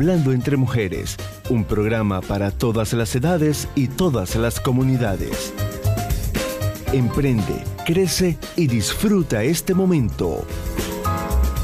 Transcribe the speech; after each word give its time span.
Hablando 0.00 0.32
entre 0.32 0.56
mujeres, 0.56 1.18
un 1.50 1.62
programa 1.62 2.22
para 2.22 2.50
todas 2.50 2.94
las 2.94 3.14
edades 3.14 3.68
y 3.74 3.86
todas 3.86 4.34
las 4.34 4.58
comunidades. 4.58 5.52
Emprende, 6.94 7.62
crece 7.84 8.38
y 8.56 8.66
disfruta 8.66 9.42
este 9.42 9.74
momento. 9.74 10.46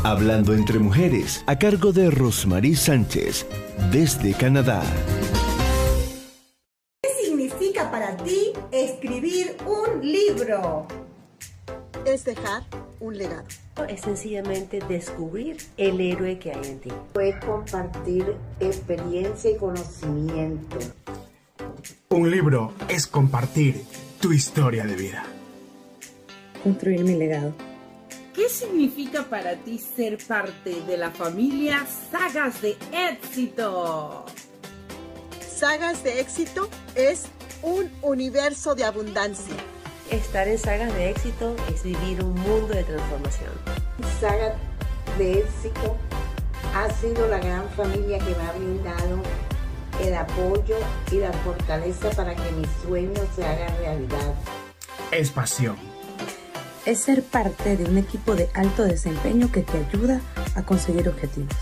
Hablando 0.05 0.53
entre 0.53 0.79
mujeres, 0.79 1.43
a 1.47 1.59
cargo 1.59 1.93
de 1.93 2.11
Rosmarie 2.11 2.77
Sánchez, 2.77 3.47
desde 3.91 4.35
Canadá. 4.35 4.83
¿Qué 7.01 7.09
significa 7.25 7.91
para 7.91 8.19
ti 8.19 8.53
escribir 8.71 9.57
un 9.65 10.07
libro? 10.07 10.87
Es 12.05 12.27
dejar 12.27 12.65
un 13.01 13.17
legado 13.17 13.66
es 13.85 14.01
sencillamente 14.01 14.81
descubrir 14.89 15.57
el 15.77 16.01
héroe 16.01 16.39
que 16.39 16.53
hay 16.53 16.67
en 16.67 16.81
ti. 16.81 16.91
Fue 17.13 17.39
compartir 17.39 18.35
experiencia 18.61 19.51
y 19.51 19.57
conocimiento. 19.57 20.79
Un 22.09 22.31
libro 22.31 22.73
es 22.89 23.07
compartir 23.07 23.83
tu 24.21 24.33
historia 24.33 24.85
de 24.85 24.97
vida. 24.97 25.25
Construir 26.63 27.05
mi 27.05 27.15
legado. 27.15 27.55
¿Qué 28.35 28.49
significa 28.49 29.25
para 29.25 29.57
ti 29.57 29.79
ser 29.79 30.19
parte 30.27 30.83
de 30.83 30.97
la 30.97 31.11
familia 31.11 31.87
Sagas 32.11 32.61
de 32.61 32.77
Éxito? 32.93 34.27
Sagas 35.41 36.03
de 36.05 36.21
Éxito 36.21 36.69
es 36.95 37.27
un 37.63 37.91
universo 38.03 38.75
de 38.75 38.85
abundancia 38.85 39.57
Estar 40.11 40.47
en 40.47 40.57
sagas 40.57 40.95
de 40.95 41.11
éxito 41.11 41.57
es 41.69 41.83
vivir 41.83 42.23
un 42.23 42.35
mundo 42.35 42.69
de 42.69 42.85
transformación. 42.85 43.51
Saga 44.21 44.55
de 45.19 45.41
éxito 45.41 45.97
ha 46.75 46.89
sido 46.93 47.27
la 47.27 47.39
gran 47.39 47.69
familia 47.71 48.19
que 48.19 48.35
me 48.37 48.43
ha 48.45 48.53
brindado 48.53 49.21
el 50.01 50.15
apoyo 50.15 50.77
y 51.11 51.17
la 51.17 51.33
fortaleza 51.33 52.11
para 52.11 52.37
que 52.37 52.53
mis 52.53 52.69
sueños 52.85 53.27
se 53.35 53.45
hagan 53.45 53.77
realidad. 53.79 54.35
Es 55.11 55.31
pasión. 55.31 55.77
Es 56.85 57.01
ser 57.01 57.25
parte 57.25 57.77
de 57.77 57.85
un 57.85 57.99
equipo 57.99 58.37
de 58.37 58.49
alto 58.55 58.85
desempeño 58.85 59.51
que 59.51 59.63
te 59.63 59.79
ayuda 59.79 60.21
a 60.55 60.63
conseguir 60.63 61.09
objetivos. 61.09 61.57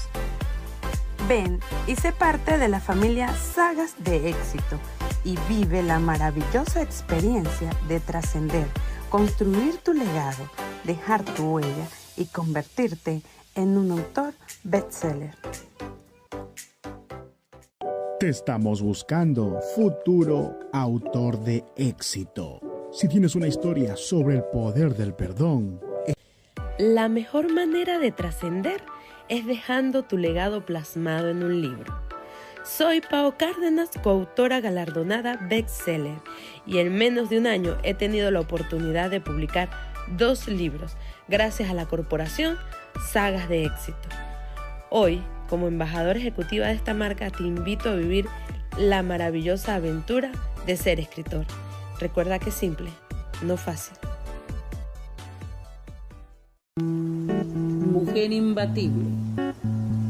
Ven 1.26 1.60
y 1.86 1.96
sé 1.96 2.12
parte 2.12 2.58
de 2.58 2.68
la 2.68 2.80
familia 2.80 3.34
Sagas 3.34 3.94
de 4.00 4.28
Éxito 4.28 4.78
y 5.24 5.36
vive 5.48 5.82
la 5.82 5.98
maravillosa 5.98 6.82
experiencia 6.82 7.70
de 7.88 8.00
trascender, 8.00 8.66
construir 9.08 9.78
tu 9.78 9.92
legado, 9.92 10.48
dejar 10.84 11.24
tu 11.24 11.54
huella 11.54 11.88
y 12.16 12.26
convertirte 12.26 13.22
en 13.54 13.76
un 13.78 13.90
autor 13.92 14.34
bestseller. 14.62 15.34
Te 18.20 18.28
estamos 18.28 18.80
buscando, 18.80 19.60
futuro 19.74 20.58
autor 20.72 21.40
de 21.40 21.64
éxito. 21.76 22.60
Si 22.92 23.08
tienes 23.08 23.34
una 23.34 23.48
historia 23.48 23.96
sobre 23.96 24.36
el 24.36 24.44
poder 24.44 24.94
del 24.94 25.14
perdón, 25.14 25.80
la 26.78 27.08
mejor 27.08 27.52
manera 27.52 27.98
de 27.98 28.10
trascender 28.10 28.82
es 29.28 29.46
dejando 29.46 30.02
tu 30.02 30.18
legado 30.18 30.66
plasmado 30.66 31.28
en 31.28 31.42
un 31.42 31.60
libro. 31.62 32.03
Soy 32.64 33.02
Pau 33.02 33.34
Cárdenas, 33.36 33.90
coautora 34.02 34.60
galardonada 34.60 35.36
bestseller, 35.36 36.16
y 36.66 36.78
en 36.78 36.94
menos 36.96 37.28
de 37.28 37.36
un 37.36 37.46
año 37.46 37.76
he 37.82 37.92
tenido 37.92 38.30
la 38.30 38.40
oportunidad 38.40 39.10
de 39.10 39.20
publicar 39.20 39.68
dos 40.16 40.48
libros 40.48 40.96
gracias 41.28 41.68
a 41.68 41.74
la 41.74 41.84
corporación 41.84 42.56
Sagas 43.12 43.50
de 43.50 43.66
Éxito. 43.66 44.08
Hoy, 44.88 45.22
como 45.50 45.68
embajadora 45.68 46.18
ejecutiva 46.18 46.68
de 46.68 46.72
esta 46.72 46.94
marca, 46.94 47.28
te 47.28 47.42
invito 47.42 47.90
a 47.90 47.96
vivir 47.96 48.28
la 48.78 49.02
maravillosa 49.02 49.74
aventura 49.74 50.32
de 50.64 50.78
ser 50.78 51.00
escritor. 51.00 51.44
Recuerda 52.00 52.38
que 52.38 52.48
es 52.48 52.54
simple, 52.54 52.88
no 53.42 53.58
fácil. 53.58 53.94
Mujer 56.80 58.32
imbatible, 58.32 59.04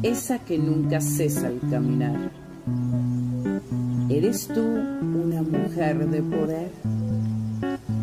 esa 0.05 0.39
que 0.39 0.57
nunca 0.57 1.01
cesa 1.01 1.49
al 1.49 1.59
caminar 1.69 2.44
¿Eres 4.09 4.49
tú 4.49 4.61
una 4.61 5.43
mujer 5.43 6.09
de 6.09 6.23
poder? 6.23 6.71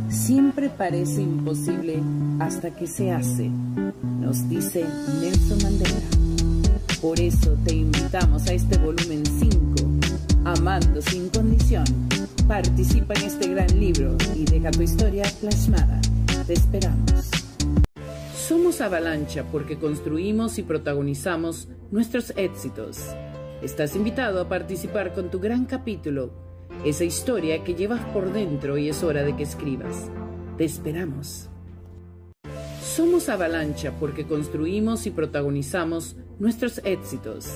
Siempre 0.10 0.70
parece 0.70 1.22
imposible 1.22 2.02
hasta 2.40 2.76
que 2.76 2.86
se 2.86 3.12
hace, 3.12 3.50
nos 4.20 4.48
dice 4.50 4.86
Nelson 5.20 5.58
Mandela. 5.64 6.02
Por 7.02 7.20
eso 7.20 7.58
te 7.66 7.76
invitamos 7.76 8.48
a 8.48 8.54
este 8.54 8.78
volumen 8.78 9.24
5, 9.26 9.76
Amando 10.46 11.02
sin 11.02 11.30
condición. 11.30 11.86
Participa 12.48 13.14
en 13.16 13.26
este 13.26 13.48
gran 13.50 13.80
libro 13.80 14.18
y 14.36 14.46
deja 14.46 14.70
tu 14.72 14.82
historia 14.84 15.24
plasmada. 15.40 16.02
Te 16.46 16.54
esperamos. 16.54 17.32
Somos 18.36 18.82
Avalancha 18.82 19.46
porque 19.52 19.80
construimos 19.80 20.60
y 20.60 20.64
protagonizamos 20.64 21.68
nuestros 21.90 22.34
éxitos. 22.36 23.00
Estás 23.62 23.96
invitado 23.96 24.42
a 24.42 24.50
participar 24.50 25.14
con 25.14 25.30
tu 25.30 25.40
gran 25.40 25.66
capítulo, 25.66 26.32
esa 26.84 27.04
historia 27.04 27.64
que 27.64 27.76
llevas 27.76 28.04
por 28.06 28.34
dentro 28.34 28.76
y 28.80 28.90
es 28.90 29.04
hora 29.04 29.22
de 29.22 29.36
que 29.36 29.44
escribas. 29.44 30.10
Te 30.58 30.64
esperamos. 30.64 31.48
Somos 32.82 33.30
Avalancha 33.30 33.94
porque 34.00 34.26
construimos 34.26 35.06
y 35.06 35.12
protagonizamos 35.12 36.16
nuestros 36.40 36.82
éxitos. 36.84 37.52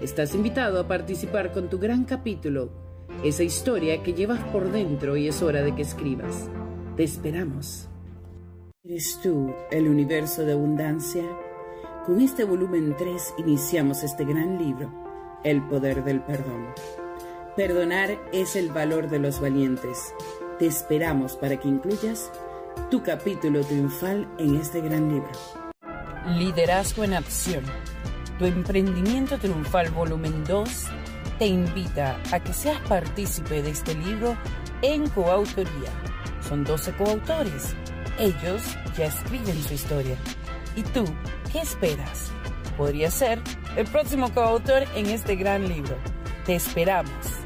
Estás 0.00 0.34
invitado 0.34 0.80
a 0.80 0.88
participar 0.88 1.52
con 1.52 1.68
tu 1.68 1.78
gran 1.78 2.04
capítulo, 2.04 2.70
esa 3.22 3.42
historia 3.42 4.02
que 4.02 4.14
llevas 4.14 4.42
por 4.44 4.72
dentro 4.72 5.18
y 5.18 5.28
es 5.28 5.42
hora 5.42 5.62
de 5.62 5.74
que 5.74 5.82
escribas. 5.82 6.48
Te 6.96 7.04
esperamos. 7.04 7.88
¿Eres 8.84 9.20
tú 9.22 9.54
el 9.70 9.86
universo 9.86 10.46
de 10.46 10.52
abundancia? 10.52 11.24
Con 12.06 12.22
este 12.22 12.44
volumen 12.44 12.94
3 12.96 13.34
iniciamos 13.36 14.02
este 14.02 14.24
gran 14.24 14.56
libro 14.58 15.01
el 15.44 15.62
poder 15.62 16.04
del 16.04 16.20
perdón. 16.20 16.66
Perdonar 17.56 18.18
es 18.32 18.56
el 18.56 18.70
valor 18.70 19.10
de 19.10 19.18
los 19.18 19.40
valientes. 19.40 20.14
Te 20.58 20.66
esperamos 20.66 21.36
para 21.36 21.58
que 21.58 21.68
incluyas 21.68 22.30
tu 22.90 23.02
capítulo 23.02 23.62
triunfal 23.62 24.28
en 24.38 24.56
este 24.56 24.80
gran 24.80 25.10
libro. 25.10 25.30
Liderazgo 26.26 27.04
en 27.04 27.14
acción. 27.14 27.64
Tu 28.38 28.46
emprendimiento 28.46 29.38
triunfal 29.38 29.90
volumen 29.90 30.44
2 30.44 30.68
te 31.38 31.46
invita 31.46 32.18
a 32.30 32.40
que 32.40 32.52
seas 32.52 32.80
partícipe 32.88 33.62
de 33.62 33.70
este 33.70 33.94
libro 33.94 34.36
en 34.80 35.08
coautoría. 35.10 35.90
Son 36.48 36.64
12 36.64 36.92
coautores. 36.92 37.74
Ellos 38.18 38.62
ya 38.96 39.06
escriben 39.06 39.62
su 39.62 39.74
historia. 39.74 40.16
¿Y 40.76 40.82
tú 40.82 41.04
qué 41.52 41.60
esperas? 41.60 42.32
Podría 42.76 43.10
ser 43.10 43.40
el 43.76 43.86
próximo 43.86 44.32
coautor 44.32 44.84
en 44.94 45.06
este 45.06 45.36
gran 45.36 45.68
libro. 45.68 45.96
Te 46.46 46.54
esperamos. 46.54 47.42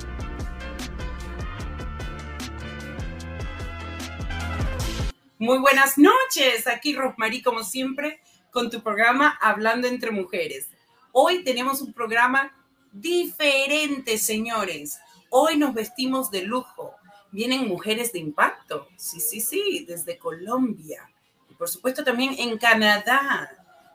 Muy 5.38 5.58
buenas 5.58 5.98
noches, 5.98 6.66
aquí 6.66 6.94
Rosmarie 6.94 7.42
como 7.42 7.62
siempre 7.62 8.20
con 8.50 8.70
tu 8.70 8.82
programa 8.82 9.36
Hablando 9.40 9.86
entre 9.86 10.10
Mujeres. 10.10 10.68
Hoy 11.12 11.44
tenemos 11.44 11.82
un 11.82 11.92
programa 11.92 12.56
diferente, 12.90 14.16
señores. 14.16 14.98
Hoy 15.28 15.58
nos 15.58 15.74
vestimos 15.74 16.30
de 16.30 16.42
lujo. 16.42 16.94
Vienen 17.32 17.68
mujeres 17.68 18.12
de 18.12 18.20
impacto. 18.20 18.88
Sí, 18.96 19.20
sí, 19.20 19.40
sí, 19.40 19.84
desde 19.86 20.16
Colombia. 20.18 21.10
Y 21.50 21.54
por 21.54 21.68
supuesto 21.68 22.02
también 22.02 22.34
en 22.38 22.56
Canadá. 22.56 23.50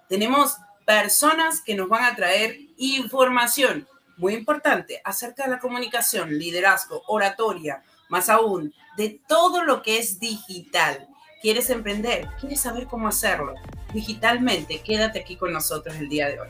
Tenemos 0.08 0.58
personas 0.86 1.62
que 1.62 1.76
nos 1.76 1.90
van 1.90 2.04
a 2.04 2.16
traer 2.16 2.60
información 2.78 3.88
muy 4.18 4.34
importante 4.34 5.02
acerca 5.04 5.46
de 5.46 5.52
la 5.52 5.60
comunicación, 5.60 6.38
liderazgo, 6.38 7.04
oratoria, 7.08 7.84
más 8.10 8.30
aún, 8.30 8.74
de 8.98 9.20
todo 9.28 9.64
lo 9.64 9.82
que 9.82 9.98
es 9.98 10.20
digital. 10.20 11.08
¿Quieres 11.42 11.70
emprender? 11.70 12.28
¿Quieres 12.40 12.62
saber 12.62 12.86
cómo 12.86 13.08
hacerlo? 13.08 13.56
Digitalmente, 13.94 14.82
quédate 14.82 15.20
aquí 15.20 15.38
con 15.38 15.52
nosotros 15.52 15.96
el 15.96 16.08
día 16.08 16.28
de 16.28 16.40
hoy. 16.40 16.50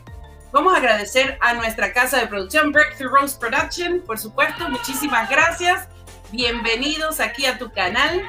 Vamos 0.52 0.74
a 0.74 0.76
agradecer 0.76 1.38
a 1.40 1.54
nuestra 1.54 1.94
casa 1.94 2.18
de 2.18 2.26
producción, 2.26 2.72
Breakthrough 2.72 3.10
Rose 3.10 3.38
Production, 3.38 4.02
por 4.02 4.18
supuesto. 4.18 4.68
Muchísimas 4.68 5.30
gracias. 5.30 5.88
Bienvenidos 6.30 7.20
aquí 7.20 7.46
a 7.46 7.56
tu 7.56 7.72
canal. 7.72 8.22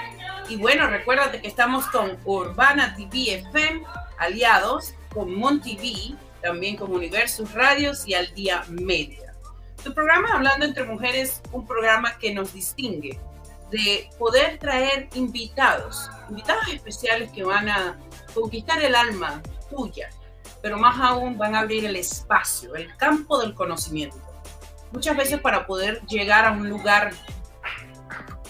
Y 0.48 0.56
bueno, 0.56 0.88
recuérdate 0.88 1.42
que 1.42 1.50
estamos 1.50 1.86
con 1.88 2.18
Urbana 2.24 2.96
TV 2.96 3.40
FM, 3.40 3.84
aliados 4.18 4.94
con 5.14 5.34
Mon 5.34 5.62
también 6.42 6.76
con 6.76 6.92
Universus 6.92 7.54
Radios 7.54 8.08
y 8.08 8.14
Al 8.14 8.34
Día 8.34 8.64
Media. 8.68 9.34
Tu 9.84 9.94
programa 9.94 10.34
Hablando 10.34 10.66
entre 10.66 10.84
Mujeres, 10.86 11.42
un 11.52 11.66
programa 11.66 12.18
que 12.18 12.34
nos 12.34 12.54
distingue 12.54 13.20
de 13.72 14.10
poder 14.20 14.60
traer 14.60 15.10
invitados, 15.16 16.10
invitados 16.30 16.68
especiales 16.72 17.32
que 17.32 17.44
van 17.44 17.70
a 17.70 18.00
conquistar 18.34 18.82
el 18.82 18.94
alma 18.94 19.42
tuya, 19.70 20.10
pero 20.62 20.78
más 20.78 21.00
aún 21.00 21.38
van 21.38 21.56
a 21.56 21.60
abrir 21.60 21.86
el 21.86 21.96
espacio, 21.96 22.76
el 22.76 22.96
campo 22.98 23.40
del 23.40 23.54
conocimiento. 23.54 24.18
Muchas 24.92 25.18
veces 25.18 25.40
para 25.40 25.66
poder 25.66 26.02
llegar 26.06 26.46
a 26.46 26.52
un 26.52 26.70
lugar 26.70 27.12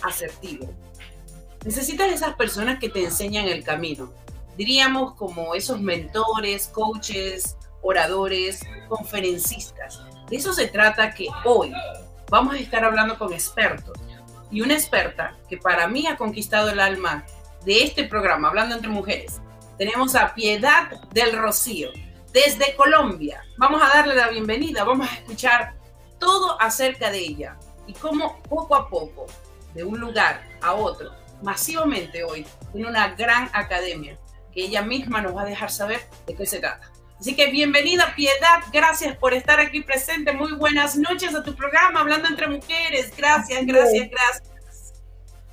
asertivo. 0.02 0.70
Necesitas 1.64 2.12
esas 2.12 2.36
personas 2.36 2.80
que 2.80 2.90
te 2.90 3.04
enseñan 3.04 3.48
el 3.48 3.64
camino. 3.64 4.14
Diríamos 4.58 5.16
como 5.16 5.56
esos 5.56 5.82
mentores, 5.82 6.68
coaches, 6.68 7.58
oradores, 7.82 8.62
conferencistas. 8.88 10.02
De 10.30 10.38
eso 10.38 10.54
se 10.54 10.68
trata 10.68 11.14
que 11.14 11.28
hoy 11.44 11.74
vamos 12.30 12.56
a 12.56 12.60
estar 12.60 12.84
hablando 12.84 13.18
con 13.18 13.34
expertos. 13.34 13.98
Y 14.52 14.62
una 14.62 14.74
experta 14.74 15.36
que 15.50 15.58
para 15.58 15.88
mí 15.88 16.06
ha 16.08 16.16
conquistado 16.16 16.70
el 16.70 16.80
alma 16.80 17.26
de 17.66 17.84
este 17.84 18.04
programa, 18.04 18.50
Hablando 18.50 18.76
entre 18.76 18.90
Mujeres, 18.90 19.42
tenemos 19.78 20.16
a 20.16 20.34
Piedad 20.36 21.02
del 21.12 21.36
Rocío, 21.36 21.90
desde 22.32 22.76
Colombia. 22.76 23.44
Vamos 23.58 23.82
a 23.82 23.88
darle 23.88 24.16
la 24.16 24.30
bienvenida, 24.30 24.84
vamos 24.84 25.10
a 25.10 25.14
escuchar 25.16 25.76
todo 26.20 26.62
acerca 26.62 27.10
de 27.10 27.20
ella 27.20 27.58
y 27.88 27.94
cómo 27.94 28.42
poco 28.44 28.76
a 28.76 28.90
poco, 28.90 29.26
de 29.74 29.84
un 29.84 30.00
lugar 30.00 30.44
a 30.62 30.74
otro, 30.74 31.12
masivamente 31.42 32.24
hoy, 32.24 32.46
en 32.74 32.86
una 32.86 33.10
gran 33.16 33.50
academia, 33.54 34.18
que 34.54 34.66
ella 34.66 34.82
misma 34.82 35.22
nos 35.22 35.36
va 35.36 35.42
a 35.42 35.46
dejar 35.46 35.72
saber 35.72 36.02
de 36.28 36.36
qué 36.36 36.46
se 36.46 36.60
trata. 36.60 36.92
Así 37.20 37.36
que 37.36 37.52
bienvenida 37.52 38.14
Piedad, 38.16 38.60
gracias 38.72 39.16
por 39.18 39.34
estar 39.34 39.60
aquí 39.60 39.82
presente. 39.82 40.34
Muy 40.34 40.54
buenas 40.54 40.98
noches 40.98 41.34
a 41.34 41.44
tu 41.44 41.56
programa, 41.56 42.02
Hablando 42.02 42.28
entre 42.28 42.48
Mujeres. 42.48 43.14
Gracias, 43.16 43.66
gracias, 43.66 44.10
gracias. 44.10 44.54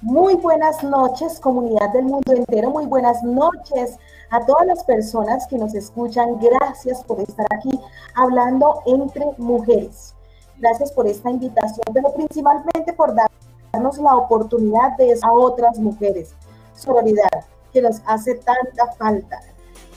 Muy 0.02 0.34
buenas 0.34 0.82
noches, 0.82 1.38
comunidad 1.38 1.92
del 1.92 2.04
mundo 2.04 2.32
entero. 2.32 2.70
Muy 2.70 2.86
buenas 2.86 3.22
noches 3.22 3.98
a 4.30 4.44
todas 4.46 4.66
las 4.66 4.84
personas 4.84 5.46
que 5.48 5.58
nos 5.58 5.74
escuchan, 5.74 6.38
gracias 6.38 7.02
por 7.04 7.20
estar 7.20 7.46
aquí 7.50 7.70
hablando 8.14 8.82
entre 8.86 9.24
mujeres. 9.38 10.14
Gracias 10.58 10.92
por 10.92 11.06
esta 11.06 11.30
invitación, 11.30 11.84
pero 11.92 12.14
principalmente 12.14 12.92
por 12.92 13.14
darnos 13.14 13.98
la 13.98 14.16
oportunidad 14.16 14.96
de 14.96 15.18
a 15.20 15.32
otras 15.32 15.78
mujeres. 15.78 16.34
Sororidad, 16.74 17.44
que 17.72 17.82
nos 17.82 18.00
hace 18.06 18.34
tanta 18.36 18.92
falta. 18.98 19.40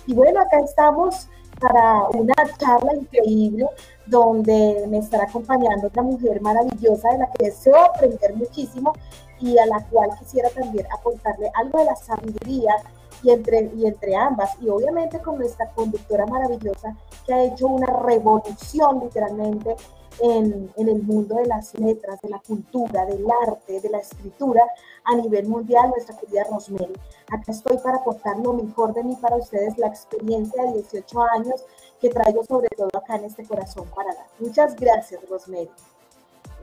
Y 0.05 0.13
bueno, 0.13 0.41
acá 0.41 0.59
estamos 0.59 1.27
para 1.59 2.09
una 2.09 2.33
charla 2.57 2.93
increíble 2.93 3.67
donde 4.05 4.85
me 4.89 4.97
estará 4.97 5.23
acompañando 5.23 5.87
otra 5.87 6.03
mujer 6.03 6.41
maravillosa 6.41 7.09
de 7.09 7.19
la 7.19 7.31
que 7.31 7.45
deseo 7.45 7.77
aprender 7.77 8.35
muchísimo 8.35 8.93
y 9.39 9.57
a 9.57 9.65
la 9.65 9.81
cual 9.89 10.09
quisiera 10.19 10.49
también 10.49 10.85
aportarle 10.91 11.51
algo 11.55 11.79
de 11.79 11.85
la 11.85 11.95
sabiduría 11.95 12.75
y 13.23 13.31
entre, 13.31 13.71
y 13.75 13.85
entre 13.85 14.15
ambas, 14.15 14.51
y 14.61 14.67
obviamente 14.67 15.19
con 15.19 15.37
nuestra 15.37 15.69
conductora 15.71 16.25
maravillosa 16.25 16.95
que 17.25 17.33
ha 17.33 17.43
hecho 17.43 17.67
una 17.67 17.87
revolución 17.87 18.99
literalmente 18.99 19.75
en, 20.21 20.71
en, 20.77 20.89
el 20.89 21.01
mundo 21.03 21.35
de 21.35 21.45
las 21.47 21.73
letras, 21.75 22.19
de 22.21 22.29
la 22.29 22.39
cultura, 22.39 23.05
del 23.05 23.25
arte, 23.47 23.81
de 23.81 23.89
la 23.89 23.99
escritura 23.99 24.61
a 25.03 25.15
nivel 25.15 25.47
mundial, 25.47 25.89
nuestra 25.89 26.17
querida 26.17 26.43
Rosemary. 26.49 26.93
Acá 27.31 27.51
estoy 27.51 27.77
para 27.77 27.97
aportar 27.97 28.37
lo 28.37 28.53
mejor 28.53 28.93
de 28.93 29.03
mí 29.03 29.15
para 29.21 29.35
ustedes, 29.35 29.77
la 29.77 29.87
experiencia 29.87 30.63
de 30.63 30.73
18 30.73 31.21
años 31.35 31.63
que 31.99 32.09
traigo 32.09 32.43
sobre 32.43 32.69
todo 32.69 32.89
acá 32.97 33.15
en 33.15 33.25
este 33.25 33.45
corazón 33.45 33.87
para 33.95 34.13
dar. 34.13 34.27
Muchas 34.39 34.75
gracias, 34.75 35.21
Rosemary. 35.29 35.69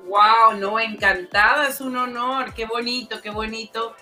Wow, 0.09 0.59
no, 0.59 0.81
encantada, 0.81 1.69
es 1.69 1.81
un 1.81 1.97
honor, 1.97 2.55
qué 2.55 2.67
bonito, 2.67 3.21
qué 3.23 3.31
bonito 3.31 3.93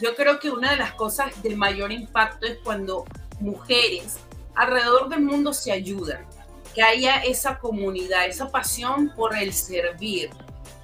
yo 0.00 0.14
creo 0.16 0.40
que 0.40 0.50
una 0.50 0.70
de 0.70 0.76
las 0.78 0.94
cosas 0.94 1.42
de 1.42 1.54
mayor 1.54 1.92
impacto 1.92 2.46
es 2.46 2.58
cuando 2.64 3.04
mujeres 3.38 4.18
alrededor 4.54 5.08
del 5.08 5.20
mundo 5.20 5.52
se 5.52 5.72
ayudan, 5.72 6.26
que 6.74 6.82
haya 6.82 7.16
esa 7.16 7.58
comunidad, 7.58 8.26
esa 8.26 8.48
pasión 8.48 9.12
por 9.16 9.36
el 9.36 9.52
servir, 9.52 10.30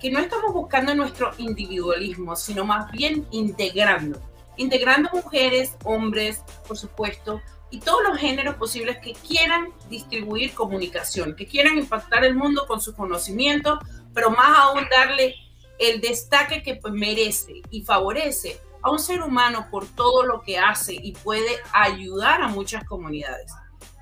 que 0.01 0.11
no 0.11 0.19
estamos 0.19 0.53
buscando 0.53 0.95
nuestro 0.95 1.33
individualismo, 1.39 2.37
sino 2.37 2.65
más 2.65 2.91
bien 2.91 3.27
integrando, 3.31 4.21
integrando 4.57 5.11
mujeres, 5.13 5.77
hombres, 5.85 6.43
por 6.67 6.77
supuesto, 6.77 7.41
y 7.71 7.81
todos 7.81 8.03
los 8.09 8.19
géneros 8.19 8.57
posibles 8.57 8.99
que 8.99 9.13
quieran 9.13 9.73
distribuir 9.91 10.55
comunicación, 10.55 11.35
que 11.35 11.47
quieran 11.47 11.79
impactar 11.79 12.25
el 12.25 12.35
mundo 12.35 12.67
con 12.67 12.81
su 12.81 12.95
conocimiento, 12.95 13.79
pero 14.15 14.31
más 14.31 14.57
aún 14.59 14.87
darle 14.91 15.35
el 15.79 16.01
destaque 16.01 16.63
que 16.63 16.81
merece 16.91 17.63
y 17.71 17.83
favorece 17.83 18.61
a 18.83 18.91
un 18.91 18.99
ser 18.99 19.23
humano 19.23 19.67
por 19.71 19.87
todo 19.87 20.25
lo 20.25 20.43
que 20.43 20.59
hace 20.59 20.95
y 20.95 21.13
puede 21.13 21.59
ayudar 21.73 22.41
a 22.43 22.49
muchas 22.49 22.85
comunidades. 22.85 23.53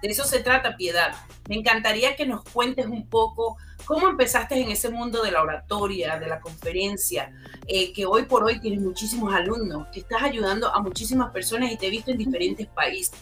De 0.05 0.11
eso 0.11 0.25
se 0.25 0.41
trata, 0.41 0.77
Piedad. 0.77 1.15
Me 1.49 1.55
encantaría 1.55 2.15
que 2.15 2.27
nos 2.27 2.45
cuentes 2.45 2.85
un 2.85 3.09
poco 3.09 3.57
cómo 3.87 4.07
empezaste 4.07 4.61
en 4.61 4.71
ese 4.71 4.91
mundo 4.91 5.23
de 5.23 5.31
la 5.31 5.41
oratoria, 5.41 6.19
de 6.19 6.27
la 6.27 6.41
conferencia, 6.41 7.33
eh, 7.67 7.91
que 7.95 8.05
hoy 8.05 8.25
por 8.25 8.45
hoy 8.45 8.61
tienes 8.61 8.83
muchísimos 8.83 9.35
alumnos, 9.35 9.87
que 9.95 10.01
estás 10.01 10.23
ayudando 10.23 10.69
a 10.69 10.83
muchísimas 10.83 11.31
personas 11.31 11.73
y 11.73 11.79
te 11.79 11.87
he 11.87 11.91
visto 11.91 12.11
en 12.11 12.19
diferentes 12.19 12.67
países. 12.67 13.15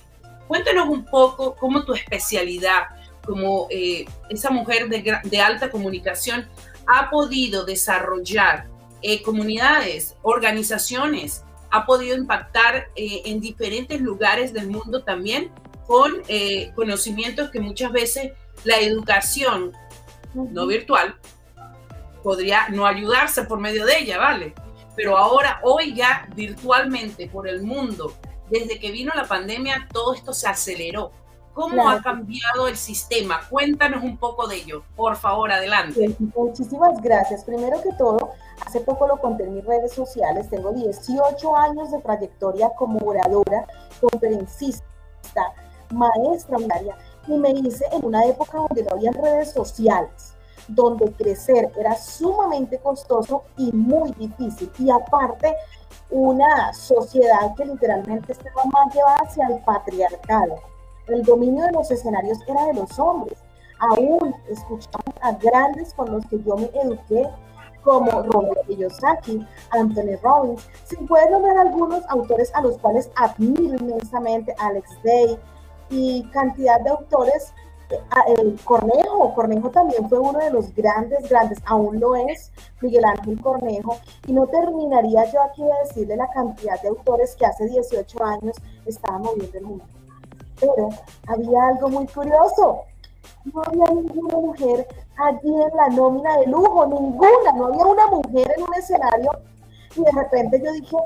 Cuéntanos 0.49 0.89
un 0.89 1.05
poco 1.05 1.55
cómo 1.55 1.85
tu 1.85 1.95
especialidad, 1.95 2.87
como 3.25 3.69
eh, 3.71 4.05
esa 4.29 4.51
mujer 4.51 4.89
de, 4.89 5.41
alta 5.41 5.71
comunicación, 5.71 6.49
ha 6.89 7.11
podido 7.11 7.65
desarrollar 7.65 8.67
eh, 9.03 9.23
comunidades, 9.23 10.17
organizaciones, 10.23 11.45
ha 11.71 11.87
podido 11.87 12.17
impactar 12.17 12.89
en 12.97 13.41
diferentes 13.41 14.01
lugares 14.01 14.53
del 14.53 14.67
mundo 14.67 15.05
también 15.05 15.53
con 15.87 16.23
eh, 16.29 16.73
conocimientos 16.75 17.51
que 17.51 17.61
muchas 17.61 17.93
veces 17.93 18.33
la 18.65 18.79
educación 18.79 19.73
no 20.35 20.67
virtual 20.67 21.15
podría 22.23 22.69
no 22.69 22.87
ayudarse 22.87 23.45
por 23.45 23.59
medio 23.59 23.85
de 23.85 23.99
ella, 23.99 24.19
¿vale? 24.19 24.55
Pero 24.95 25.17
ahora, 25.19 25.61
hoy 25.65 25.95
ya 25.95 26.29
virtualmente 26.35 27.29
por 27.29 27.49
el 27.49 27.63
mundo, 27.63 28.15
desde 28.51 28.79
que 28.79 28.93
vino 28.93 29.13
la 29.15 29.25
pandemia, 29.25 29.89
todo 29.93 30.15
esto 30.15 30.33
se 30.33 30.49
aceleró. 30.49 31.11
¿Cómo 31.55 31.91
ha 31.91 32.01
cambiado 32.01 32.69
el 32.69 32.77
sistema? 32.77 33.41
Cuéntanos 33.51 34.03
un 34.03 34.17
poco 34.17 34.47
de 34.47 34.57
ello. 34.57 34.85
Por 34.97 35.17
favor, 35.17 35.53
adelante. 35.53 36.15
Muchísimas 36.35 36.99
gracias. 37.03 37.45
Primero 37.45 37.83
que 37.83 37.91
todo, 37.99 38.33
Hace 38.67 38.81
poco 38.81 39.07
lo 39.07 39.19
conté 39.19 39.45
en 39.45 39.55
mis 39.55 39.65
redes 39.65 39.93
sociales, 39.93 40.49
tengo 40.49 40.73
18 40.73 41.57
años 41.57 41.91
de 41.91 42.01
trayectoria 42.01 42.71
como 42.77 42.99
oradora, 42.99 43.67
conferencista, 44.01 44.85
maestra 45.93 46.59
área, 46.75 46.97
y 47.27 47.33
me 47.33 47.51
hice 47.51 47.85
en 47.93 48.05
una 48.05 48.25
época 48.27 48.59
donde 48.59 48.83
no 48.83 48.93
había 48.93 49.13
redes 49.13 49.53
sociales, 49.53 50.35
donde 50.69 51.13
crecer 51.13 51.71
era 51.77 51.95
sumamente 51.97 52.79
costoso 52.79 53.45
y 53.57 53.71
muy 53.73 54.11
difícil. 54.13 54.71
Y 54.79 54.91
aparte, 54.91 55.55
una 56.11 56.73
sociedad 56.73 57.55
que 57.57 57.65
literalmente 57.65 58.33
estaba 58.33 58.65
más 58.65 58.95
llevada 58.95 59.19
hacia 59.19 59.47
el 59.47 59.59
patriarcado. 59.61 60.57
El 61.07 61.23
dominio 61.23 61.65
de 61.65 61.73
los 61.73 61.91
escenarios 61.91 62.39
era 62.47 62.67
de 62.67 62.75
los 62.75 62.99
hombres. 62.99 63.39
Aún 63.79 64.35
escuchamos 64.49 65.15
a 65.21 65.33
grandes 65.33 65.93
con 65.95 66.13
los 66.13 66.25
que 66.27 66.41
yo 66.43 66.57
me 66.57 66.71
eduqué 66.81 67.29
como 67.83 68.23
Robert 68.23 68.65
Kiyosaki, 68.67 69.45
Anthony 69.71 70.17
Robbins. 70.23 70.69
Si 70.85 70.97
puedes 70.97 71.31
nombrar 71.31 71.59
algunos 71.59 72.05
autores 72.09 72.53
a 72.55 72.63
los 72.63 72.79
cuales 72.79 73.11
admiro 73.17 73.77
inmensamente, 73.77 74.55
Alex 74.59 74.89
Day 75.03 75.39
y 75.91 76.23
cantidad 76.31 76.81
de 76.81 76.91
autores, 76.91 77.53
el 78.39 78.59
Cornejo, 78.65 79.35
Cornejo 79.35 79.71
también 79.71 80.09
fue 80.09 80.19
uno 80.19 80.39
de 80.39 80.51
los 80.51 80.75
grandes, 80.75 81.29
grandes, 81.29 81.59
aún 81.67 82.01
lo 82.01 82.17
es, 82.17 82.51
Miguel 82.81 83.05
Ángel 83.05 83.41
Cornejo, 83.41 83.99
y 84.27 84.33
no 84.33 84.47
terminaría 84.47 85.31
yo 85.31 85.43
aquí 85.43 85.63
de 85.63 85.71
decirle 85.85 86.17
la 86.17 86.31
cantidad 86.31 86.81
de 86.81 86.89
autores 86.89 87.37
que 87.37 87.47
hace 87.47 87.69
18 87.69 88.25
años 88.25 88.57
estaban 88.87 89.23
moviendo 89.23 89.59
el 89.59 89.65
mundo. 89.65 89.85
Pero 90.61 90.89
había 91.27 91.69
algo 91.69 91.89
muy 91.89 92.07
curioso, 92.07 92.83
no 93.53 93.63
había 93.65 93.87
ninguna 93.87 94.39
mujer 94.39 94.87
allí 95.17 95.55
en 95.55 95.77
la 95.77 95.89
nómina 95.89 96.39
de 96.39 96.47
lujo, 96.47 96.87
ninguna, 96.87 97.53
no 97.57 97.67
había 97.67 97.87
una 97.87 98.07
mujer 98.07 98.55
en 98.57 98.63
un 98.63 98.75
escenario 98.75 99.33
y 99.95 100.03
de 100.03 100.11
repente 100.13 100.61
yo 100.63 100.73
dije, 100.73 100.97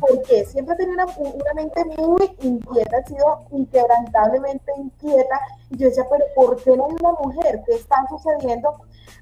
¿por 0.00 0.22
qué? 0.22 0.44
Siempre 0.44 0.74
tenido 0.76 0.94
una, 0.94 1.06
una, 1.16 1.54
mente 1.54 1.84
muy 1.84 2.36
inquieta, 2.40 2.98
he 2.98 3.06
sido 3.06 3.40
inquebrantablemente 3.50 4.72
inquieta. 4.76 5.40
Y 5.70 5.76
yo 5.76 5.88
decía, 5.88 6.04
pero 6.10 6.24
¿por 6.34 6.62
qué 6.62 6.76
no 6.76 6.86
hay 6.86 6.96
una 7.00 7.12
mujer? 7.12 7.62
¿Qué 7.66 7.74
está 7.74 7.96
sucediendo? 8.08 8.74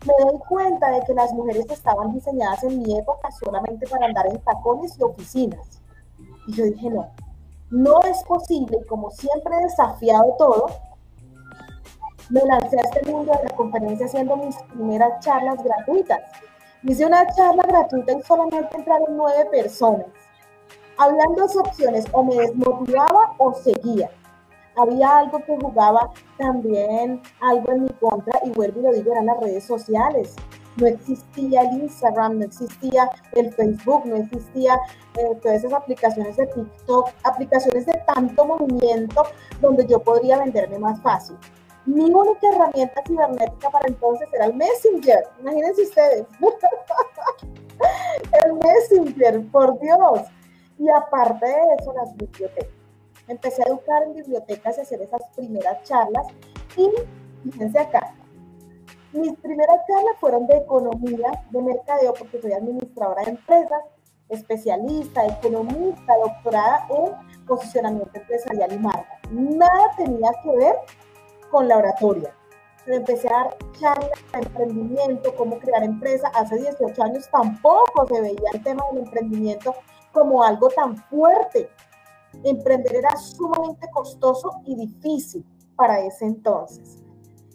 Me 0.06 0.14
doy 0.24 0.38
cuenta 0.48 0.90
de 0.90 1.02
que 1.02 1.14
las 1.14 1.32
mujeres 1.32 1.66
estaban 1.70 2.12
diseñadas 2.12 2.64
en 2.64 2.82
mi 2.82 2.98
época 2.98 3.30
solamente 3.32 3.86
para 3.86 4.06
andar 4.06 4.26
en 4.26 4.38
tacones 4.40 4.98
y 4.98 5.02
oficinas. 5.02 5.82
Y 6.46 6.54
yo 6.54 6.64
dije, 6.64 6.88
no, 6.88 7.10
no 7.70 8.00
es 8.02 8.22
posible. 8.24 8.78
Y 8.82 8.86
como 8.86 9.10
siempre 9.10 9.54
he 9.56 9.64
desafiado 9.64 10.34
todo, 10.38 10.66
me 12.30 12.42
lancé 12.44 12.78
a 12.78 12.82
este 12.82 13.10
mundo 13.10 13.32
de 13.32 13.44
la 13.48 13.56
conferencia 13.56 14.06
haciendo 14.06 14.36
mis 14.36 14.56
primeras 14.72 15.20
charlas 15.20 15.62
gratuitas. 15.62 16.20
Hice 16.82 17.04
una 17.04 17.26
charla 17.34 17.62
gratuita 17.64 18.12
y 18.12 18.22
solamente 18.22 18.74
entraron 18.74 19.14
nueve 19.14 19.44
personas. 19.50 20.06
Hablando 20.96 21.46
de 21.46 21.58
opciones, 21.58 22.06
o 22.12 22.24
me 22.24 22.36
desmotivaba 22.36 23.34
o 23.36 23.52
seguía. 23.52 24.10
Había 24.76 25.18
algo 25.18 25.44
que 25.44 25.58
jugaba 25.58 26.10
también 26.38 27.20
algo 27.40 27.72
en 27.72 27.82
mi 27.82 27.90
contra, 27.90 28.40
y 28.44 28.50
vuelvo 28.50 28.80
y 28.80 28.82
lo 28.84 28.92
digo, 28.92 29.12
eran 29.12 29.26
las 29.26 29.40
redes 29.40 29.64
sociales. 29.64 30.36
No 30.76 30.86
existía 30.86 31.62
el 31.62 31.82
Instagram, 31.82 32.38
no 32.38 32.44
existía 32.46 33.10
el 33.32 33.52
Facebook, 33.52 34.06
no 34.06 34.16
existía 34.16 34.78
eh, 35.18 35.38
todas 35.42 35.58
esas 35.58 35.74
aplicaciones 35.74 36.38
de 36.38 36.46
TikTok, 36.46 37.10
aplicaciones 37.24 37.84
de 37.84 38.00
tanto 38.06 38.46
movimiento 38.46 39.24
donde 39.60 39.86
yo 39.86 39.98
podría 39.98 40.38
venderme 40.38 40.78
más 40.78 40.98
fácil. 41.02 41.36
Mi 41.90 42.04
única 42.04 42.48
herramienta 42.48 43.02
cibernética 43.04 43.68
para 43.68 43.88
entonces 43.88 44.28
era 44.32 44.46
el 44.46 44.54
Messenger. 44.54 45.24
Imagínense 45.40 45.82
ustedes. 45.82 46.24
el 48.44 48.52
Messenger, 48.54 49.44
por 49.50 49.76
Dios. 49.80 50.20
Y 50.78 50.88
aparte 50.88 51.46
de 51.46 51.74
eso, 51.80 51.92
las 51.92 52.16
bibliotecas. 52.16 52.68
Empecé 53.26 53.62
a 53.62 53.70
educar 53.70 54.04
en 54.04 54.14
bibliotecas 54.14 54.78
y 54.78 54.82
hacer 54.82 55.02
esas 55.02 55.22
primeras 55.34 55.82
charlas. 55.82 56.28
Y 56.76 56.88
fíjense 57.50 57.80
acá, 57.80 58.14
mis 59.12 59.32
primeras 59.38 59.78
charlas 59.88 60.16
fueron 60.20 60.46
de 60.46 60.58
economía, 60.58 61.44
de 61.50 61.62
mercadeo, 61.62 62.14
porque 62.14 62.40
soy 62.40 62.52
administradora 62.52 63.24
de 63.24 63.30
empresas, 63.30 63.82
especialista, 64.28 65.26
economista, 65.26 66.14
doctorada 66.24 66.86
en 66.90 67.46
posicionamiento 67.46 68.12
empresarial 68.14 68.72
y 68.72 68.78
marca. 68.78 69.18
Nada 69.32 69.90
tenía 69.96 70.30
que 70.44 70.56
ver 70.56 70.76
con 71.50 71.68
la 71.68 71.78
oratoria. 71.78 72.34
empecé 72.86 73.28
a 73.28 73.44
dar 73.44 73.58
charlas 73.78 74.10
de 74.32 74.38
emprendimiento, 74.38 75.34
cómo 75.36 75.58
crear 75.58 75.84
empresa. 75.84 76.28
Hace 76.34 76.56
18 76.58 77.02
años 77.02 77.28
tampoco 77.30 78.06
se 78.08 78.20
veía 78.20 78.50
el 78.52 78.62
tema 78.62 78.82
del 78.90 79.04
emprendimiento 79.04 79.74
como 80.12 80.42
algo 80.42 80.68
tan 80.68 80.96
fuerte. 80.96 81.68
Emprender 82.42 82.96
era 82.96 83.16
sumamente 83.16 83.88
costoso 83.92 84.60
y 84.64 84.74
difícil 84.76 85.44
para 85.76 86.00
ese 86.00 86.24
entonces. 86.24 87.02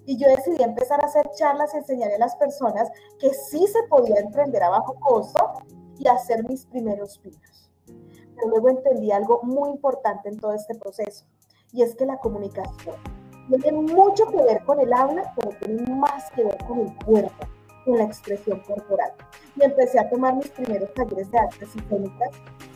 Y 0.05 0.17
yo 0.17 0.27
decidí 0.29 0.61
empezar 0.61 1.01
a 1.01 1.07
hacer 1.07 1.29
charlas 1.35 1.73
y 1.73 1.77
enseñarle 1.77 2.15
a 2.15 2.19
las 2.19 2.35
personas 2.35 2.89
que 3.19 3.33
sí 3.33 3.65
se 3.67 3.83
podía 3.89 4.19
emprender 4.19 4.61
a 4.63 4.69
bajo 4.69 4.95
costo 4.99 5.53
y 5.97 6.07
hacer 6.07 6.47
mis 6.47 6.65
primeros 6.65 7.17
pinos. 7.17 7.71
Pero 7.87 8.49
luego 8.49 8.69
entendí 8.69 9.11
algo 9.11 9.41
muy 9.43 9.69
importante 9.69 10.29
en 10.29 10.37
todo 10.37 10.53
este 10.53 10.75
proceso, 10.75 11.25
y 11.71 11.81
es 11.81 11.95
que 11.95 12.05
la 12.05 12.17
comunicación 12.17 13.14
tiene 13.49 13.79
mucho 13.79 14.25
que 14.27 14.37
ver 14.37 14.63
con 14.63 14.79
el 14.79 14.91
habla, 14.91 15.33
pero 15.35 15.49
tiene 15.59 15.83
más 15.95 16.31
que 16.31 16.43
ver 16.43 16.57
con 16.65 16.79
el 16.79 16.95
cuerpo, 17.05 17.47
con 17.85 17.97
la 17.97 18.05
expresión 18.05 18.59
corporal. 18.61 19.11
Y 19.55 19.63
empecé 19.63 19.99
a 19.99 20.09
tomar 20.09 20.35
mis 20.35 20.49
primeros 20.49 20.93
talleres 20.93 21.29
de 21.31 21.39
artes 21.39 21.69
y 21.75 21.81
técnicas 21.81 22.31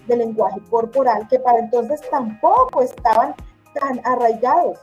de 0.07 0.17
lenguaje 0.17 0.61
corporal, 0.69 1.27
que 1.27 1.39
para 1.39 1.59
entonces 1.59 2.01
tampoco 2.09 2.81
estaban 2.81 3.35
tan 3.73 3.99
arraigados. 4.03 4.79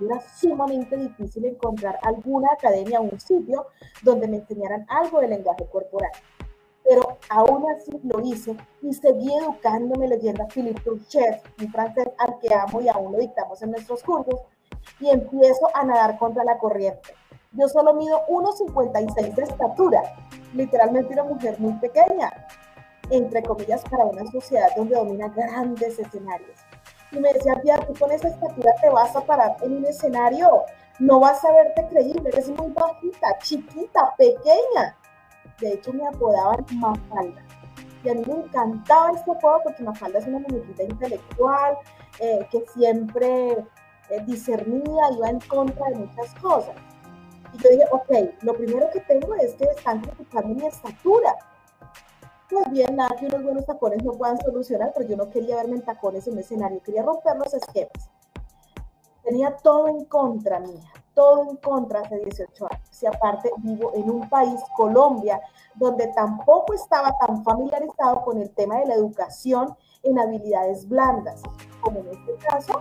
Era 0.00 0.20
sumamente 0.20 0.96
difícil 0.96 1.44
encontrar 1.44 1.98
alguna 2.02 2.48
academia 2.52 3.00
o 3.00 3.04
un 3.04 3.18
sitio 3.18 3.66
donde 4.02 4.28
me 4.28 4.36
enseñaran 4.36 4.86
algo 4.88 5.20
de 5.20 5.28
lenguaje 5.28 5.66
corporal. 5.66 6.12
Pero 6.84 7.18
aún 7.28 7.64
así 7.70 7.90
lo 8.04 8.20
hice 8.20 8.56
y 8.80 8.92
seguí 8.94 9.34
educándome 9.34 10.08
leyendo 10.08 10.44
a 10.44 10.46
Philippe 10.46 10.80
Turchet, 10.80 11.42
un 11.60 11.70
francés 11.70 12.08
al 12.16 12.38
que 12.38 12.54
amo 12.54 12.80
y 12.80 12.88
aún 12.88 13.12
lo 13.12 13.18
dictamos 13.18 13.60
en 13.62 13.72
nuestros 13.72 14.02
cursos, 14.02 14.40
y 15.00 15.10
empiezo 15.10 15.68
a 15.74 15.84
nadar 15.84 16.18
contra 16.18 16.44
la 16.44 16.58
corriente. 16.58 17.14
Yo 17.52 17.68
solo 17.68 17.94
mido 17.94 18.20
1,56 18.28 19.34
de 19.34 19.42
estatura, 19.42 20.02
literalmente 20.54 21.14
una 21.14 21.24
mujer 21.24 21.58
muy 21.58 21.72
pequeña, 21.74 22.30
entre 23.10 23.42
comillas, 23.42 23.82
para 23.90 24.04
una 24.04 24.30
sociedad 24.30 24.68
donde 24.76 24.96
domina 24.96 25.28
grandes 25.28 25.98
escenarios. 25.98 26.58
Y 27.10 27.18
me 27.18 27.32
decía, 27.32 27.58
Pia, 27.62 27.78
tú 27.78 27.94
con 27.98 28.12
esa 28.12 28.28
estatura 28.28 28.72
te 28.82 28.90
vas 28.90 29.16
a 29.16 29.22
parar 29.22 29.56
en 29.62 29.78
un 29.78 29.86
escenario, 29.86 30.64
no 30.98 31.20
vas 31.20 31.42
a 31.44 31.52
verte 31.52 31.86
creíble, 31.88 32.28
eres 32.28 32.48
muy 32.50 32.70
bajita, 32.72 33.38
chiquita, 33.42 34.14
pequeña. 34.18 34.96
De 35.58 35.72
hecho, 35.72 35.92
me 35.92 36.06
apodaban 36.06 36.66
Mafalda. 36.74 37.42
Y 38.04 38.10
a 38.10 38.14
mí 38.14 38.22
me 38.26 38.34
encantaba 38.34 39.12
este 39.12 39.30
apodo 39.30 39.60
porque 39.64 39.82
Mafalda 39.82 40.18
es 40.18 40.26
una 40.26 40.40
muñequita 40.40 40.82
intelectual, 40.82 41.78
eh, 42.20 42.46
que 42.50 42.64
siempre 42.74 43.56
eh, 44.10 44.22
discernía, 44.24 45.10
iba 45.12 45.30
en 45.30 45.40
contra 45.40 45.88
de 45.88 45.96
muchas 45.96 46.34
cosas. 46.36 46.74
Y 47.52 47.62
yo 47.62 47.70
dije, 47.70 47.84
ok, 47.90 48.42
lo 48.42 48.54
primero 48.54 48.88
que 48.90 49.00
tengo 49.00 49.34
es 49.34 49.54
que 49.54 49.64
están 49.64 50.00
criticando 50.00 50.54
mi 50.54 50.66
estatura. 50.66 51.34
Pues 52.50 52.70
bien, 52.70 52.96
nada 52.96 53.14
que 53.16 53.26
unos 53.26 53.42
buenos 53.42 53.66
tacones 53.66 54.02
no 54.02 54.12
puedan 54.12 54.40
solucionar, 54.40 54.92
pero 54.94 55.06
yo 55.08 55.16
no 55.16 55.28
quería 55.28 55.56
verme 55.56 55.76
en 55.76 55.82
tacones 55.82 56.26
en 56.26 56.34
un 56.34 56.38
escenario, 56.38 56.82
quería 56.82 57.02
romper 57.02 57.36
los 57.36 57.52
esquemas. 57.52 58.10
Tenía 59.22 59.54
todo 59.56 59.88
en 59.88 60.06
contra 60.06 60.58
mía, 60.58 60.90
todo 61.12 61.50
en 61.50 61.56
contra 61.56 62.00
hace 62.00 62.18
18 62.18 62.66
años. 62.70 63.02
Y 63.02 63.06
aparte 63.06 63.50
vivo 63.58 63.92
en 63.94 64.10
un 64.10 64.28
país, 64.30 64.58
Colombia, 64.74 65.40
donde 65.74 66.06
tampoco 66.08 66.72
estaba 66.72 67.14
tan 67.18 67.44
familiarizado 67.44 68.22
con 68.22 68.40
el 68.40 68.50
tema 68.50 68.78
de 68.78 68.86
la 68.86 68.94
educación 68.94 69.76
en 70.02 70.18
habilidades 70.18 70.88
blandas, 70.88 71.42
como 71.82 72.00
en 72.00 72.08
este 72.08 72.34
caso 72.36 72.80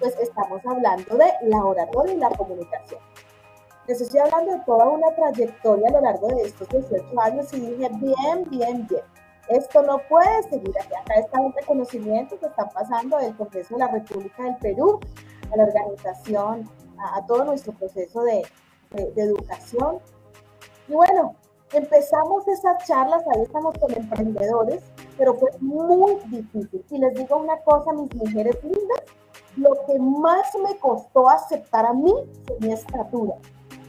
pues 0.00 0.18
estamos 0.18 0.60
hablando 0.66 1.16
de 1.16 1.30
la 1.42 1.64
oratoria 1.64 2.14
y 2.14 2.16
la 2.16 2.30
comunicación. 2.30 3.00
Les 3.86 4.00
estoy 4.00 4.20
hablando 4.20 4.52
de 4.52 4.60
toda 4.60 4.88
una 4.88 5.14
trayectoria 5.14 5.88
a 5.88 5.92
lo 5.92 6.00
largo 6.00 6.28
de 6.28 6.42
estos 6.42 6.68
18 6.68 7.20
años 7.20 7.52
y 7.52 7.60
dije, 7.60 7.90
bien, 8.00 8.44
bien, 8.48 8.86
bien, 8.88 9.02
esto 9.48 9.82
no 9.82 9.98
puede 10.08 10.42
seguir 10.44 10.72
aquí. 10.78 10.94
Acá 10.94 11.14
está 11.14 11.40
un 11.40 11.52
reconocimiento 11.52 12.38
que 12.38 12.46
está 12.46 12.68
pasando 12.68 13.18
del 13.18 13.36
Congreso 13.36 13.74
de 13.74 13.80
la 13.80 13.88
República 13.88 14.44
del 14.44 14.56
Perú, 14.56 15.00
a 15.52 15.56
la 15.56 15.64
organización, 15.64 16.70
a, 16.98 17.24
todo 17.26 17.44
nuestro 17.44 17.72
proceso 17.72 18.22
de, 18.22 18.42
de, 18.92 19.10
de 19.10 19.22
educación. 19.22 19.98
Y 20.88 20.92
bueno, 20.92 21.34
empezamos 21.72 22.46
esas 22.46 22.86
charlas, 22.86 23.24
ahí 23.34 23.42
estamos 23.42 23.76
con 23.78 23.92
emprendedores, 23.92 24.82
pero 25.18 25.34
fue 25.34 25.50
muy 25.60 26.14
difícil. 26.26 26.84
Y 26.88 26.98
les 26.98 27.14
digo 27.14 27.36
una 27.36 27.58
cosa, 27.62 27.92
mis 27.92 28.14
mujeres 28.14 28.56
lindas, 28.62 29.02
lo 29.60 29.72
que 29.86 29.98
más 29.98 30.46
me 30.62 30.78
costó 30.78 31.28
aceptar 31.28 31.84
a 31.84 31.92
mí 31.92 32.12
fue 32.46 32.56
mi 32.60 32.72
estatura. 32.72 33.34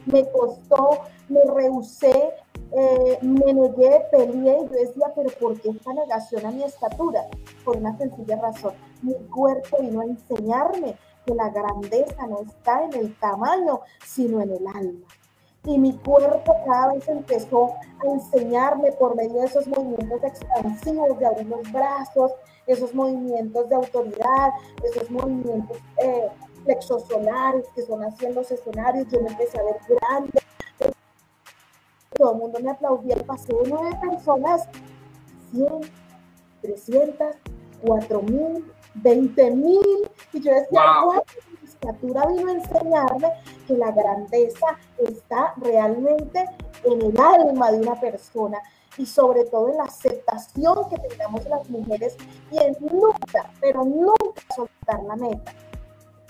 Me 0.04 0.28
costó, 0.30 1.00
me 1.28 1.40
rehusé, 1.44 2.34
eh, 2.72 3.18
me 3.22 3.54
negué, 3.54 4.02
peleé 4.10 4.58
y 4.58 4.68
yo 4.68 4.74
decía, 4.74 5.12
pero 5.14 5.30
¿por 5.40 5.58
qué 5.60 5.70
esta 5.70 5.94
negación 5.94 6.44
a 6.44 6.50
mi 6.50 6.64
estatura? 6.64 7.26
Por 7.64 7.78
una 7.78 7.96
sencilla 7.96 8.36
razón. 8.36 8.74
Mi 9.00 9.14
cuerpo 9.30 9.78
vino 9.80 10.00
a 10.00 10.04
enseñarme 10.04 10.96
que 11.24 11.34
la 11.34 11.48
grandeza 11.48 12.26
no 12.26 12.42
está 12.42 12.84
en 12.84 12.94
el 12.94 13.18
tamaño, 13.18 13.80
sino 14.04 14.42
en 14.42 14.50
el 14.50 14.66
alma. 14.66 15.06
Y 15.64 15.78
mi 15.78 15.96
cuerpo 15.98 16.56
cada 16.66 16.92
vez 16.92 17.06
empezó 17.08 17.74
a 18.00 18.06
enseñarme 18.06 18.90
por 18.92 19.14
medio 19.14 19.40
de 19.40 19.46
esos 19.46 19.66
movimientos 19.68 20.22
expansivos, 20.24 21.18
de 21.18 21.26
abrir 21.26 21.46
los 21.46 21.70
brazos, 21.70 22.32
esos 22.66 22.94
movimientos 22.94 23.68
de 23.68 23.74
autoridad, 23.76 24.50
esos 24.82 25.10
movimientos 25.10 25.78
eh, 26.02 26.28
flexosolares 26.64 27.66
que 27.74 27.82
son 27.82 28.02
así 28.04 28.26
en 28.26 28.34
los 28.34 28.50
escenarios, 28.50 29.06
yo 29.08 29.20
me 29.20 29.30
empecé 29.30 29.58
a 29.58 29.64
ver 29.64 29.76
grande, 29.88 30.40
todo 32.14 32.32
el 32.32 32.38
mundo 32.38 32.58
me 32.62 32.70
aplaudía, 32.70 33.16
pasé 33.26 33.52
de 33.52 33.68
nueve 33.68 33.98
personas, 34.00 34.68
100, 35.52 35.80
300, 36.60 37.36
4 37.82 38.22
mil, 38.22 38.72
20 38.94 39.50
mil, 39.52 40.10
y 40.32 40.40
yo 40.40 40.54
decía, 40.54 40.80
wow. 41.02 41.22
Literatura 41.82 42.26
vino 42.26 42.48
a 42.48 42.54
enseñarme 42.54 43.32
que 43.66 43.76
la 43.76 43.90
grandeza 43.90 44.66
está 44.98 45.54
realmente 45.56 46.44
en 46.84 47.02
el 47.02 47.20
alma 47.20 47.72
de 47.72 47.80
una 47.80 48.00
persona 48.00 48.58
y 48.98 49.06
sobre 49.06 49.44
todo 49.44 49.70
en 49.70 49.78
la 49.78 49.84
aceptación 49.84 50.88
que 50.88 50.98
tengamos 51.08 51.44
las 51.46 51.68
mujeres 51.70 52.16
y 52.50 52.58
en 52.58 52.76
nunca, 52.80 53.50
pero 53.60 53.84
nunca 53.84 54.42
soltar 54.54 55.02
la 55.04 55.16
meta. 55.16 55.52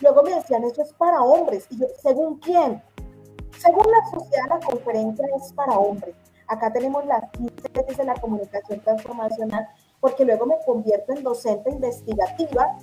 Luego 0.01 0.23
me 0.23 0.35
decían, 0.35 0.65
eso 0.65 0.83
es 0.83 0.93
para 0.95 1.23
hombres. 1.23 1.67
Y 1.71 1.79
yo, 1.79 1.87
¿según 2.01 2.39
quién? 2.39 2.83
Según 3.59 3.87
la 3.91 4.19
sociedad, 4.19 4.47
la 4.49 4.61
conferencia 4.61 5.27
es 5.37 5.53
para 5.53 5.79
hombres. 5.79 6.15
Acá 6.49 6.73
tenemos 6.73 7.05
las 7.07 7.31
15 7.33 7.97
de 7.97 8.05
la 8.05 8.15
comunicación 8.15 8.81
transformacional, 8.81 9.69
porque 10.01 10.25
luego 10.25 10.47
me 10.47 10.57
convierto 10.67 11.13
en 11.13 11.23
docente 11.23 11.71
investigativa 11.71 12.77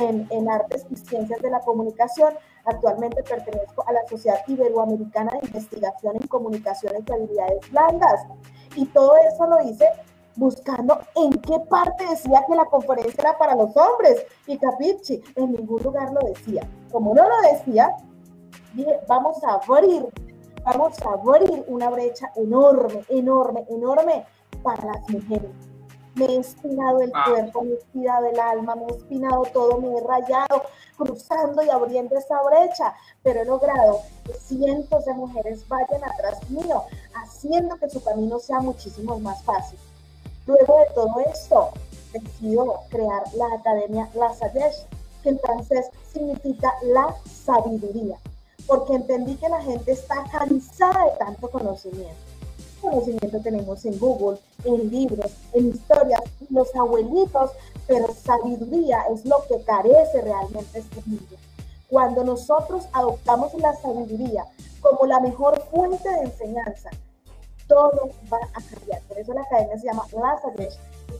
en, 0.00 0.26
en, 0.30 0.50
artes 0.50 0.86
y 0.90 0.96
ciencias 0.96 1.40
de 1.40 1.50
la 1.50 1.60
comunicación. 1.60 2.34
Actualmente 2.64 3.22
pertenezco 3.22 3.84
a 3.86 3.92
la 3.92 4.06
Sociedad 4.08 4.40
Iberoamericana 4.46 5.32
de 5.32 5.46
Investigación 5.46 6.16
en 6.16 6.26
Comunicaciones 6.26 7.02
y 7.06 7.12
Habilidades 7.12 7.70
Blandas. 7.70 8.20
Y 8.74 8.86
todo 8.86 9.16
eso 9.16 9.46
lo 9.46 9.62
hice 9.62 9.88
buscando 10.36 11.00
en 11.14 11.32
qué 11.32 11.58
parte 11.68 12.06
decía 12.08 12.44
que 12.46 12.54
la 12.54 12.66
conferencia 12.66 13.20
era 13.20 13.38
para 13.38 13.54
los 13.54 13.76
hombres. 13.76 14.24
Y 14.46 14.58
Capichi, 14.58 15.22
en 15.34 15.52
ningún 15.52 15.82
lugar 15.82 16.12
lo 16.12 16.20
decía. 16.28 16.68
Como 16.92 17.14
no 17.14 17.22
lo 17.28 17.52
decía, 17.52 17.96
dije, 18.74 19.00
vamos 19.08 19.42
a 19.44 19.54
abrir, 19.54 20.06
vamos 20.64 20.94
a 21.02 21.12
abrir 21.12 21.64
una 21.68 21.90
brecha 21.90 22.30
enorme, 22.36 23.02
enorme, 23.08 23.64
enorme 23.68 24.26
para 24.62 24.84
las 24.84 25.08
mujeres. 25.10 25.50
Me 26.16 26.24
he 26.24 26.38
espinado 26.38 27.02
el 27.02 27.12
cuerpo, 27.12 27.62
me 27.62 27.72
he 27.72 27.76
espinado 27.76 28.26
el 28.26 28.40
alma, 28.40 28.74
me 28.74 28.86
he 28.86 28.96
espinado 28.96 29.42
todo, 29.52 29.78
me 29.78 29.98
he 29.98 30.00
rayado, 30.00 30.62
cruzando 30.96 31.62
y 31.62 31.68
abriendo 31.68 32.16
esa 32.16 32.42
brecha, 32.42 32.94
pero 33.22 33.42
he 33.42 33.44
logrado 33.44 34.00
que 34.24 34.32
cientos 34.32 35.04
de 35.04 35.12
mujeres 35.12 35.68
vayan 35.68 36.02
atrás 36.04 36.48
mío, 36.48 36.84
haciendo 37.22 37.76
que 37.76 37.90
su 37.90 38.02
camino 38.02 38.38
sea 38.38 38.60
muchísimo 38.60 39.20
más 39.20 39.42
fácil. 39.42 39.78
Luego 40.46 40.78
de 40.78 40.86
todo 40.94 41.20
esto, 41.30 41.70
decido 42.12 42.80
crear 42.88 43.22
la 43.34 43.54
Academia 43.54 44.08
La 44.14 44.32
Sayesh, 44.32 44.86
que 45.22 45.28
en 45.28 45.38
francés 45.38 45.90
significa 46.12 46.72
la 46.82 47.14
sabiduría, 47.44 48.16
porque 48.66 48.94
entendí 48.94 49.36
que 49.36 49.50
la 49.50 49.60
gente 49.60 49.92
está 49.92 50.24
cansada 50.32 51.04
de 51.04 51.18
tanto 51.18 51.50
conocimiento. 51.50 52.35
Conocimiento 52.80 53.40
tenemos 53.40 53.84
en 53.84 53.98
Google, 53.98 54.38
en 54.64 54.90
libros, 54.90 55.32
en 55.52 55.68
historias, 55.68 56.20
los 56.50 56.74
abuelitos, 56.74 57.50
pero 57.86 58.06
sabiduría 58.14 59.02
es 59.12 59.24
lo 59.24 59.36
que 59.48 59.62
carece 59.64 60.20
realmente 60.22 60.78
este 60.78 61.02
mundo. 61.06 61.36
Cuando 61.88 62.24
nosotros 62.24 62.86
adoptamos 62.92 63.54
la 63.54 63.74
sabiduría 63.76 64.44
como 64.80 65.06
la 65.06 65.20
mejor 65.20 65.60
fuente 65.70 66.08
de 66.08 66.20
enseñanza, 66.20 66.90
todo 67.66 68.10
va 68.32 68.38
a 68.54 68.60
cambiar. 68.62 69.02
Por 69.02 69.18
eso 69.18 69.32
la 69.32 69.42
academia 69.42 69.78
se 69.78 69.86
llama 69.86 70.04
La 70.12 70.40
que 70.56 70.68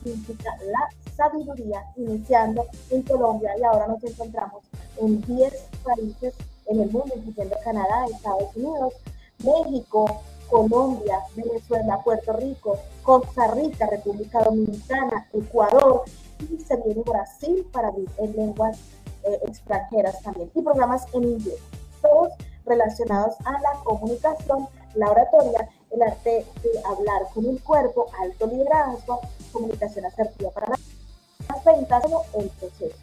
significa 0.03 0.57
la 0.65 0.89
sabiduría, 1.15 1.83
iniciando 1.95 2.65
en 2.89 3.01
Colombia 3.03 3.51
y 3.59 3.63
ahora 3.63 3.87
nos 3.87 4.03
encontramos 4.03 4.63
en 4.97 5.21
10 5.21 5.53
países 5.83 6.33
en 6.67 6.81
el 6.81 6.91
mundo, 6.91 7.13
incluyendo 7.15 7.55
Canadá, 7.63 8.05
Estados 8.11 8.55
Unidos, 8.55 8.93
México, 9.39 10.21
Colombia, 10.49 11.19
Venezuela, 11.35 12.01
Puerto 12.03 12.33
Rico, 12.33 12.77
Costa 13.03 13.47
Rica, 13.53 13.87
República 13.87 14.43
Dominicana, 14.43 15.27
Ecuador 15.33 16.03
y 16.39 16.59
se 16.59 16.75
viene 16.77 17.01
Brasil 17.03 17.67
para 17.71 17.91
en 18.17 18.35
lenguas 18.35 18.77
eh, 19.23 19.39
extranjeras 19.47 20.21
también 20.21 20.49
y 20.53 20.61
programas 20.61 21.05
en 21.13 21.23
inglés, 21.23 21.59
todos 22.01 22.31
relacionados 22.65 23.35
a 23.45 23.53
la 23.53 23.73
comunicación, 23.83 24.67
la 24.95 25.11
oratoria 25.11 25.69
el 25.91 26.01
arte 26.01 26.45
de 26.63 26.79
hablar 26.85 27.27
con 27.33 27.45
el 27.45 27.61
cuerpo, 27.61 28.07
alto 28.21 28.47
liderazgo, 28.47 29.21
comunicación 29.51 30.05
asertiva 30.05 30.51
para 30.51 30.69
las 30.69 31.63
ventas, 31.63 32.03
como 32.03 32.23
el 32.39 32.49
proceso. 32.49 32.95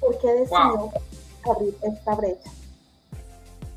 ¿Por 0.00 0.18
qué 0.18 0.32
decidió 0.32 0.90
abrir 1.44 1.76
esta 1.82 2.14
brecha? 2.14 2.50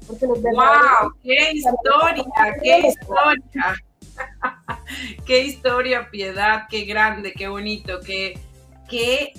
Porque 0.10 0.28
los 0.28 0.42
¡Wow! 0.42 1.14
¡Qué 1.24 1.52
historia! 1.54 2.26
¡Qué 2.62 2.80
historia! 2.88 3.76
¡Qué 5.26 5.44
historia, 5.46 6.10
Piedad! 6.10 6.64
¡Qué 6.70 6.84
grande! 6.84 7.32
¡Qué 7.32 7.48
bonito! 7.48 8.00
¡Qué, 8.04 8.38
qué, 8.90 9.34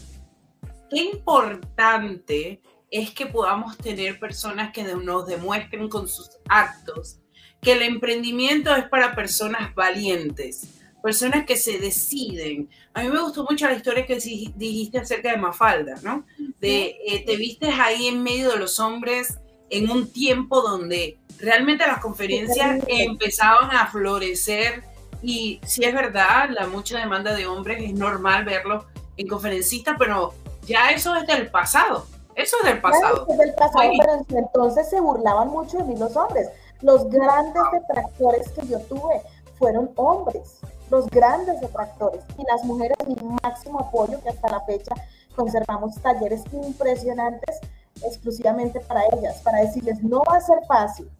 qué 0.88 0.96
importante! 0.96 2.62
es 2.90 3.12
que 3.12 3.26
podamos 3.26 3.78
tener 3.78 4.18
personas 4.18 4.72
que 4.72 4.82
nos 4.82 5.26
demuestren 5.26 5.88
con 5.88 6.08
sus 6.08 6.30
actos 6.48 7.18
que 7.62 7.72
el 7.72 7.82
emprendimiento 7.82 8.74
es 8.74 8.88
para 8.88 9.14
personas 9.14 9.74
valientes, 9.74 10.80
personas 11.02 11.44
que 11.44 11.56
se 11.56 11.78
deciden. 11.78 12.70
A 12.94 13.02
mí 13.02 13.08
me 13.08 13.20
gustó 13.20 13.46
mucho 13.48 13.66
la 13.66 13.74
historia 13.74 14.06
que 14.06 14.16
dijiste 14.16 14.98
acerca 14.98 15.30
de 15.30 15.36
Mafalda, 15.36 16.00
¿no? 16.02 16.24
De 16.58 16.96
eh, 17.06 17.22
te 17.24 17.36
vistes 17.36 17.74
ahí 17.78 18.06
en 18.06 18.22
medio 18.22 18.50
de 18.50 18.58
los 18.58 18.80
hombres 18.80 19.38
en 19.70 19.90
un 19.90 20.12
tiempo 20.12 20.60
donde 20.60 21.18
realmente 21.38 21.86
las 21.86 22.00
conferencias 22.00 22.82
empezaban 22.86 23.70
a 23.70 23.86
florecer 23.86 24.84
y 25.22 25.60
si 25.64 25.84
es 25.84 25.94
verdad, 25.94 26.50
la 26.50 26.66
mucha 26.66 26.98
demanda 26.98 27.34
de 27.34 27.46
hombres 27.46 27.82
es 27.82 27.92
normal 27.92 28.44
verlos 28.44 28.84
en 29.16 29.28
conferencistas, 29.28 29.96
pero 29.98 30.32
ya 30.66 30.90
eso 30.90 31.14
es 31.14 31.26
del 31.26 31.50
pasado. 31.50 32.06
Eso 32.34 32.56
es 32.62 32.64
del 32.64 32.80
pasado. 32.80 33.26
es 33.28 33.38
del 33.38 33.54
pasado, 33.54 33.90
pero 33.98 34.38
entonces 34.38 34.88
se 34.88 35.00
burlaban 35.00 35.48
mucho 35.48 35.78
de 35.78 35.84
mí 35.84 35.96
los 35.96 36.16
hombres. 36.16 36.48
Los 36.80 37.08
grandes 37.10 37.62
detractores 37.72 38.48
que 38.50 38.66
yo 38.66 38.78
tuve 38.80 39.20
fueron 39.58 39.90
hombres, 39.96 40.60
los 40.90 41.06
grandes 41.08 41.60
detractores. 41.60 42.22
Y 42.38 42.44
las 42.44 42.64
mujeres, 42.64 42.96
mi 43.06 43.16
máximo 43.42 43.80
apoyo, 43.80 44.22
que 44.22 44.30
hasta 44.30 44.48
la 44.48 44.60
fecha 44.62 44.94
conservamos 45.36 45.96
talleres 46.00 46.42
impresionantes 46.52 47.60
exclusivamente 48.04 48.80
para 48.80 49.02
ellas, 49.12 49.40
para 49.42 49.60
decirles, 49.60 50.02
no 50.02 50.22
va 50.22 50.36
a 50.36 50.40
ser 50.40 50.58
fácil, 50.66 51.10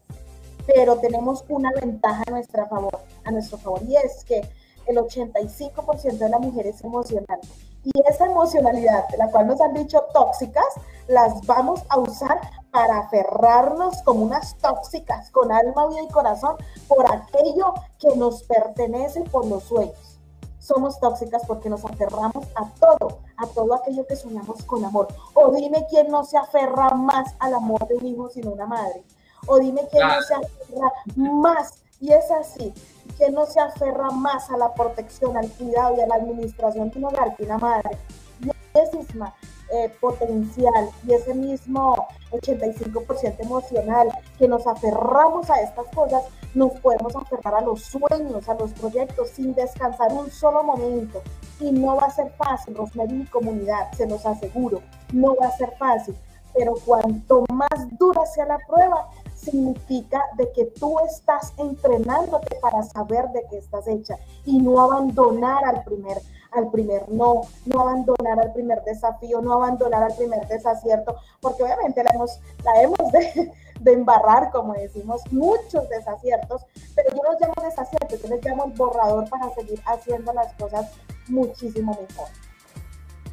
pero 0.66 0.96
tenemos 0.96 1.44
una 1.48 1.70
ventaja 1.72 2.22
a, 2.26 2.30
nuestra 2.30 2.66
favor, 2.66 2.98
a 3.24 3.30
nuestro 3.30 3.58
favor, 3.58 3.82
y 3.82 3.96
es 3.96 4.24
que 4.24 4.42
el 4.86 4.96
85% 4.96 6.18
de 6.18 6.28
la 6.28 6.38
mujer 6.38 6.66
es 6.66 6.82
emocional. 6.82 7.40
Y 7.82 7.90
esa 8.08 8.26
emocionalidad, 8.26 9.04
la 9.16 9.30
cual 9.30 9.46
nos 9.46 9.60
han 9.60 9.72
dicho 9.72 10.04
tóxicas, 10.12 10.66
las 11.08 11.44
vamos 11.46 11.82
a 11.88 11.98
usar 11.98 12.40
para 12.70 12.98
aferrarnos 12.98 14.02
como 14.02 14.24
unas 14.24 14.56
tóxicas, 14.58 15.30
con 15.30 15.50
alma, 15.50 15.86
vida 15.88 16.02
y 16.02 16.08
corazón, 16.08 16.56
por 16.88 17.06
aquello 17.10 17.74
que 17.98 18.14
nos 18.16 18.42
pertenece 18.42 19.22
por 19.22 19.46
los 19.46 19.64
sueños. 19.64 20.09
Somos 20.72 21.00
tóxicas 21.00 21.42
porque 21.48 21.68
nos 21.68 21.84
aferramos 21.84 22.46
a 22.54 22.64
todo, 22.78 23.18
a 23.36 23.46
todo 23.48 23.74
aquello 23.74 24.06
que 24.06 24.14
soñamos 24.14 24.62
con 24.62 24.84
amor. 24.84 25.08
O 25.34 25.50
dime 25.50 25.84
quién 25.90 26.08
no 26.08 26.22
se 26.22 26.38
aferra 26.38 26.90
más 26.90 27.34
al 27.40 27.54
amor 27.54 27.88
de 27.88 27.96
un 27.96 28.06
hijo 28.06 28.30
sino 28.30 28.52
una 28.52 28.66
madre. 28.66 29.02
O 29.48 29.58
dime 29.58 29.80
quién 29.90 30.06
no 30.06 30.22
se 30.22 30.34
aferra 30.34 30.92
más, 31.16 31.82
y 31.98 32.12
es 32.12 32.30
así, 32.30 32.72
que 33.18 33.32
no 33.32 33.46
se 33.46 33.58
aferra 33.58 34.12
más 34.12 34.48
a 34.48 34.56
la 34.56 34.72
protección, 34.72 35.36
al 35.36 35.50
cuidado 35.50 35.96
y 35.96 36.02
a 36.02 36.06
la 36.06 36.14
administración 36.14 36.88
de 36.90 36.98
un 36.98 37.06
hogar 37.06 37.34
que 37.34 37.42
una 37.42 37.58
madre. 37.58 37.98
Y 38.40 38.78
es 38.78 38.94
misma 38.94 39.34
eh, 39.72 39.92
potencial 40.00 40.88
y 41.04 41.14
ese 41.14 41.34
mismo 41.34 42.06
85% 42.30 43.40
emocional 43.40 44.08
que 44.38 44.46
nos 44.46 44.68
aferramos 44.68 45.50
a 45.50 45.60
estas 45.62 45.86
cosas, 45.94 46.22
nos 46.54 46.72
podemos 46.80 47.14
aferrar 47.14 47.54
a 47.54 47.60
los 47.60 47.82
sueños, 47.82 48.48
a 48.48 48.54
los 48.54 48.72
proyectos 48.72 49.30
sin 49.30 49.54
descansar 49.54 50.12
un 50.12 50.30
solo 50.30 50.62
momento. 50.62 51.22
Y 51.60 51.70
no 51.72 51.96
va 51.96 52.06
a 52.06 52.10
ser 52.10 52.30
fácil, 52.32 52.74
Rosemary 52.74 53.22
y 53.22 53.26
comunidad, 53.26 53.92
se 53.92 54.06
los 54.06 54.24
aseguro, 54.24 54.80
no 55.12 55.36
va 55.36 55.48
a 55.48 55.56
ser 55.56 55.72
fácil. 55.76 56.16
Pero 56.54 56.74
cuanto 56.84 57.44
más 57.52 57.88
dura 57.98 58.26
sea 58.26 58.46
la 58.46 58.58
prueba, 58.66 59.08
significa 59.34 60.22
de 60.36 60.50
que 60.52 60.64
tú 60.66 60.98
estás 61.00 61.52
entrenándote 61.56 62.56
para 62.60 62.82
saber 62.82 63.28
de 63.28 63.44
qué 63.48 63.58
estás 63.58 63.86
hecha 63.86 64.16
y 64.44 64.58
no 64.58 64.80
abandonar 64.80 65.64
al 65.64 65.84
primer 65.84 66.18
al 66.52 66.68
primer 66.70 67.08
no, 67.08 67.42
no 67.66 67.80
abandonar 67.80 68.40
al 68.40 68.52
primer 68.52 68.82
desafío, 68.82 69.40
no 69.40 69.52
abandonar 69.52 70.02
al 70.02 70.16
primer 70.16 70.46
desacierto, 70.48 71.14
porque 71.40 71.62
obviamente 71.62 72.02
la 72.02 72.10
hemos, 72.12 72.40
la 72.64 72.82
hemos 72.82 73.12
de, 73.12 73.52
embarrar, 73.86 74.50
como 74.50 74.74
decimos, 74.74 75.22
muchos 75.30 75.88
desaciertos, 75.88 76.62
pero 76.94 77.10
yo 77.10 77.22
los 77.30 77.40
llamo 77.40 77.54
desaciertos, 77.62 78.22
yo 78.22 78.28
les 78.28 78.44
llamo 78.44 78.66
el 78.66 78.72
borrador 78.72 79.28
para 79.28 79.52
seguir 79.54 79.80
haciendo 79.86 80.32
las 80.32 80.52
cosas 80.54 80.90
muchísimo 81.28 81.98
mejor. 82.08 82.28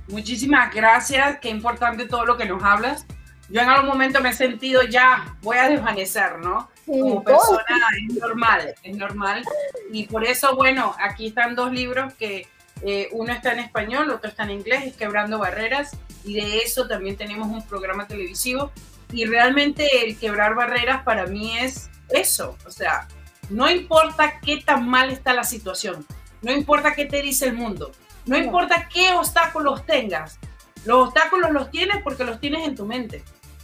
Muchísimas 0.07 0.73
gracias, 0.73 1.39
qué 1.39 1.49
importante 1.49 2.05
todo 2.05 2.25
lo 2.25 2.37
que 2.37 2.45
nos 2.45 2.63
hablas. 2.63 3.05
Yo 3.49 3.61
en 3.61 3.69
algún 3.69 3.89
momento 3.89 4.21
me 4.21 4.29
he 4.29 4.33
sentido 4.33 4.83
ya, 4.83 5.37
voy 5.41 5.57
a 5.57 5.69
desvanecer, 5.69 6.39
¿no? 6.39 6.69
Como 6.85 7.23
persona 7.23 7.63
es 8.09 8.15
normal, 8.15 8.75
es 8.83 8.97
normal. 8.97 9.43
Y 9.91 10.07
por 10.07 10.25
eso, 10.25 10.55
bueno, 10.55 10.95
aquí 10.99 11.27
están 11.27 11.55
dos 11.55 11.71
libros 11.71 12.13
que 12.13 12.47
eh, 12.81 13.09
uno 13.11 13.33
está 13.33 13.53
en 13.53 13.59
español, 13.59 14.09
otro 14.09 14.29
está 14.29 14.43
en 14.43 14.51
inglés, 14.51 14.83
es 14.85 14.95
Quebrando 14.95 15.39
Barreras, 15.39 15.95
y 16.23 16.35
de 16.35 16.59
eso 16.59 16.87
también 16.87 17.15
tenemos 17.15 17.47
un 17.47 17.65
programa 17.65 18.05
televisivo 18.05 18.71
y 19.11 19.25
realmente 19.25 20.05
el 20.05 20.17
quebrar 20.17 20.55
barreras 20.55 21.03
para 21.03 21.25
mí 21.27 21.57
es 21.57 21.89
eso, 22.09 22.57
o 22.65 22.71
sea, 22.71 23.07
no 23.49 23.69
importa 23.69 24.39
qué 24.39 24.57
tan 24.57 24.87
mal 24.87 25.09
está 25.09 25.33
la 25.33 25.43
situación, 25.43 26.05
no 26.41 26.51
importa 26.51 26.93
qué 26.93 27.05
te 27.05 27.21
dice 27.21 27.45
el 27.45 27.53
mundo, 27.53 27.91
no 28.25 28.37
importa 28.37 28.89
qué 28.93 29.13
obstáculos 29.13 29.85
tengas, 29.85 30.39
los 30.85 31.07
obstáculos 31.07 31.51
los 31.51 31.71
tienes 31.71 32.01
porque 32.03 32.23
los 32.23 32.39
tienes 32.39 32.67
en 32.67 32.75
tu 32.75 32.85
mente, 32.85 33.23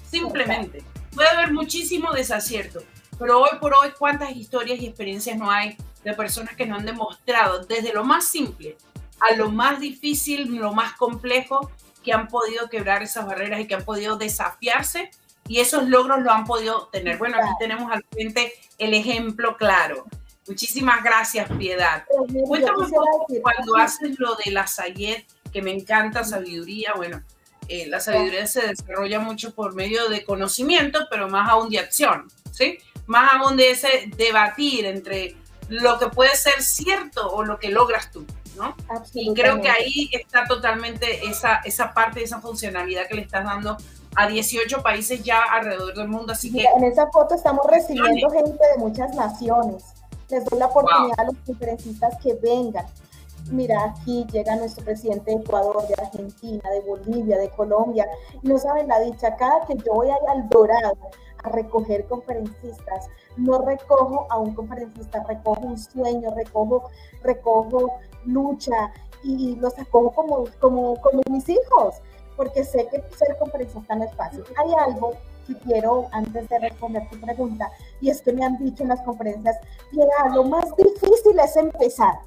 simplemente. 0.10 0.84
Puede 1.14 1.30
haber 1.30 1.54
muchísimo 1.54 2.12
desacierto, 2.12 2.82
pero 3.20 3.40
hoy 3.40 3.58
por 3.60 3.74
hoy, 3.76 3.92
¿cuántas 3.98 4.32
historias 4.32 4.80
y 4.80 4.88
experiencias 4.88 5.38
no 5.38 5.52
hay 5.52 5.78
de 6.04 6.14
personas 6.14 6.56
que 6.56 6.66
no 6.66 6.76
han 6.76 6.86
demostrado 6.86 7.66
desde 7.66 7.94
lo 7.94 8.04
más 8.04 8.26
simple 8.26 8.78
a 9.20 9.36
lo 9.36 9.50
más 9.52 9.80
difícil, 9.80 10.54
lo 10.56 10.74
más 10.74 10.94
complejo, 10.94 11.72
que 12.04 12.12
han 12.12 12.28
podido 12.28 12.70
quebrar 12.70 13.02
esas 13.04 13.26
barreras 13.26 13.62
y 13.62 13.68
que 13.68 13.76
han 13.76 13.86
podido 13.86 14.18
desafiarse 14.18 15.12
y 15.48 15.60
esos 15.60 15.88
logros 15.88 16.22
lo 16.22 16.32
han 16.32 16.46
podido 16.46 16.88
tener. 16.88 17.18
Bueno, 17.18 17.38
aquí 17.38 17.52
tenemos 17.60 17.92
al 17.92 18.04
frente 18.12 18.54
el 18.78 18.94
ejemplo 18.94 19.58
claro. 19.58 20.06
Muchísimas 20.48 21.04
gracias, 21.04 21.50
Piedad. 21.58 22.04
Cuéntame 22.48 22.80
un 22.80 22.90
poco 22.90 23.28
cuando 23.42 23.78
haces 23.78 24.20
lo 24.20 24.36
de 24.36 24.52
la 24.52 24.68
Sayed, 24.68 25.24
que 25.52 25.62
me 25.62 25.72
encanta 25.72 26.24
sabiduría. 26.24 26.94
Bueno, 26.96 27.24
eh, 27.68 27.88
la 27.88 28.00
sabiduría 28.00 28.46
se 28.48 28.68
desarrolla 28.68 29.20
mucho 29.20 29.54
por 29.54 29.74
medio 29.74 30.10
de 30.10 30.26
conocimiento, 30.26 31.08
pero 31.10 31.30
más 31.30 31.50
aún 31.50 31.70
de 31.70 31.80
acción, 31.80 32.28
¿sí? 32.52 32.78
Más 33.06 33.32
aún 33.34 33.56
de 33.56 33.72
ese 33.72 34.12
debatir 34.18 34.86
entre 34.86 35.36
lo 35.70 35.98
que 35.98 36.08
puede 36.08 36.36
ser 36.36 36.62
cierto 36.62 37.30
o 37.32 37.44
lo 37.44 37.58
que 37.58 37.70
logras 37.70 38.12
tú, 38.12 38.26
¿no? 38.58 38.76
Y 39.14 39.34
creo 39.34 39.62
que 39.62 39.70
ahí 39.70 40.10
está 40.12 40.46
totalmente 40.46 41.26
esa, 41.26 41.58
esa 41.64 41.94
parte, 41.94 42.22
esa 42.22 42.42
funcionalidad 42.42 43.08
que 43.08 43.16
le 43.16 43.22
estás 43.22 43.46
dando 43.46 43.78
a 44.16 44.28
18 44.28 44.82
países 44.82 45.24
ya 45.24 45.42
alrededor 45.52 45.94
del 45.96 46.08
mundo. 46.08 46.34
Así 46.34 46.52
que 46.52 46.66
en 46.66 46.84
esa 46.84 47.10
foto 47.12 47.36
estamos 47.36 47.66
recibiendo 47.68 48.30
gente 48.30 48.64
de 48.76 48.78
muchas 48.78 49.16
naciones. 49.16 49.84
Les 50.30 50.46
doy 50.46 50.60
la 50.60 50.68
oportunidad 50.68 51.20
a 51.20 51.26
los 51.26 51.36
conferencistas 51.46 52.18
que 52.22 52.34
vengan. 52.36 52.86
Mira, 53.52 53.84
aquí 53.84 54.26
llega 54.32 54.56
nuestro 54.56 54.86
presidente 54.86 55.32
de 55.32 55.38
Ecuador, 55.38 55.86
de 55.88 55.96
Argentina, 56.02 56.62
de 56.72 56.82
Bolivia, 56.82 57.38
de 57.38 57.50
Colombia. 57.50 58.08
No 58.42 58.58
saben 58.58 58.88
la 58.88 59.00
dicha, 59.02 59.36
cada 59.36 59.66
que 59.66 59.76
yo 59.76 59.94
voy 59.94 60.10
al 60.10 60.48
Dorado 60.50 60.98
a 61.44 61.50
recoger 61.50 62.06
conferencistas, 62.06 63.10
no 63.36 63.62
recojo 63.62 64.28
a 64.30 64.38
un 64.38 64.54
conferencista, 64.56 65.24
recojo 65.28 65.60
un 65.62 65.78
sueño, 65.78 66.34
recojo, 66.34 66.90
recojo 67.22 67.92
lucha 68.26 68.94
y 69.24 69.58
los 69.58 69.78
acojo 69.78 70.12
como, 70.12 70.46
como, 70.60 70.96
como 71.02 71.22
mis 71.30 71.48
hijos 71.50 71.96
porque 72.36 72.64
sé 72.64 72.88
que 72.88 73.04
ser 73.16 73.38
conferencista 73.38 73.96
no 73.96 74.06
es 74.06 74.14
fácil. 74.16 74.44
Hay 74.58 74.74
algo 74.74 75.14
que 75.48 75.56
quiero, 75.60 76.08
antes 76.12 76.48
de 76.50 76.60
responder 76.60 77.08
tu 77.10 77.20
pregunta, 77.20 77.70
y 78.02 78.10
es 78.10 78.22
que 78.22 78.34
me 78.34 78.46
han 78.46 78.58
dicho 78.58 78.84
en 78.84 78.90
las 78.90 79.02
conferencias, 79.02 79.58
mira, 79.92 80.30
lo 80.34 80.44
más 80.46 80.76
difícil 80.76 81.40
es 81.40 81.56
empezar. 81.58 82.20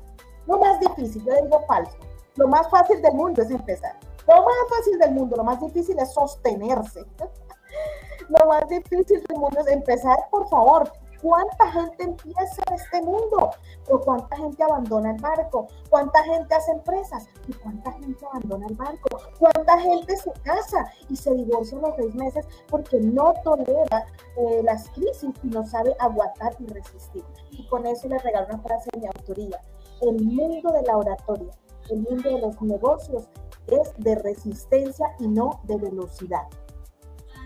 Lo 0.46 0.58
más 0.58 0.78
difícil, 0.80 1.24
yo 1.24 1.34
digo 1.42 1.60
falso. 1.66 1.96
Lo 2.36 2.48
más 2.48 2.68
fácil 2.68 3.00
del 3.02 3.14
mundo 3.14 3.42
es 3.42 3.50
empezar. 3.50 3.98
Lo 4.28 4.36
más 4.36 4.54
fácil 4.76 4.98
del 4.98 5.12
mundo, 5.12 5.36
lo 5.36 5.44
más 5.44 5.60
difícil 5.60 5.98
es 5.98 6.12
sostenerse. 6.12 7.04
lo 8.28 8.46
más 8.46 8.68
difícil 8.68 9.22
del 9.22 9.38
mundo 9.38 9.60
es 9.60 9.68
empezar, 9.68 10.18
por 10.30 10.48
favor, 10.48 10.90
¿Cuánta 11.26 11.72
gente 11.72 12.04
empieza 12.04 12.62
en 12.68 12.74
este 12.74 13.02
mundo? 13.02 13.50
¿O 13.90 13.98
cuánta 13.98 14.36
gente 14.36 14.62
abandona 14.62 15.10
el 15.10 15.20
barco? 15.20 15.66
¿Cuánta 15.90 16.22
gente 16.22 16.54
hace 16.54 16.70
empresas? 16.70 17.26
¿Y 17.48 17.52
cuánta 17.54 17.90
gente 17.94 18.24
abandona 18.26 18.68
el 18.68 18.76
barco? 18.76 19.08
¿Cuánta 19.36 19.76
gente 19.80 20.16
se 20.16 20.30
casa 20.44 20.86
y 21.08 21.16
se 21.16 21.34
divorcia 21.34 21.78
a 21.78 21.80
los 21.80 21.96
seis 21.96 22.14
meses 22.14 22.46
porque 22.68 23.00
no 23.00 23.34
tolera 23.42 24.06
eh, 24.36 24.62
las 24.62 24.88
crisis 24.90 25.34
y 25.42 25.48
no 25.48 25.66
sabe 25.66 25.96
aguantar 25.98 26.54
y 26.60 26.66
resistir? 26.66 27.24
Y 27.50 27.66
con 27.66 27.84
eso 27.86 28.06
le 28.06 28.18
regalo 28.18 28.46
una 28.46 28.62
frase 28.62 28.88
de 28.92 29.00
mi 29.00 29.06
autoría. 29.08 29.60
El 30.02 30.24
mundo 30.24 30.70
de 30.70 30.82
la 30.82 30.96
oratoria, 30.96 31.50
el 31.90 32.02
mundo 32.02 32.30
de 32.30 32.38
los 32.38 32.62
negocios 32.62 33.28
es 33.66 33.92
de 33.98 34.14
resistencia 34.14 35.08
y 35.18 35.26
no 35.26 35.58
de 35.64 35.76
velocidad. 35.76 36.46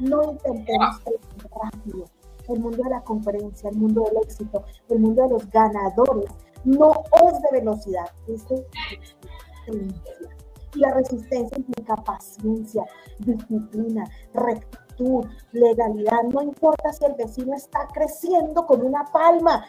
No 0.03 0.23
intentemos 0.23 1.01
rápido 1.51 2.05
el 2.55 2.61
mundo 2.61 2.83
de 2.83 2.91
la 2.91 3.03
conferencia, 3.03 3.71
el 3.71 3.77
mundo 3.77 4.03
del 4.03 4.23
éxito, 4.23 4.65
el 4.89 4.99
mundo 4.99 5.23
de 5.23 5.29
los 5.31 5.51
ganadores, 5.51 6.31
no 6.65 6.93
es 7.27 7.43
de 7.43 7.61
velocidad, 7.61 8.07
es 8.29 8.49
de 8.49 8.67
resistencia. 8.91 10.37
Y 10.75 10.79
la 10.79 10.93
resistencia 10.95 11.59
implica 11.59 11.97
paciencia, 11.97 12.85
disciplina, 13.19 14.09
rectitud, 14.35 15.25
legalidad. 15.53 16.23
No 16.33 16.43
importa 16.43 16.93
si 16.93 17.05
el 17.05 17.15
vecino 17.15 17.57
está 17.57 17.89
creciendo 17.93 18.67
con 18.67 18.83
una 18.83 19.05
palma, 19.13 19.65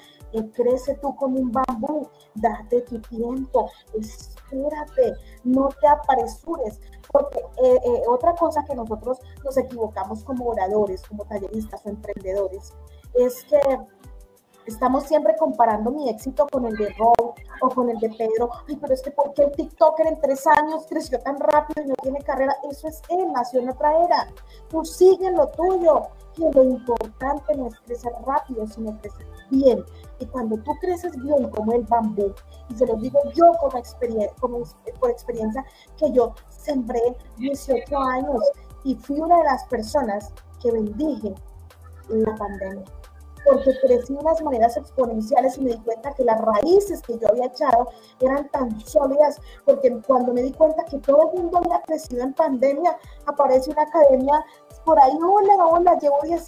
crece 0.54 0.96
tú 1.02 1.15
como 1.15 1.39
un 1.39 1.52
bambú, 1.52 2.08
date 2.36 2.82
tu 2.82 3.00
tiempo, 3.02 3.70
espérate, 4.52 5.14
no 5.44 5.70
te 5.70 5.88
apresures, 5.88 6.80
porque 7.12 7.40
eh, 7.40 7.80
eh, 7.84 8.02
otra 8.08 8.34
cosa 8.36 8.64
que 8.66 8.76
nosotros 8.76 9.20
nos 9.44 9.58
equivocamos 9.58 10.24
como 10.24 10.46
oradores, 10.46 11.02
como 11.04 11.26
talleristas 11.26 11.86
o 11.86 11.90
emprendedores, 11.90 12.74
es 13.14 13.44
que 13.46 13.60
estamos 14.66 15.04
siempre 15.06 15.36
comparando 15.38 15.92
mi 15.92 16.10
éxito 16.10 16.48
con 16.52 16.66
el 16.66 16.76
de 16.78 16.90
Rob 16.98 17.34
o 17.62 17.70
con 17.70 17.90
el 17.90 17.98
de 18.00 18.10
Pedro. 18.10 18.50
Ay, 18.68 18.78
pero 18.80 18.94
es 18.94 19.02
que 19.02 19.12
¿por 19.12 19.34
qué 19.34 19.44
el 19.44 19.52
TikToker 19.52 20.08
en 20.08 20.22
tres 20.22 20.46
años 20.48 20.86
creció 20.88 21.20
tan 21.20 21.40
rápido 21.40 21.84
y 21.84 21.90
no 21.90 21.96
tiene 22.02 22.22
carrera? 22.22 22.56
Eso 22.70 22.88
es 22.88 23.02
él, 23.10 23.32
nació 23.34 23.62
en 23.62 23.70
otra 23.70 24.06
era. 24.06 24.28
Tú 24.70 24.86
sigue 24.86 25.32
lo 25.32 25.48
tuyo, 25.48 26.08
que 26.36 26.50
lo 26.52 26.64
importante 26.64 27.56
no 27.56 27.68
es 27.68 27.80
crecer 27.82 28.14
rápido, 28.26 28.66
sino 28.68 28.98
crecer 29.00 29.28
bien. 29.50 29.84
Y 30.21 30.25
cuando 30.27 30.55
tú 30.57 30.71
creces 30.79 31.17
bien 31.17 31.49
como 31.49 31.73
el 31.73 31.81
bambú, 31.84 32.31
y 32.69 32.75
se 32.75 32.86
lo 32.86 32.95
digo 32.97 33.19
yo 33.34 33.51
como, 33.60 33.77
experiencia, 33.77 34.31
como 34.39 34.60
por 34.99 35.10
experiencia, 35.10 35.65
que 35.97 36.12
yo 36.12 36.36
sembré 36.49 37.01
18 37.38 37.97
años 37.97 38.43
y 38.84 38.93
fui 38.95 39.19
una 39.19 39.38
de 39.38 39.43
las 39.45 39.65
personas 39.65 40.31
que 40.62 40.71
bendije 40.71 41.34
la 42.10 42.36
pandemia. 42.36 42.86
Porque 43.43 43.71
crecí 43.81 44.13
de 44.13 44.19
unas 44.19 44.39
maneras 44.43 44.77
exponenciales 44.77 45.57
y 45.57 45.62
me 45.62 45.71
di 45.71 45.79
cuenta 45.79 46.13
que 46.13 46.23
las 46.23 46.39
raíces 46.39 47.01
que 47.01 47.17
yo 47.17 47.27
había 47.27 47.45
echado 47.45 47.88
eran 48.19 48.47
tan 48.49 48.79
sólidas, 48.81 49.41
porque 49.65 49.99
cuando 50.05 50.31
me 50.34 50.43
di 50.43 50.51
cuenta 50.51 50.86
que 50.86 50.99
todo 50.99 51.31
el 51.31 51.41
mundo 51.41 51.57
había 51.57 51.81
crecido 51.81 52.21
en 52.21 52.36
pandemia, 52.36 52.95
aparece 53.25 53.71
una 53.71 53.81
academia 53.81 54.45
por 54.86 54.99
ahí, 54.99 55.17
hola, 55.19 55.65
hola, 55.65 55.97
llevo 55.97 56.17
10, 56.21 56.45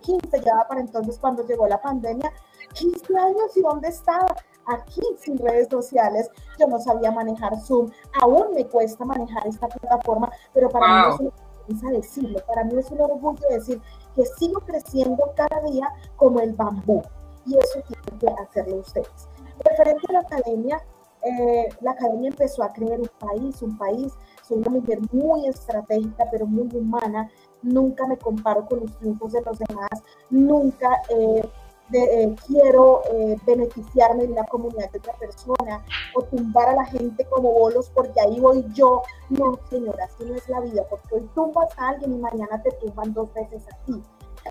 15 0.00 0.40
ya 0.40 0.66
para 0.66 0.80
entonces 0.80 1.18
cuando 1.18 1.44
llegó 1.44 1.66
la 1.66 1.82
pandemia, 1.82 2.32
15 2.74 3.16
años 3.16 3.56
y 3.56 3.60
dónde 3.60 3.88
estaba. 3.88 4.34
Aquí 4.66 5.00
sin 5.18 5.38
redes 5.38 5.68
sociales, 5.70 6.30
yo 6.58 6.66
no 6.66 6.78
sabía 6.78 7.10
manejar 7.10 7.58
Zoom, 7.58 7.90
aún 8.20 8.52
me 8.54 8.66
cuesta 8.66 9.02
manejar 9.02 9.46
esta 9.46 9.66
plataforma, 9.66 10.30
pero 10.52 10.68
para 10.68 10.86
mí 10.86 11.14
es 11.14 11.20
una 11.20 11.30
vergüenza 11.30 11.90
decirlo, 11.90 12.38
para 12.46 12.64
mí 12.64 12.78
es 12.78 12.90
un 12.90 13.00
orgullo 13.00 13.48
decir 13.48 13.80
que 14.14 14.26
sigo 14.26 14.60
creciendo 14.60 15.32
cada 15.34 15.62
día 15.62 15.88
como 16.16 16.40
el 16.40 16.52
bambú 16.52 17.00
y 17.46 17.56
eso 17.56 17.80
tiene 17.86 18.18
que 18.18 18.42
hacerlo 18.42 18.76
ustedes. 18.76 19.28
Referente 19.64 20.06
a 20.10 20.12
la 20.12 20.20
academia, 20.20 20.82
eh, 21.22 21.68
la 21.80 21.92
academia 21.92 22.28
empezó 22.28 22.62
a 22.62 22.72
creer 22.72 23.00
un 23.00 23.10
país, 23.18 23.62
un 23.62 23.76
país, 23.76 24.12
soy 24.46 24.58
una 24.58 24.70
mujer 24.70 24.98
muy 25.12 25.46
estratégica, 25.46 26.24
pero 26.30 26.46
muy 26.46 26.68
humana, 26.76 27.30
nunca 27.62 28.06
me 28.06 28.16
comparo 28.16 28.66
con 28.66 28.80
los 28.80 28.96
triunfos 28.98 29.32
de 29.32 29.42
los 29.42 29.58
demás, 29.58 30.02
nunca 30.30 31.02
eh, 31.08 31.48
eh, 31.92 32.34
quiero 32.46 33.02
eh, 33.12 33.36
beneficiarme 33.46 34.26
de 34.26 34.34
la 34.34 34.44
comunidad 34.44 34.90
de 34.90 34.98
otra 34.98 35.14
persona 35.14 35.84
o 36.14 36.22
tumbar 36.22 36.68
a 36.68 36.74
la 36.74 36.84
gente 36.84 37.24
como 37.26 37.50
bolos 37.52 37.90
porque 37.94 38.20
ahí 38.20 38.38
voy 38.40 38.64
yo. 38.74 39.02
No, 39.30 39.58
señora, 39.70 40.04
así 40.04 40.24
no 40.24 40.34
es 40.34 40.48
la 40.48 40.60
vida, 40.60 40.84
porque 40.88 41.14
hoy 41.14 41.30
tumbas 41.34 41.70
a 41.78 41.88
alguien 41.88 42.12
y 42.14 42.18
mañana 42.18 42.62
te 42.62 42.72
tumban 42.72 43.12
dos 43.14 43.32
veces 43.32 43.62
a 43.72 43.76
ti. 43.84 44.02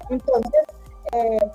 Entonces, 0.09 0.63
eh, 1.13 1.51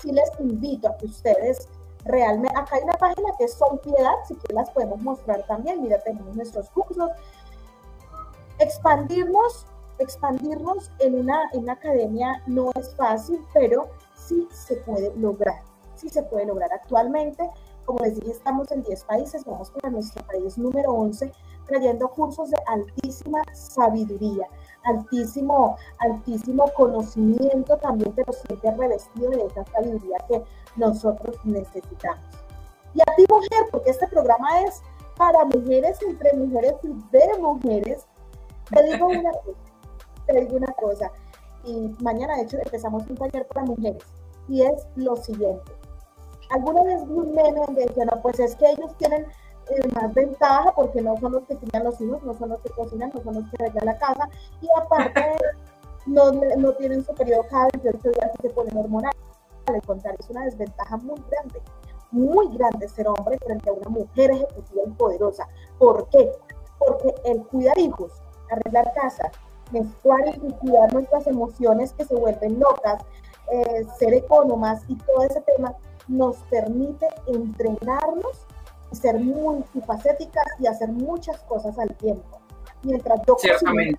sí 0.00 0.12
les 0.12 0.30
invito 0.38 0.88
a 0.88 0.96
que 0.96 1.06
ustedes 1.06 1.68
realmente, 2.04 2.56
acá 2.58 2.76
hay 2.76 2.82
una 2.82 2.94
página 2.94 3.30
que 3.38 3.44
es 3.44 3.54
Son 3.54 3.78
Piedad, 3.78 4.14
si 4.28 4.34
que 4.34 4.52
las 4.52 4.70
podemos 4.70 5.00
mostrar 5.00 5.42
también, 5.46 5.82
mira, 5.82 5.98
tenemos 6.00 6.34
nuestros 6.36 6.68
cursos. 6.70 7.10
Expandirnos, 8.58 9.66
expandirnos 9.98 10.90
en 10.98 11.18
una, 11.18 11.48
en 11.52 11.62
una 11.62 11.72
academia 11.72 12.42
no 12.46 12.70
es 12.74 12.94
fácil, 12.94 13.44
pero 13.52 13.88
sí 14.26 14.48
se 14.52 14.76
puede 14.76 15.14
lograr, 15.16 15.62
sí 15.96 16.08
se 16.08 16.22
puede 16.22 16.46
lograr 16.46 16.72
actualmente. 16.72 17.48
Como 17.84 17.98
les 18.00 18.14
dije, 18.14 18.32
estamos 18.32 18.70
en 18.72 18.82
10 18.82 19.04
países, 19.04 19.44
vamos 19.44 19.70
para 19.70 19.90
nuestro 19.90 20.24
país 20.24 20.56
número 20.56 20.90
11, 20.92 21.30
trayendo 21.66 22.08
cursos 22.08 22.50
de 22.50 22.56
altísima 22.66 23.42
sabiduría, 23.52 24.46
altísimo, 24.84 25.76
altísimo 25.98 26.70
conocimiento 26.74 27.76
también, 27.78 28.12
pero 28.12 28.32
siempre 28.32 28.70
revestido 28.70 29.30
de 29.30 29.44
esa 29.44 29.64
sabiduría 29.66 30.16
que 30.28 30.42
nosotros 30.76 31.36
necesitamos. 31.44 32.24
Y 32.94 33.00
a 33.00 33.16
ti, 33.16 33.24
mujer, 33.28 33.66
porque 33.70 33.90
este 33.90 34.08
programa 34.08 34.62
es 34.62 34.80
para 35.16 35.44
mujeres, 35.44 35.98
entre 36.02 36.32
mujeres 36.34 36.74
y 36.82 36.88
de 36.88 37.38
mujeres, 37.38 38.06
te 38.70 38.82
digo 38.84 39.06
una 39.06 39.32
cosa, 39.32 39.58
te 40.26 40.40
digo 40.40 40.56
una 40.56 40.72
cosa, 40.72 41.12
y 41.64 41.94
mañana 42.02 42.36
de 42.36 42.42
hecho 42.42 42.58
empezamos 42.58 43.08
un 43.08 43.16
taller 43.16 43.46
para 43.46 43.66
mujeres 43.66 44.02
y 44.48 44.62
es 44.62 44.86
lo 44.96 45.16
siguiente. 45.16 45.72
Alguna 46.50 46.82
vez 46.82 47.06
vi 47.06 47.14
un 47.14 47.34
meme 47.34 47.60
donde 47.66 47.86
no, 47.96 48.22
pues 48.22 48.38
es 48.38 48.54
que 48.56 48.70
ellos 48.70 48.96
tienen 48.98 49.26
eh, 49.70 49.88
más 49.94 50.12
ventaja 50.12 50.72
porque 50.74 51.00
no 51.00 51.16
son 51.18 51.32
los 51.32 51.44
que 51.44 51.56
crían 51.56 51.84
los 51.84 52.00
hijos, 52.00 52.22
no 52.22 52.34
son 52.34 52.50
los 52.50 52.60
que 52.60 52.70
cocinan, 52.70 53.10
no 53.14 53.22
son 53.22 53.34
los 53.34 53.44
que 53.50 53.62
arreglan 53.62 53.86
la 53.86 53.98
casa 53.98 54.28
y 54.60 54.68
aparte 54.76 55.24
no, 56.06 56.32
no 56.32 56.72
tienen 56.74 57.04
su 57.04 57.14
periodo 57.14 57.46
cada 57.50 57.68
28 57.72 58.10
días 58.10 58.30
que 58.36 58.48
se 58.48 58.54
ponen 58.54 58.76
hormonales. 58.76 59.16
Al 59.66 59.80
contrario, 59.82 60.18
es 60.20 60.28
una 60.28 60.44
desventaja 60.44 60.98
muy 60.98 61.18
grande, 61.30 61.62
muy 62.10 62.54
grande 62.54 62.86
ser 62.88 63.08
hombre 63.08 63.38
frente 63.38 63.70
a 63.70 63.72
una 63.72 63.88
mujer 63.88 64.30
ejecutiva 64.32 64.82
y 64.86 64.90
poderosa. 64.90 65.48
¿Por 65.78 66.06
qué? 66.10 66.30
Porque 66.78 67.14
el 67.24 67.42
cuidar 67.46 67.78
hijos, 67.78 68.12
arreglar 68.50 68.92
casa, 68.92 69.30
menstruar 69.74 70.20
y 70.28 70.52
cuidar 70.54 70.92
nuestras 70.92 71.26
emociones 71.26 71.92
que 71.92 72.04
se 72.04 72.14
vuelven 72.14 72.58
locas, 72.58 73.02
eh, 73.52 73.86
ser 73.98 74.14
económicas 74.14 74.82
y 74.88 74.96
todo 74.96 75.22
ese 75.24 75.40
tema 75.42 75.74
nos 76.08 76.36
permite 76.50 77.06
entrenarnos 77.26 78.46
ser 78.94 79.18
multifacéticas 79.18 80.44
y 80.58 80.66
hacer 80.66 80.88
muchas 80.88 81.40
cosas 81.42 81.78
al 81.78 81.94
tiempo. 81.96 82.40
Mientras 82.82 83.20
yo 83.26 83.36
porque 83.36 83.96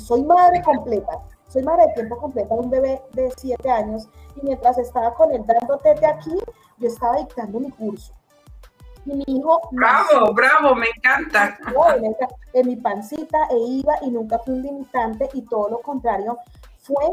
soy 0.00 0.22
madre 0.24 0.62
completa, 0.62 1.20
soy 1.48 1.62
madre 1.62 1.86
de 1.88 1.94
tiempo 1.94 2.16
completa 2.16 2.54
de 2.54 2.60
un 2.60 2.70
bebé 2.70 3.02
de 3.12 3.32
7 3.36 3.70
años 3.70 4.08
y 4.36 4.40
mientras 4.42 4.78
estaba 4.78 5.14
con 5.14 5.32
él 5.32 5.44
dando 5.46 5.78
tete 5.78 6.06
aquí, 6.06 6.36
yo 6.78 6.88
estaba 6.88 7.18
dictando 7.18 7.60
mi 7.60 7.70
curso. 7.70 8.12
Y 9.06 9.12
mi 9.12 9.24
hijo... 9.26 9.60
Bravo, 9.72 10.32
bravo, 10.32 10.74
me 10.76 10.86
encanta. 10.88 11.58
En 12.52 12.66
mi 12.66 12.76
pancita 12.76 13.48
e 13.50 13.58
iba 13.58 13.94
y 14.02 14.10
nunca 14.10 14.38
fue 14.38 14.54
un 14.54 14.62
limitante 14.62 15.28
y 15.34 15.42
todo 15.42 15.68
lo 15.68 15.78
contrario, 15.80 16.38
fue 16.82 17.04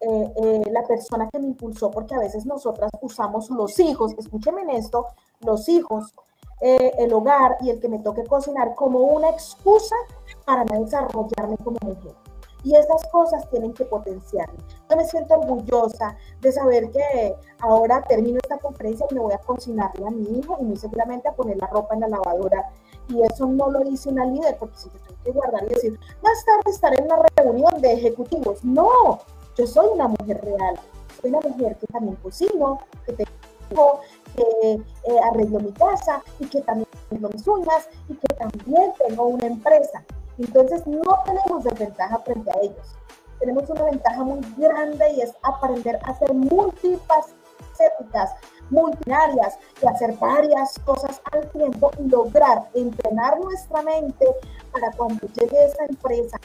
eh, 0.00 0.32
eh, 0.36 0.62
la 0.70 0.82
persona 0.84 1.28
que 1.30 1.38
me 1.38 1.48
impulsó, 1.48 1.90
porque 1.90 2.14
a 2.14 2.18
veces 2.18 2.46
nosotras 2.46 2.90
usamos 3.02 3.50
los 3.50 3.78
hijos, 3.78 4.14
escúcheme 4.18 4.62
en 4.62 4.70
esto, 4.70 5.06
los 5.40 5.68
hijos 5.68 6.14
eh, 6.62 6.92
el 6.98 7.12
hogar 7.14 7.56
y 7.62 7.70
el 7.70 7.80
que 7.80 7.88
me 7.88 8.00
toque 8.00 8.22
cocinar 8.24 8.74
como 8.74 8.98
una 8.98 9.30
excusa 9.30 9.96
para 10.44 10.62
no 10.64 10.84
desarrollarme 10.84 11.56
como 11.64 11.78
mujer. 11.82 12.12
Y 12.62 12.74
esas 12.74 13.06
cosas 13.10 13.48
tienen 13.50 13.72
que 13.72 13.84
potenciarme. 13.84 14.58
Yo 14.88 14.96
me 14.96 15.04
siento 15.04 15.34
orgullosa 15.34 16.16
de 16.40 16.52
saber 16.52 16.90
que 16.90 17.34
ahora 17.60 18.02
termino 18.08 18.38
esta 18.42 18.58
conferencia 18.58 19.06
y 19.10 19.14
me 19.14 19.20
voy 19.20 19.32
a 19.32 19.38
cocinarle 19.38 20.06
a 20.06 20.10
mi 20.10 20.38
hijo 20.38 20.56
y 20.60 20.64
muy 20.64 20.76
seguramente 20.76 21.28
a 21.28 21.32
poner 21.32 21.56
la 21.56 21.66
ropa 21.68 21.94
en 21.94 22.00
la 22.00 22.08
lavadora. 22.08 22.70
Y 23.08 23.22
eso 23.22 23.46
no 23.46 23.70
lo 23.70 23.80
dice 23.80 24.08
una 24.10 24.26
líder, 24.26 24.56
porque 24.58 24.76
si 24.76 24.90
yo 24.90 24.98
tengo 25.06 25.22
que 25.24 25.30
guardar 25.32 25.64
y 25.64 25.68
decir, 25.68 25.98
más 26.22 26.44
tarde 26.44 26.70
estaré 26.70 26.98
en 26.98 27.04
una 27.04 27.22
reunión 27.36 27.80
de 27.80 27.92
ejecutivos. 27.92 28.62
No, 28.64 29.20
yo 29.56 29.66
soy 29.66 29.88
una 29.94 30.08
mujer 30.08 30.44
real. 30.44 30.78
Soy 31.20 31.30
una 31.30 31.40
mujer 31.40 31.76
que 31.76 31.86
también 31.86 32.16
cocino, 32.16 32.78
que 33.04 33.12
tengo 33.12 34.00
que 34.36 34.74
eh, 34.74 35.20
arreglo 35.30 35.60
mi 35.60 35.72
casa 35.72 36.22
y 36.38 36.46
que 36.46 36.60
también 36.62 36.88
tengo 37.08 37.28
mis 37.28 37.46
uñas 37.46 37.88
y 38.08 38.14
que 38.14 38.34
también 38.34 38.92
tengo 38.98 39.24
una 39.24 39.46
empresa. 39.46 40.04
Entonces 40.38 40.86
no 40.86 41.18
tenemos 41.24 41.64
desventaja 41.64 42.18
frente 42.18 42.50
a 42.50 42.60
ellos. 42.60 42.96
Tenemos 43.38 43.68
una 43.70 43.84
ventaja 43.84 44.22
muy 44.22 44.40
grande 44.56 45.10
y 45.12 45.22
es 45.22 45.32
aprender 45.42 45.98
a 46.04 46.18
ser 46.18 46.34
multifacéticas, 46.34 48.34
multinarias 48.68 49.58
y 49.82 49.86
hacer 49.86 50.16
varias 50.18 50.78
cosas 50.80 51.20
al 51.32 51.48
tiempo 51.50 51.90
y 51.98 52.08
lograr 52.08 52.68
entrenar 52.74 53.40
nuestra 53.40 53.82
mente 53.82 54.26
para 54.72 54.90
cuando 54.92 55.26
llegue 55.28 55.64
esa 55.64 55.86
empresa, 55.86 56.38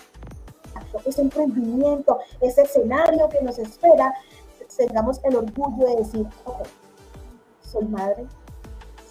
ese 1.06 1.21
emprendimiento, 1.21 2.19
ese 2.39 2.62
escenario 2.62 3.28
que 3.30 3.41
nos 3.41 3.60
espera, 3.60 4.13
tengamos 4.76 5.19
el 5.24 5.36
orgullo 5.36 5.88
de 5.88 5.95
decir, 5.98 6.28
soy 7.62 7.86
madre, 7.86 8.26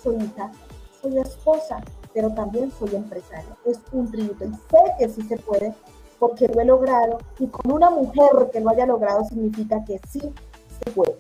soy 0.03 0.17
hija, 0.17 0.51
soy 1.01 1.19
esposa, 1.19 1.81
pero 2.15 2.31
también 2.31 2.73
soy 2.79 2.95
empresaria. 2.95 3.57
Es 3.67 3.79
un 3.93 4.11
tributo 4.11 4.45
y 4.45 4.53
sé 4.53 4.79
que 4.99 5.09
sí 5.09 5.23
se 5.23 5.37
puede 5.37 5.75
porque 6.19 6.47
lo 6.47 6.61
he 6.61 6.65
logrado 6.65 7.19
y 7.39 7.49
con 7.49 7.73
una 7.73 7.91
mujer 7.91 8.51
que 8.53 8.61
lo 8.61 8.71
haya 8.71 8.87
logrado 8.87 9.25
significa 9.25 9.85
que 9.85 10.01
sí 10.09 10.21
se 10.21 10.91
puede. 10.93 11.17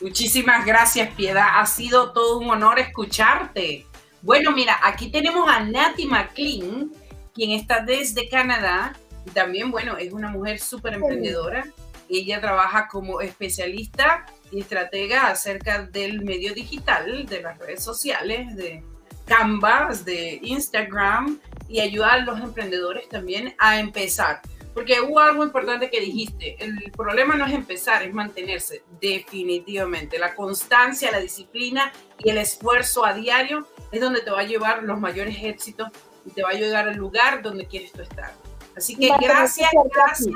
Muchísimas 0.00 0.64
gracias, 0.64 1.12
Piedad. 1.14 1.48
Ha 1.54 1.66
sido 1.66 2.12
todo 2.12 2.38
un 2.38 2.50
honor 2.50 2.78
escucharte. 2.78 3.86
Bueno, 4.22 4.52
mira, 4.52 4.78
aquí 4.84 5.10
tenemos 5.10 5.48
a 5.48 5.60
Nati 5.60 6.06
McLean, 6.06 6.92
quien 7.34 7.52
está 7.52 7.80
desde 7.80 8.28
Canadá 8.28 8.92
y 9.26 9.30
también, 9.30 9.70
bueno, 9.70 9.96
es 9.96 10.12
una 10.12 10.28
mujer 10.28 10.60
súper 10.60 10.94
emprendedora. 10.94 11.64
Ella 12.08 12.40
trabaja 12.40 12.88
como 12.88 13.20
especialista 13.20 14.26
y 14.50 14.60
estratega 14.60 15.28
acerca 15.28 15.82
del 15.82 16.22
medio 16.22 16.54
digital, 16.54 17.26
de 17.26 17.42
las 17.42 17.58
redes 17.58 17.82
sociales, 17.82 18.54
de 18.56 18.82
Canvas, 19.28 20.04
de 20.04 20.40
Instagram 20.42 21.38
y 21.68 21.80
ayuda 21.80 22.14
a 22.14 22.18
los 22.18 22.40
emprendedores 22.40 23.08
también 23.08 23.54
a 23.58 23.78
empezar. 23.78 24.40
Porque 24.74 25.00
hubo 25.00 25.18
algo 25.18 25.44
importante 25.44 25.90
que 25.90 26.00
dijiste, 26.00 26.56
el 26.60 26.90
problema 26.92 27.34
no 27.34 27.44
es 27.44 27.52
empezar, 27.52 28.02
es 28.02 28.14
mantenerse, 28.14 28.84
definitivamente. 29.00 30.18
La 30.18 30.34
constancia, 30.34 31.10
la 31.10 31.18
disciplina 31.18 31.92
y 32.18 32.30
el 32.30 32.38
esfuerzo 32.38 33.04
a 33.04 33.12
diario 33.12 33.66
es 33.90 34.00
donde 34.00 34.20
te 34.20 34.30
va 34.30 34.40
a 34.40 34.44
llevar 34.44 34.84
los 34.84 34.98
mayores 35.00 35.36
éxitos 35.42 35.88
y 36.24 36.30
te 36.30 36.42
va 36.42 36.50
a 36.50 36.54
llevar 36.54 36.88
al 36.88 36.96
lugar 36.96 37.42
donde 37.42 37.66
quieres 37.66 37.92
tú 37.92 38.02
estar. 38.02 38.32
Así 38.76 38.94
que 38.94 39.10
gracias, 39.20 39.68
gracias. 39.92 40.34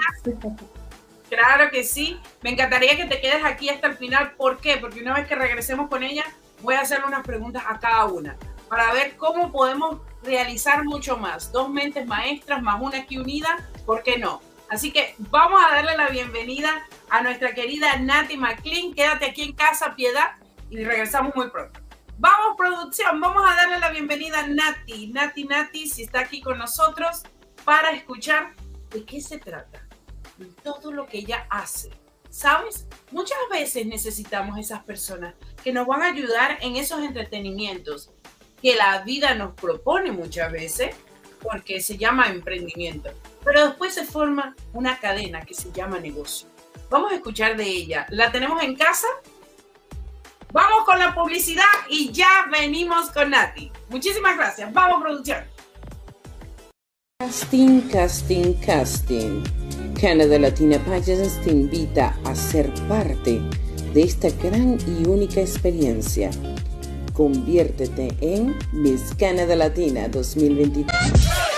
Claro 1.28 1.70
que 1.70 1.85
sí. 1.85 2.18
Me 2.42 2.50
encantaría 2.50 2.96
que 2.96 3.05
te 3.05 3.20
quedes 3.20 3.44
aquí 3.44 3.68
hasta 3.68 3.87
el 3.87 3.96
final. 3.96 4.33
¿Por 4.33 4.61
qué? 4.61 4.76
Porque 4.78 5.00
una 5.00 5.14
vez 5.14 5.28
que 5.28 5.37
regresemos 5.37 5.88
con 5.88 6.02
ella, 6.02 6.24
voy 6.62 6.74
a 6.74 6.81
hacerle 6.81 7.07
unas 7.07 7.24
preguntas 7.24 7.62
a 7.66 7.78
cada 7.78 8.07
una 8.07 8.37
para 8.73 8.91
ver 8.95 9.19
cómo 9.19 9.53
podemos 9.53 10.01
realizar 10.23 10.83
mucho 10.83 11.19
más. 11.19 11.53
Dos 11.53 11.69
mentes 11.69 12.07
maestras 12.07 12.63
más 12.63 12.81
una 12.81 13.01
aquí 13.01 13.19
unida, 13.19 13.69
¿por 13.85 14.03
qué 14.03 14.17
no? 14.17 14.41
Así 14.71 14.91
que 14.91 15.15
vamos 15.19 15.63
a 15.63 15.75
darle 15.75 15.95
la 15.95 16.09
bienvenida 16.09 16.83
a 17.11 17.23
nuestra 17.23 17.53
querida 17.53 17.99
Nati 17.99 18.39
McLean. 18.39 18.95
Quédate 18.95 19.27
aquí 19.27 19.43
en 19.43 19.53
casa, 19.53 19.95
Piedad, 19.95 20.37
y 20.71 20.83
regresamos 20.85 21.37
muy 21.37 21.51
pronto. 21.51 21.81
Vamos, 22.17 22.57
producción, 22.57 23.21
vamos 23.21 23.43
a 23.47 23.55
darle 23.57 23.79
la 23.79 23.91
bienvenida 23.91 24.39
a 24.39 24.47
Nati. 24.47 25.09
Nati, 25.09 25.45
Nati, 25.45 25.87
si 25.87 26.05
está 26.05 26.21
aquí 26.21 26.41
con 26.41 26.57
nosotros, 26.57 27.25
para 27.67 27.91
escuchar 27.91 28.55
de 28.89 29.05
qué 29.05 29.21
se 29.21 29.37
trata 29.37 29.87
todo 30.63 30.93
lo 30.93 31.05
que 31.05 31.19
ella 31.19 31.47
hace. 31.51 31.91
¿Sabes? 32.31 32.87
Muchas 33.11 33.37
veces 33.51 33.85
necesitamos 33.85 34.59
esas 34.59 34.83
personas 34.83 35.35
que 35.63 35.75
nos 35.75 35.87
van 35.87 36.01
a 36.01 36.07
ayudar 36.07 36.57
en 36.63 36.77
esos 36.77 37.01
entretenimientos 37.03 38.11
que 38.62 38.77
la 38.77 39.03
vida 39.03 39.35
nos 39.35 39.55
propone 39.55 40.12
muchas 40.12 40.51
veces, 40.53 40.94
porque 41.42 41.81
se 41.81 41.98
llama 41.98 42.29
emprendimiento. 42.29 43.11
Pero 43.44 43.66
después 43.66 43.92
se 43.92 44.05
forma 44.05 44.55
una 44.72 44.98
cadena 44.98 45.42
que 45.42 45.55
se 45.55 45.72
llama 45.72 45.98
negocio. 45.98 46.48
Vamos 46.88 47.12
a 47.12 47.16
escuchar 47.16 47.57
de 47.57 47.64
ella. 47.64 48.07
¿La 48.11 48.31
tenemos 48.31 48.62
en 48.62 48.77
casa? 48.77 49.09
Vamos 50.53 50.85
con 50.85 50.98
la 50.98 51.14
publicidad 51.14 51.64
y 51.88 52.12
ya 52.12 52.46
venimos 52.51 53.11
con 53.11 53.31
Nati. 53.31 53.72
Muchísimas 53.88 54.37
gracias. 54.37 54.72
Vamos, 54.72 55.03
producción. 55.03 55.44
Casting, 57.18 57.88
casting, 57.88 58.55
casting 58.55 59.42
Canadá 60.03 60.37
Latina 60.37 60.79
Pageants 60.85 61.40
te 61.42 61.53
invita 61.53 62.18
a 62.25 62.35
ser 62.35 62.68
parte 62.88 63.40
de 63.94 64.03
esta 64.03 64.31
gran 64.31 64.77
y 64.88 65.07
única 65.07 65.40
experiencia. 65.40 66.29
Conviértete 67.12 68.09
en 68.20 68.55
Miss 68.72 69.14
Canada 69.14 69.55
Latina 69.55 70.09
2023. 70.09 71.52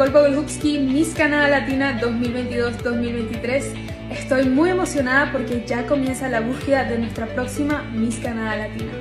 Nicole 0.00 0.18
Bogolubski, 0.18 0.78
Miss 0.78 1.12
Canadá 1.14 1.48
Latina 1.48 2.00
2022-2023. 2.00 3.62
Estoy 4.10 4.46
muy 4.46 4.70
emocionada 4.70 5.30
porque 5.30 5.62
ya 5.66 5.86
comienza 5.86 6.30
la 6.30 6.40
búsqueda 6.40 6.84
de 6.84 7.00
nuestra 7.00 7.26
próxima 7.26 7.82
Miss 7.92 8.18
Canadá 8.18 8.56
Latina. 8.56 8.92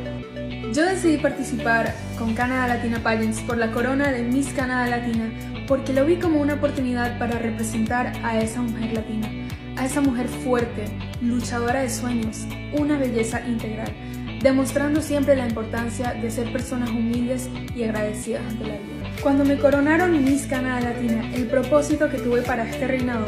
Yo 0.73 0.83
decidí 0.83 1.15
participar 1.15 1.95
con 2.17 2.33
Canadá 2.33 2.67
Latina 2.67 2.99
Pageants 3.01 3.39
por 3.43 3.57
la 3.57 3.71
corona 3.71 4.11
de 4.11 4.23
Miss 4.23 4.51
Canadá 4.51 4.89
Latina 4.89 5.31
porque 5.69 5.93
lo 5.93 6.03
vi 6.03 6.17
como 6.17 6.41
una 6.41 6.55
oportunidad 6.55 7.17
para 7.17 7.39
representar 7.39 8.11
a 8.21 8.37
esa 8.37 8.61
mujer 8.61 8.91
latina 8.91 9.29
a 9.77 9.85
esa 9.85 10.01
mujer 10.01 10.27
fuerte, 10.27 10.83
luchadora 11.21 11.79
de 11.79 11.89
sueños, 11.89 12.45
una 12.73 12.97
belleza 12.97 13.39
integral, 13.47 13.93
demostrando 14.41 15.01
siempre 15.01 15.37
la 15.37 15.47
importancia 15.47 16.13
de 16.13 16.29
ser 16.29 16.51
personas 16.51 16.89
humildes 16.89 17.49
y 17.73 17.83
agradecidas 17.83 18.41
ante 18.45 18.67
la 18.67 18.73
vida. 18.73 18.98
Cuando 19.21 19.43
me 19.43 19.57
coronaron 19.57 20.23
Miss 20.23 20.45
Canadá 20.47 20.79
Latina, 20.79 21.29
el 21.35 21.47
propósito 21.47 22.09
que 22.09 22.19
tuve 22.19 22.41
para 22.41 22.69
este 22.69 22.87
reinado 22.87 23.25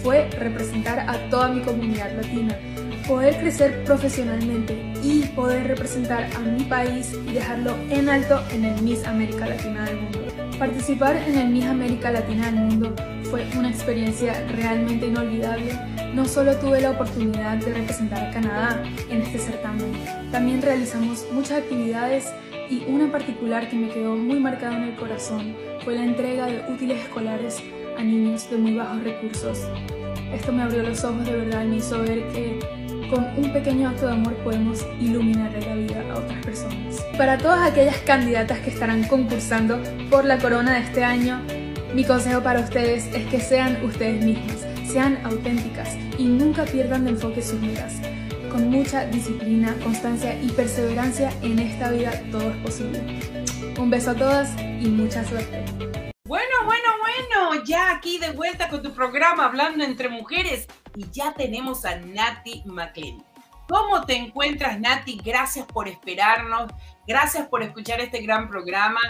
fue 0.00 0.30
representar 0.38 1.00
a 1.00 1.18
toda 1.30 1.48
mi 1.48 1.62
comunidad 1.62 2.14
latina, 2.14 2.56
poder 3.08 3.36
crecer 3.38 3.82
profesionalmente 3.82 4.80
y 5.02 5.22
poder 5.34 5.66
representar 5.66 6.28
a 6.36 6.38
mi 6.38 6.62
país 6.64 7.12
y 7.26 7.32
dejarlo 7.32 7.74
en 7.90 8.08
alto 8.08 8.40
en 8.52 8.66
el 8.66 8.82
Miss 8.82 9.04
América 9.04 9.48
Latina 9.48 9.84
del 9.84 9.96
mundo. 9.96 10.20
Participar 10.60 11.16
en 11.16 11.36
el 11.36 11.48
Miss 11.48 11.66
América 11.66 12.12
Latina 12.12 12.46
del 12.46 12.54
mundo 12.54 12.94
fue 13.24 13.44
una 13.58 13.70
experiencia 13.70 14.46
realmente 14.54 15.06
inolvidable. 15.06 15.76
No 16.14 16.24
solo 16.24 16.54
tuve 16.58 16.80
la 16.80 16.92
oportunidad 16.92 17.56
de 17.56 17.74
representar 17.74 18.28
a 18.28 18.30
Canadá 18.30 18.80
en 19.10 19.22
este 19.22 19.38
certamen, 19.38 19.92
también 20.30 20.62
realizamos 20.62 21.26
muchas 21.32 21.58
actividades 21.58 22.32
y 22.72 22.84
una 22.88 23.12
particular 23.12 23.68
que 23.68 23.76
me 23.76 23.88
quedó 23.90 24.16
muy 24.16 24.40
marcada 24.40 24.78
en 24.78 24.84
el 24.84 24.94
corazón 24.94 25.54
fue 25.84 25.94
la 25.94 26.04
entrega 26.04 26.46
de 26.46 26.72
útiles 26.72 27.02
escolares 27.02 27.62
a 27.98 28.02
niños 28.02 28.48
de 28.50 28.56
muy 28.56 28.74
bajos 28.74 29.04
recursos. 29.04 29.58
Esto 30.32 30.52
me 30.52 30.62
abrió 30.62 30.82
los 30.82 31.04
ojos 31.04 31.26
de 31.26 31.32
verdad 31.32 31.64
y 31.64 31.68
me 31.68 31.76
hizo 31.76 32.00
ver 32.00 32.26
que 32.28 32.58
con 33.10 33.26
un 33.36 33.52
pequeño 33.52 33.90
acto 33.90 34.06
de 34.06 34.12
amor 34.12 34.34
podemos 34.36 34.86
iluminar 34.98 35.52
la 35.52 35.74
vida 35.74 36.02
a 36.10 36.18
otras 36.18 36.42
personas. 36.46 37.04
Para 37.18 37.36
todas 37.36 37.70
aquellas 37.70 37.98
candidatas 37.98 38.58
que 38.60 38.70
estarán 38.70 39.04
concursando 39.04 39.78
por 40.08 40.24
la 40.24 40.38
corona 40.38 40.72
de 40.72 40.80
este 40.80 41.04
año, 41.04 41.42
mi 41.94 42.04
consejo 42.04 42.42
para 42.42 42.60
ustedes 42.60 43.04
es 43.14 43.26
que 43.26 43.38
sean 43.38 43.84
ustedes 43.84 44.24
mismas, 44.24 44.66
sean 44.90 45.18
auténticas 45.24 45.94
y 46.16 46.24
nunca 46.24 46.64
pierdan 46.64 47.04
de 47.04 47.10
enfoque 47.10 47.42
sus 47.42 47.60
metas. 47.60 48.00
Con 48.52 48.68
mucha 48.68 49.06
disciplina, 49.06 49.74
constancia 49.82 50.38
y 50.38 50.50
perseverancia 50.50 51.32
en 51.40 51.58
esta 51.58 51.90
vida 51.90 52.12
todo 52.30 52.50
es 52.50 52.56
posible. 52.58 53.18
Un 53.78 53.88
beso 53.88 54.10
a 54.10 54.14
todas 54.14 54.54
y 54.60 54.88
mucha 54.88 55.24
suerte. 55.24 55.64
Bueno, 56.26 56.54
bueno, 56.66 56.88
bueno, 57.00 57.64
ya 57.64 57.92
aquí 57.92 58.18
de 58.18 58.32
vuelta 58.32 58.68
con 58.68 58.82
tu 58.82 58.92
programa 58.92 59.46
Hablando 59.46 59.84
entre 59.84 60.10
Mujeres 60.10 60.66
y 60.94 61.08
ya 61.10 61.32
tenemos 61.32 61.86
a 61.86 61.96
Nati 61.96 62.62
McLean. 62.66 63.24
¿Cómo 63.70 64.04
te 64.04 64.16
encuentras, 64.16 64.78
Nati? 64.78 65.18
Gracias 65.24 65.64
por 65.64 65.88
esperarnos, 65.88 66.70
gracias 67.06 67.48
por 67.48 67.62
escuchar 67.62 68.02
este 68.02 68.20
gran 68.20 68.50
programa, 68.50 69.00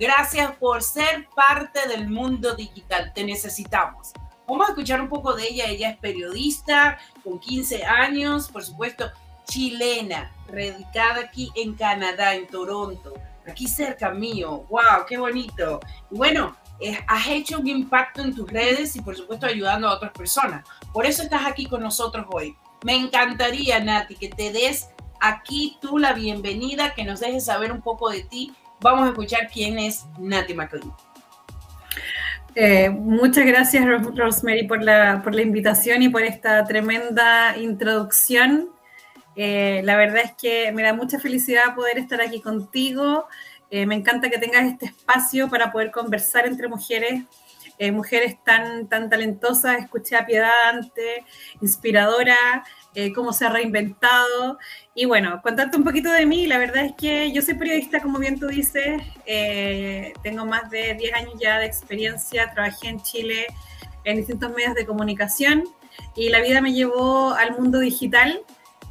gracias 0.00 0.50
por 0.56 0.82
ser 0.82 1.28
parte 1.36 1.86
del 1.86 2.08
mundo 2.08 2.56
digital. 2.56 3.12
Te 3.14 3.22
necesitamos. 3.22 4.12
Vamos 4.48 4.66
a 4.66 4.70
escuchar 4.70 5.00
un 5.00 5.08
poco 5.08 5.34
de 5.34 5.46
ella. 5.46 5.66
Ella 5.66 5.90
es 5.90 5.98
periodista 5.98 6.98
con 7.22 7.38
15 7.38 7.84
años, 7.84 8.48
por 8.48 8.64
supuesto, 8.64 9.10
chilena, 9.46 10.32
radicada 10.48 11.20
aquí 11.20 11.50
en 11.54 11.74
Canadá, 11.74 12.34
en 12.34 12.46
Toronto, 12.46 13.12
aquí 13.46 13.68
cerca 13.68 14.10
mío. 14.10 14.64
¡Wow! 14.70 15.04
¡Qué 15.06 15.18
bonito! 15.18 15.80
Y 16.10 16.16
bueno, 16.16 16.56
eh, 16.80 16.98
has 17.06 17.26
hecho 17.26 17.58
un 17.58 17.68
impacto 17.68 18.22
en 18.22 18.34
tus 18.34 18.50
redes 18.50 18.96
y 18.96 19.02
por 19.02 19.14
supuesto 19.16 19.44
ayudando 19.44 19.86
a 19.86 19.94
otras 19.94 20.12
personas. 20.12 20.66
Por 20.94 21.04
eso 21.04 21.22
estás 21.22 21.46
aquí 21.46 21.66
con 21.66 21.82
nosotros 21.82 22.24
hoy. 22.30 22.56
Me 22.84 22.96
encantaría, 22.96 23.80
Nati, 23.80 24.14
que 24.14 24.30
te 24.30 24.50
des 24.50 24.88
aquí 25.20 25.76
tú 25.82 25.98
la 25.98 26.14
bienvenida, 26.14 26.94
que 26.94 27.04
nos 27.04 27.20
dejes 27.20 27.44
saber 27.44 27.70
un 27.70 27.82
poco 27.82 28.08
de 28.08 28.22
ti. 28.22 28.54
Vamos 28.80 29.04
a 29.04 29.08
escuchar 29.08 29.50
quién 29.52 29.78
es 29.78 30.06
Nati 30.18 30.54
McLean. 30.54 30.94
Eh, 32.60 32.90
muchas 32.90 33.46
gracias, 33.46 33.84
Rosemary, 33.86 34.66
por 34.66 34.82
la, 34.82 35.22
invitación 35.40 36.02
y 36.02 36.08
por 36.08 36.24
esta 36.24 36.64
tremenda 36.64 37.56
introducción. 37.56 38.70
Eh, 39.36 39.80
la 39.84 39.96
verdad 39.96 40.22
es 40.24 40.32
que 40.32 40.72
me 40.72 40.82
da 40.82 40.92
mucha 40.92 41.20
felicidad 41.20 41.76
poder 41.76 41.98
estar 41.98 42.20
aquí 42.20 42.40
contigo. 42.40 43.28
Eh, 43.70 43.86
me 43.86 43.94
encanta 43.94 44.28
que 44.28 44.38
tengas 44.38 44.64
este 44.64 44.86
espacio 44.86 45.48
para 45.48 45.70
poder 45.70 45.92
conversar 45.92 46.48
entre 46.48 46.66
mujeres, 46.66 47.22
mujeres 47.92 48.42
tan, 48.42 48.88
tan 48.88 49.08
talentosas. 49.08 49.78
Escuché 49.78 50.16
a 50.16 50.26
Piedad 50.26 50.50
antes, 50.68 51.22
inspiradora, 51.60 52.64
eh, 52.94 53.12
cómo 53.12 53.32
se 53.32 53.46
ha 53.46 53.50
reinventado. 53.50 54.58
Y 54.94 55.06
bueno, 55.06 55.40
contarte 55.42 55.76
un 55.76 55.84
poquito 55.84 56.10
de 56.10 56.26
mí. 56.26 56.46
La 56.46 56.58
verdad 56.58 56.84
es 56.84 56.92
que 56.96 57.32
yo 57.32 57.42
soy 57.42 57.54
periodista, 57.54 58.00
como 58.00 58.18
bien 58.18 58.38
tú 58.38 58.48
dices. 58.48 59.02
tengo 60.22 60.46
más 60.46 60.70
de 60.70 60.94
10 60.94 61.14
años 61.14 61.34
ya 61.40 61.58
de 61.58 61.66
experiencia. 61.66 62.50
Trabajé 62.52 62.88
en 62.88 63.02
Chile 63.02 63.46
en 64.04 64.16
distintos 64.16 64.52
medios 64.52 64.74
de 64.74 64.86
comunicación 64.86 65.64
y 66.14 66.30
la 66.30 66.40
vida 66.40 66.60
me 66.60 66.72
llevó 66.72 67.32
al 67.32 67.52
mundo 67.52 67.78
digital 67.78 68.42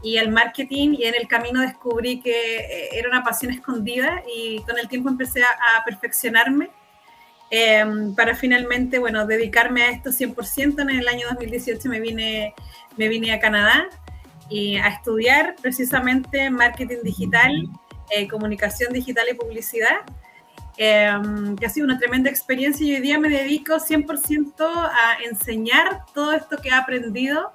y 0.04 0.18
el 0.18 0.30
marketing 0.30 0.96
y 0.98 1.06
en 1.06 1.16
el 1.16 1.28
camino 1.28 1.62
descubrí 1.62 2.22
que 2.22 2.58
eh, 2.58 2.90
era 2.94 3.10
una 3.10 3.24
pasión 3.24 3.52
escondida 3.52 4.22
y 4.34 4.62
con 4.62 4.78
el 4.78 4.88
tiempo 4.88 5.10
empecé 5.10 5.44
a, 5.44 5.84
perfeccionarme 5.86 6.70
em, 7.50 8.14
para 8.16 8.36
finalmente, 8.36 9.00
bueno, 9.00 9.26
dedicarme 9.26 9.84
a 9.84 9.92
esto 9.92 10.12
100%. 10.12 10.82
En 10.82 10.90
el 10.90 11.08
año 11.08 11.28
2018 11.30 11.90
me 11.90 12.00
vine, 12.00 12.54
me 12.98 13.08
vine 13.08 13.32
a 13.32 13.40
Canadá 13.40 13.88
y 14.50 14.78
a 14.78 14.88
estudiar 14.88 15.56
precisamente 15.62 16.50
marketing 16.50 17.04
digital, 17.04 17.68
eh, 18.12 18.28
comunicación 18.28 18.94
digital 18.94 19.26
y 19.32 19.36
publicidad. 19.36 19.98
Em, 20.80 21.56
que 21.56 21.66
ha 21.66 21.70
sido 21.70 21.86
una 21.86 21.98
tremenda 21.98 22.30
experiencia 22.30 22.86
y 22.86 22.94
hoy 22.94 23.02
día 23.02 23.18
me 23.18 23.30
dedico 23.30 23.80
100% 23.80 24.64
a 24.68 25.18
enseñar 25.28 26.06
todo 26.14 26.34
esto 26.34 26.58
que 26.58 26.70
he 26.70 26.74
aprendido 26.74 27.52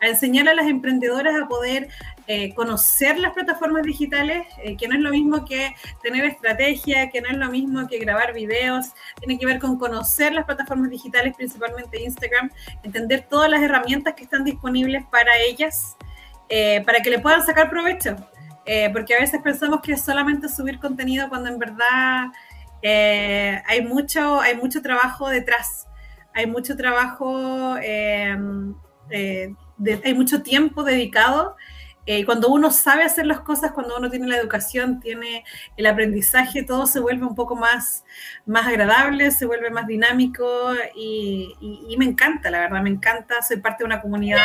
a 0.00 0.08
enseñar 0.08 0.48
a 0.48 0.54
las 0.54 0.66
emprendedoras 0.66 1.34
a 1.40 1.46
poder 1.46 1.88
eh, 2.26 2.54
conocer 2.54 3.18
las 3.18 3.32
plataformas 3.32 3.82
digitales, 3.82 4.46
eh, 4.62 4.76
que 4.76 4.86
no 4.86 4.94
es 4.94 5.00
lo 5.00 5.10
mismo 5.10 5.44
que 5.44 5.74
tener 6.02 6.24
estrategia, 6.24 7.10
que 7.10 7.20
no 7.20 7.28
es 7.28 7.36
lo 7.36 7.50
mismo 7.50 7.88
que 7.88 7.98
grabar 7.98 8.32
videos, 8.32 8.92
tiene 9.18 9.38
que 9.38 9.46
ver 9.46 9.58
con 9.58 9.78
conocer 9.78 10.32
las 10.32 10.44
plataformas 10.44 10.90
digitales, 10.90 11.34
principalmente 11.36 12.02
Instagram, 12.02 12.50
entender 12.82 13.26
todas 13.28 13.50
las 13.50 13.60
herramientas 13.60 14.14
que 14.14 14.22
están 14.22 14.44
disponibles 14.44 15.04
para 15.10 15.30
ellas, 15.38 15.96
eh, 16.48 16.82
para 16.86 17.00
que 17.00 17.10
le 17.10 17.18
puedan 17.18 17.44
sacar 17.44 17.68
provecho, 17.68 18.16
porque 18.92 19.16
a 19.16 19.18
veces 19.18 19.40
pensamos 19.42 19.80
que 19.80 19.94
es 19.94 20.00
solamente 20.00 20.48
subir 20.48 20.78
contenido 20.78 21.28
cuando 21.28 21.48
en 21.48 21.58
verdad 21.58 22.28
hay, 23.66 23.82
mucho, 23.82 24.40
hay 24.40 24.54
mucho 24.54 24.80
trabajo 24.80 25.28
detrás, 25.28 25.88
hay 26.32 26.46
mucho 26.46 26.76
trabajo 26.76 27.76
hay 30.04 30.14
mucho 30.14 30.42
tiempo 30.42 30.82
dedicado. 30.84 31.56
Eh, 32.06 32.24
cuando 32.24 32.48
uno 32.48 32.70
sabe 32.70 33.04
hacer 33.04 33.26
las 33.26 33.40
cosas, 33.40 33.72
cuando 33.72 33.96
uno 33.96 34.10
tiene 34.10 34.26
la 34.26 34.38
educación, 34.38 35.00
tiene 35.00 35.44
el 35.76 35.86
aprendizaje, 35.86 36.62
todo 36.62 36.86
se 36.86 36.98
vuelve 36.98 37.26
un 37.26 37.34
poco 37.34 37.54
más, 37.54 38.04
más 38.46 38.66
agradable, 38.66 39.30
se 39.30 39.46
vuelve 39.46 39.70
más 39.70 39.86
dinámico 39.86 40.72
y, 40.96 41.94
me 41.98 42.06
encanta, 42.06 42.50
la 42.50 42.60
verdad, 42.60 42.82
me 42.82 42.90
encanta. 42.90 43.42
Soy 43.42 43.58
parte 43.58 43.84
de 43.84 43.86
una 43.86 44.00
comunidad 44.00 44.38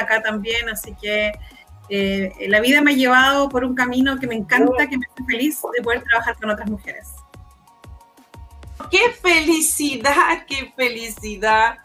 acá 0.00 0.22
también, 0.22 0.68
así 0.68 0.94
que 1.00 1.32
eh, 1.88 2.32
la 2.48 2.60
vida 2.60 2.80
me 2.80 2.92
ha 2.92 2.94
llevado 2.94 3.48
por 3.48 3.64
un 3.64 3.74
camino 3.74 4.18
que 4.18 4.26
me 4.26 4.36
encanta, 4.36 4.88
que 4.88 4.96
me 4.96 5.06
hace 5.06 5.24
feliz 5.24 5.60
de 5.76 5.82
poder 5.82 6.02
trabajar 6.02 6.36
con 6.36 6.50
otras 6.50 6.70
mujeres. 6.70 7.08
¡Qué 8.90 9.10
felicidad, 9.20 10.44
qué 10.46 10.72
felicidad! 10.74 11.78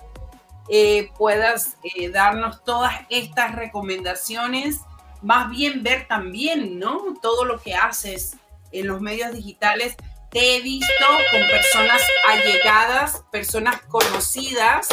Eh, 0.67 1.11
puedas 1.17 1.77
eh, 1.83 2.09
darnos 2.09 2.63
todas 2.63 2.93
estas 3.09 3.55
recomendaciones, 3.55 4.81
más 5.21 5.49
bien 5.49 5.83
ver 5.83 6.07
también, 6.07 6.79
¿no? 6.79 7.15
Todo 7.21 7.45
lo 7.45 7.61
que 7.61 7.75
haces 7.75 8.37
en 8.71 8.87
los 8.87 9.01
medios 9.01 9.31
digitales. 9.31 9.95
Te 10.31 10.57
he 10.57 10.61
visto 10.61 11.05
con 11.31 11.41
personas 11.47 12.01
allegadas, 12.27 13.23
personas 13.31 13.81
conocidas, 13.83 14.87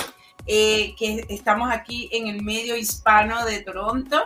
eh, 0.46 0.94
que 0.98 1.24
estamos 1.28 1.70
aquí 1.70 2.08
en 2.12 2.26
el 2.28 2.42
medio 2.42 2.76
hispano 2.76 3.44
de 3.44 3.60
Toronto. 3.60 4.22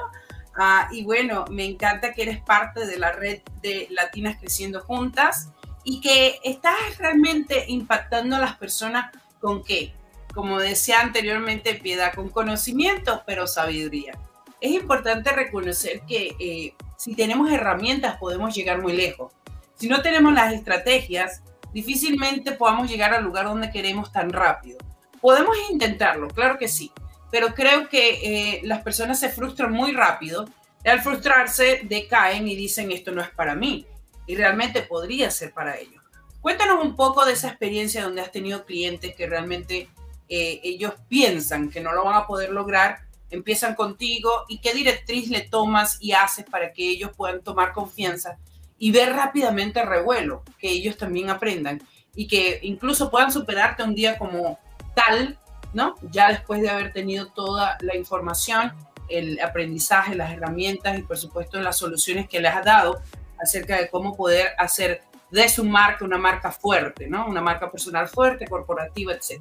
Ah, 0.59 0.89
y 0.91 1.05
bueno, 1.05 1.45
me 1.51 1.65
encanta 1.65 2.13
que 2.13 2.23
eres 2.23 2.41
parte 2.41 2.87
de 2.87 2.99
la 2.99 3.13
red 3.13 3.41
de 3.63 3.87
Latinas 3.91 4.39
Creciendo 4.39 4.81
Juntas 4.81 5.51
y 5.85 6.01
que 6.01 6.41
estás 6.43 6.99
realmente 6.99 7.65
impactando 7.69 8.37
a 8.37 8.41
las 8.41 8.57
personas 8.57 9.13
con 9.41 9.63
qué? 9.63 9.95
Como 10.37 10.61
decía 10.61 11.01
anteriormente, 11.01 11.75
piedad 11.75 12.15
con 12.15 12.29
conocimiento, 12.29 13.23
pero 13.27 13.47
sabiduría. 13.47 14.13
Es 14.61 14.71
importante 14.71 15.33
reconocer 15.33 16.03
que 16.07 16.37
eh, 16.39 16.75
si 16.99 17.15
tenemos 17.15 17.51
herramientas 17.51 18.19
podemos 18.19 18.55
llegar 18.55 18.83
muy 18.83 18.93
lejos. 18.93 19.33
Si 19.77 19.89
no 19.89 20.03
tenemos 20.03 20.35
las 20.35 20.53
estrategias, 20.53 21.43
difícilmente 21.73 22.53
podamos 22.53 22.91
llegar 22.91 23.15
al 23.15 23.25
lugar 23.25 23.47
donde 23.47 23.71
queremos 23.71 24.13
tan 24.13 24.31
rápido. 24.31 24.79
Podemos 25.23 25.57
intentarlo, 25.71 26.29
claro 26.29 26.59
que 26.59 26.69
sí, 26.69 26.93
pero 27.31 27.55
creo 27.55 27.89
que 27.89 28.57
eh, 28.57 28.61
las 28.63 28.83
personas 28.83 29.19
se 29.19 29.31
frustran 29.31 29.73
muy 29.73 29.93
rápido 29.93 30.45
y 30.85 30.89
al 30.91 31.01
frustrarse 31.01 31.81
decaen 31.85 32.47
y 32.47 32.55
dicen 32.57 32.93
esto 32.93 33.11
no 33.11 33.23
es 33.23 33.31
para 33.31 33.55
mí 33.55 33.87
y 34.27 34.37
realmente 34.37 34.83
podría 34.83 35.31
ser 35.31 35.53
para 35.53 35.79
ellos. 35.79 36.05
Cuéntanos 36.43 36.85
un 36.85 36.95
poco 36.95 37.25
de 37.25 37.33
esa 37.33 37.49
experiencia 37.49 38.05
donde 38.05 38.21
has 38.21 38.31
tenido 38.31 38.67
clientes 38.67 39.15
que 39.15 39.27
realmente 39.27 39.89
eh, 40.29 40.61
ellos 40.63 40.95
piensan 41.09 41.71
que 41.71 41.81
no 41.81 41.93
lo 41.93 42.05
van 42.05 42.17
a 42.17 42.27
poder 42.27 42.51
lograr, 42.51 43.01
empiezan 43.31 43.75
contigo 43.75 44.45
y 44.49 44.59
qué 44.59 44.73
directriz 44.73 45.29
le 45.31 45.43
tomas 45.43 45.99
y 46.01 46.13
haces 46.13 46.45
para 46.45 46.73
que 46.73 46.89
ellos 46.89 47.11
puedan 47.17 47.43
tomar 47.43 47.73
confianza 47.73 48.39
y 48.79 48.91
ver 48.91 49.15
rápidamente 49.15 49.81
el 49.81 49.89
revuelo, 49.89 50.43
que 50.59 50.69
ellos 50.69 50.97
también 50.97 51.31
aprendan 51.31 51.81
y 52.15 52.27
que 52.27 52.61
incluso 52.63 53.11
puedan 53.11 53.33
superarte 53.33 53.83
un 53.83 53.95
día 53.95 54.19
como 54.19 54.59
tal, 54.95 55.39
¿no? 55.73 55.95
Ya 56.11 56.29
después 56.29 56.63
de 56.63 56.71
haber 56.71 56.93
tenido 56.93 57.29
toda 57.29 57.77
la 57.81 57.97
información, 57.97 58.73
el 59.09 59.41
aprendizaje, 59.41 60.15
las 60.15 60.33
herramientas 60.33 60.99
y 60.99 61.03
por 61.03 61.17
supuesto 61.17 61.61
las 61.61 61.77
soluciones 61.77 62.29
que 62.29 62.41
les 62.41 62.53
has 62.53 62.65
dado 62.65 63.01
acerca 63.41 63.77
de 63.77 63.89
cómo 63.89 64.17
poder 64.17 64.49
hacer 64.59 65.03
de 65.31 65.49
su 65.49 65.65
marca 65.65 66.05
una 66.05 66.19
marca 66.19 66.51
fuerte, 66.51 67.09
¿no? 67.09 67.27
Una 67.27 67.41
marca 67.41 67.71
personal 67.71 68.09
fuerte, 68.09 68.47
corporativa, 68.47 69.13
etc. 69.13 69.41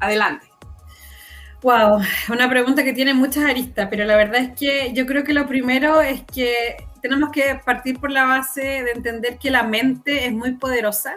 Adelante. 0.00 0.46
Wow, 1.62 2.00
una 2.30 2.48
pregunta 2.48 2.84
que 2.84 2.92
tiene 2.92 3.14
muchas 3.14 3.44
aristas, 3.44 3.88
pero 3.90 4.04
la 4.04 4.16
verdad 4.16 4.36
es 4.36 4.56
que 4.56 4.92
yo 4.94 5.06
creo 5.06 5.24
que 5.24 5.32
lo 5.32 5.48
primero 5.48 6.00
es 6.00 6.22
que 6.22 6.76
tenemos 7.02 7.30
que 7.30 7.60
partir 7.64 7.98
por 7.98 8.12
la 8.12 8.26
base 8.26 8.60
de 8.60 8.92
entender 8.92 9.38
que 9.38 9.50
la 9.50 9.64
mente 9.64 10.26
es 10.26 10.32
muy 10.32 10.52
poderosa 10.52 11.16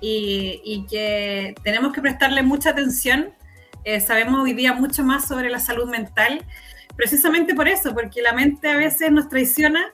y, 0.00 0.84
que 0.90 1.54
tenemos 1.62 1.92
que 1.92 2.00
prestarle 2.00 2.42
mucha 2.42 2.70
atención. 2.70 3.30
Eh, 3.84 4.00
sabemos 4.00 4.42
hoy 4.42 4.54
día 4.54 4.72
mucho 4.72 5.04
más 5.04 5.26
sobre 5.28 5.50
la 5.50 5.60
salud 5.60 5.88
mental, 5.88 6.44
precisamente 6.96 7.54
por 7.54 7.68
eso, 7.68 7.94
porque 7.94 8.22
la 8.22 8.32
mente 8.32 8.68
a 8.68 8.76
veces 8.76 9.12
nos 9.12 9.28
traiciona 9.28 9.92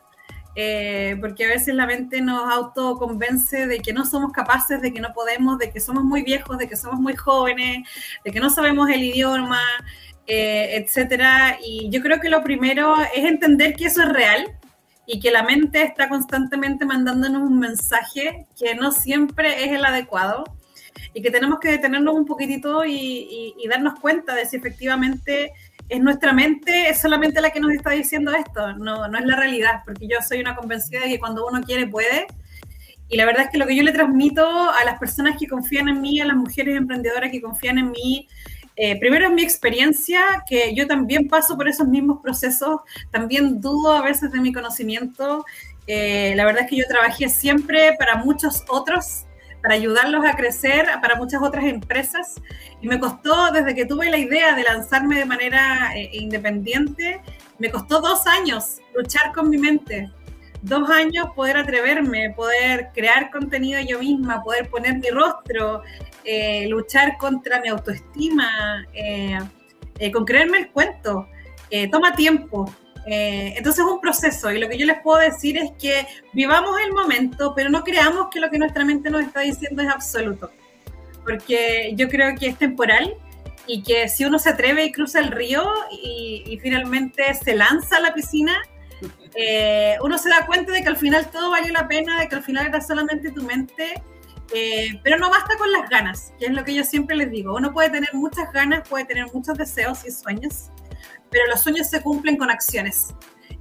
eh, 0.54 1.16
porque 1.20 1.44
a 1.46 1.48
veces 1.48 1.74
la 1.74 1.86
mente 1.86 2.20
nos 2.20 2.50
autoconvence 2.52 3.66
de 3.66 3.80
que 3.80 3.92
no 3.92 4.04
somos 4.04 4.32
capaces, 4.32 4.82
de 4.82 4.92
que 4.92 5.00
no 5.00 5.12
podemos, 5.14 5.58
de 5.58 5.70
que 5.70 5.80
somos 5.80 6.04
muy 6.04 6.22
viejos, 6.22 6.58
de 6.58 6.68
que 6.68 6.76
somos 6.76 7.00
muy 7.00 7.16
jóvenes, 7.16 7.88
de 8.24 8.30
que 8.30 8.40
no 8.40 8.50
sabemos 8.50 8.90
el 8.90 9.02
idioma, 9.02 9.62
eh, 10.26 10.76
etcétera. 10.76 11.58
Y 11.64 11.88
yo 11.90 12.02
creo 12.02 12.20
que 12.20 12.28
lo 12.28 12.42
primero 12.42 12.96
es 13.14 13.24
entender 13.24 13.74
que 13.74 13.86
eso 13.86 14.02
es 14.02 14.08
real 14.10 14.58
y 15.06 15.20
que 15.20 15.30
la 15.30 15.42
mente 15.42 15.82
está 15.82 16.08
constantemente 16.08 16.84
mandándonos 16.84 17.42
un 17.42 17.58
mensaje 17.58 18.46
que 18.58 18.74
no 18.74 18.92
siempre 18.92 19.64
es 19.64 19.72
el 19.72 19.84
adecuado 19.84 20.44
y 21.14 21.22
que 21.22 21.30
tenemos 21.30 21.60
que 21.60 21.70
detenernos 21.70 22.14
un 22.14 22.26
poquitito 22.26 22.84
y 22.84 23.54
darnos 23.68 23.98
cuenta 24.00 24.34
de 24.34 24.46
si 24.46 24.56
efectivamente 24.56 25.52
es 25.92 26.00
nuestra 26.00 26.32
mente, 26.32 26.88
es 26.88 27.02
solamente 27.02 27.42
la 27.42 27.50
que 27.50 27.60
nos 27.60 27.70
está 27.72 27.90
diciendo 27.90 28.32
esto, 28.32 28.72
no, 28.78 29.06
no 29.08 29.18
es 29.18 29.26
la 29.26 29.36
realidad, 29.36 29.82
porque 29.84 30.08
yo 30.08 30.16
soy 30.26 30.40
una 30.40 30.56
convencida 30.56 31.00
de 31.00 31.08
que 31.08 31.18
cuando 31.18 31.46
uno 31.46 31.60
quiere, 31.62 31.86
puede. 31.86 32.26
Y 33.10 33.18
la 33.18 33.26
verdad 33.26 33.44
es 33.44 33.50
que 33.50 33.58
lo 33.58 33.66
que 33.66 33.76
yo 33.76 33.82
le 33.82 33.92
transmito 33.92 34.42
a 34.42 34.82
las 34.86 34.98
personas 34.98 35.36
que 35.38 35.46
confían 35.46 35.90
en 35.90 36.00
mí, 36.00 36.18
a 36.18 36.24
las 36.24 36.36
mujeres 36.36 36.78
emprendedoras 36.78 37.30
que 37.30 37.42
confían 37.42 37.76
en 37.76 37.90
mí, 37.90 38.26
eh, 38.74 38.98
primero 38.98 39.26
es 39.26 39.32
mi 39.34 39.42
experiencia, 39.42 40.22
que 40.48 40.74
yo 40.74 40.86
también 40.86 41.28
paso 41.28 41.58
por 41.58 41.68
esos 41.68 41.86
mismos 41.86 42.22
procesos, 42.22 42.80
también 43.10 43.60
dudo 43.60 43.92
a 43.92 44.00
veces 44.00 44.32
de 44.32 44.40
mi 44.40 44.50
conocimiento. 44.50 45.44
Eh, 45.86 46.32
la 46.36 46.46
verdad 46.46 46.62
es 46.62 46.70
que 46.70 46.76
yo 46.76 46.84
trabajé 46.88 47.28
siempre 47.28 47.96
para 47.98 48.16
muchos 48.16 48.64
otros 48.70 49.26
para 49.62 49.74
ayudarlos 49.74 50.24
a 50.26 50.34
crecer 50.34 50.86
para 51.00 51.14
muchas 51.16 51.40
otras 51.40 51.64
empresas. 51.64 52.34
Y 52.80 52.88
me 52.88 52.98
costó, 52.98 53.52
desde 53.52 53.74
que 53.74 53.86
tuve 53.86 54.10
la 54.10 54.18
idea 54.18 54.54
de 54.54 54.64
lanzarme 54.64 55.16
de 55.16 55.24
manera 55.24 55.92
eh, 55.96 56.10
independiente, 56.12 57.20
me 57.58 57.70
costó 57.70 58.00
dos 58.00 58.26
años 58.26 58.80
luchar 58.94 59.32
con 59.32 59.48
mi 59.48 59.58
mente. 59.58 60.10
Dos 60.62 60.90
años 60.90 61.28
poder 61.34 61.56
atreverme, 61.56 62.30
poder 62.30 62.90
crear 62.92 63.30
contenido 63.30 63.80
yo 63.80 64.00
misma, 64.00 64.42
poder 64.42 64.68
poner 64.68 64.98
mi 64.98 65.10
rostro, 65.10 65.82
eh, 66.24 66.68
luchar 66.68 67.16
contra 67.16 67.60
mi 67.60 67.68
autoestima, 67.68 68.84
eh, 68.92 69.38
con 70.12 70.24
creerme 70.24 70.58
el 70.58 70.70
cuento. 70.70 71.28
toma 71.90 72.14
tiempo, 72.14 72.72
eh, 73.06 73.54
entonces 73.56 73.84
es 73.84 73.90
un 73.90 74.00
proceso 74.00 74.52
y 74.52 74.60
lo 74.60 74.68
que 74.68 74.78
yo 74.78 74.86
les 74.86 75.00
puedo 75.02 75.18
decir 75.18 75.58
es 75.58 75.72
que 75.78 76.06
vivamos 76.32 76.78
el 76.84 76.92
momento, 76.92 77.52
pero 77.54 77.68
no 77.68 77.82
creamos 77.82 78.28
que 78.30 78.40
lo 78.40 78.50
que 78.50 78.58
nuestra 78.58 78.84
mente 78.84 79.10
nos 79.10 79.22
está 79.22 79.40
diciendo 79.40 79.82
es 79.82 79.88
absoluto, 79.88 80.50
porque 81.24 81.92
yo 81.96 82.08
creo 82.08 82.34
que 82.36 82.48
es 82.48 82.58
temporal 82.58 83.16
y 83.66 83.82
que 83.82 84.08
si 84.08 84.24
uno 84.24 84.38
se 84.38 84.50
atreve 84.50 84.84
y 84.84 84.92
cruza 84.92 85.18
el 85.20 85.30
río 85.30 85.68
y, 85.90 86.58
finalmente 86.62 87.34
se 87.34 87.54
lanza 87.54 87.96
a 87.96 88.00
la 88.00 88.14
piscina, 88.14 88.56
eh, 89.34 89.96
uno 90.02 90.18
se 90.18 90.28
da 90.28 90.46
cuenta 90.46 90.72
de 90.72 90.82
que 90.82 90.88
al 90.88 90.96
final 90.96 91.30
todo 91.30 91.50
valió 91.50 91.72
la 91.72 91.88
pena, 91.88 92.20
de 92.20 92.28
que 92.28 92.36
al 92.36 92.42
final 92.42 92.66
era 92.66 92.80
solamente 92.80 93.30
tu 93.30 93.42
mente. 93.42 94.02
Eh, 94.54 95.00
pero 95.02 95.16
no 95.16 95.30
basta 95.30 95.56
con 95.56 95.72
las 95.72 95.88
ganas, 95.88 96.34
que 96.38 96.44
es 96.44 96.52
lo 96.52 96.62
que 96.62 96.74
yo 96.74 96.84
siempre 96.84 97.16
les 97.16 97.30
digo. 97.30 97.54
Uno 97.56 97.72
puede 97.72 97.88
tener 97.88 98.10
muchas 98.12 98.52
ganas, 98.52 98.86
puede 98.86 99.06
tener 99.06 99.26
muchos 99.32 99.56
deseos 99.56 100.04
y 100.06 100.10
sueños, 100.10 100.68
pero 101.32 101.46
los 101.48 101.62
sueños 101.62 101.88
se 101.88 102.02
cumplen 102.02 102.36
con 102.36 102.50
acciones. 102.50 103.14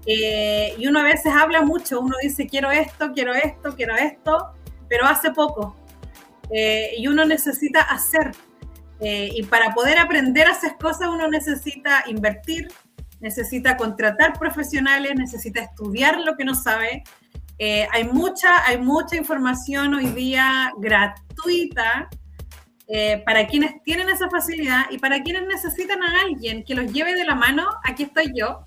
Eh, 0.05 0.75
y 0.77 0.87
uno 0.87 0.99
a 0.99 1.03
veces 1.03 1.31
habla 1.33 1.61
mucho, 1.61 2.01
uno 2.01 2.15
dice 2.21 2.47
quiero 2.47 2.69
esto, 2.69 3.11
quiero 3.13 3.33
esto, 3.33 3.75
quiero 3.75 3.95
esto, 3.95 4.53
pero 4.89 5.07
hace 5.07 5.31
poco. 5.31 5.75
Eh, 6.51 6.91
y 6.97 7.07
uno 7.07 7.25
necesita 7.25 7.81
hacer. 7.81 8.31
Eh, 8.99 9.29
y 9.33 9.43
para 9.43 9.73
poder 9.73 9.97
aprender 9.97 10.47
a 10.47 10.51
hacer 10.51 10.75
cosas 10.79 11.07
uno 11.07 11.27
necesita 11.27 12.03
invertir, 12.07 12.67
necesita 13.19 13.77
contratar 13.77 14.37
profesionales, 14.37 15.13
necesita 15.15 15.61
estudiar 15.61 16.19
lo 16.19 16.35
que 16.35 16.45
no 16.45 16.53
sabe. 16.53 17.03
hay, 17.91 18.03
mucha, 18.05 18.65
hay 18.67 18.79
mucha 18.79 19.15
información 19.15 19.93
hoy 19.93 20.07
día 20.07 20.71
gratuita 20.77 22.09
eh, 22.93 23.21
para 23.25 23.47
quienes 23.47 23.81
tienen 23.83 24.09
esa 24.09 24.29
facilidad 24.29 24.91
y 24.91 24.97
para 24.97 25.23
quienes 25.23 25.47
necesitan 25.47 26.03
a 26.03 26.23
alguien 26.23 26.65
que 26.65 26.75
los 26.75 26.91
lleve 26.91 27.13
de 27.13 27.23
la 27.23 27.35
mano, 27.35 27.65
aquí 27.85 28.03
estoy 28.03 28.33
yo. 28.35 28.65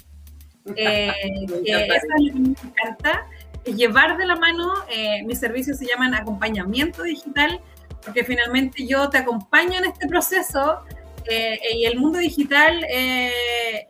Eh, 0.76 1.12
eso 1.66 2.06
es 2.16 2.32
lo 2.32 2.32
que 2.32 2.40
me 2.40 2.48
encanta, 2.48 3.26
llevar 3.66 4.16
de 4.16 4.24
la 4.24 4.36
mano, 4.36 4.72
eh, 4.90 5.22
mis 5.24 5.38
servicios 5.38 5.76
se 5.76 5.86
llaman 5.86 6.14
acompañamiento 6.14 7.02
digital, 7.02 7.60
porque 8.02 8.24
finalmente 8.24 8.86
yo 8.86 9.10
te 9.10 9.18
acompaño 9.18 9.76
en 9.78 9.84
este 9.84 10.08
proceso 10.08 10.78
y 11.26 11.84
el 11.86 11.98
mundo 11.98 12.18
digital 12.18 12.84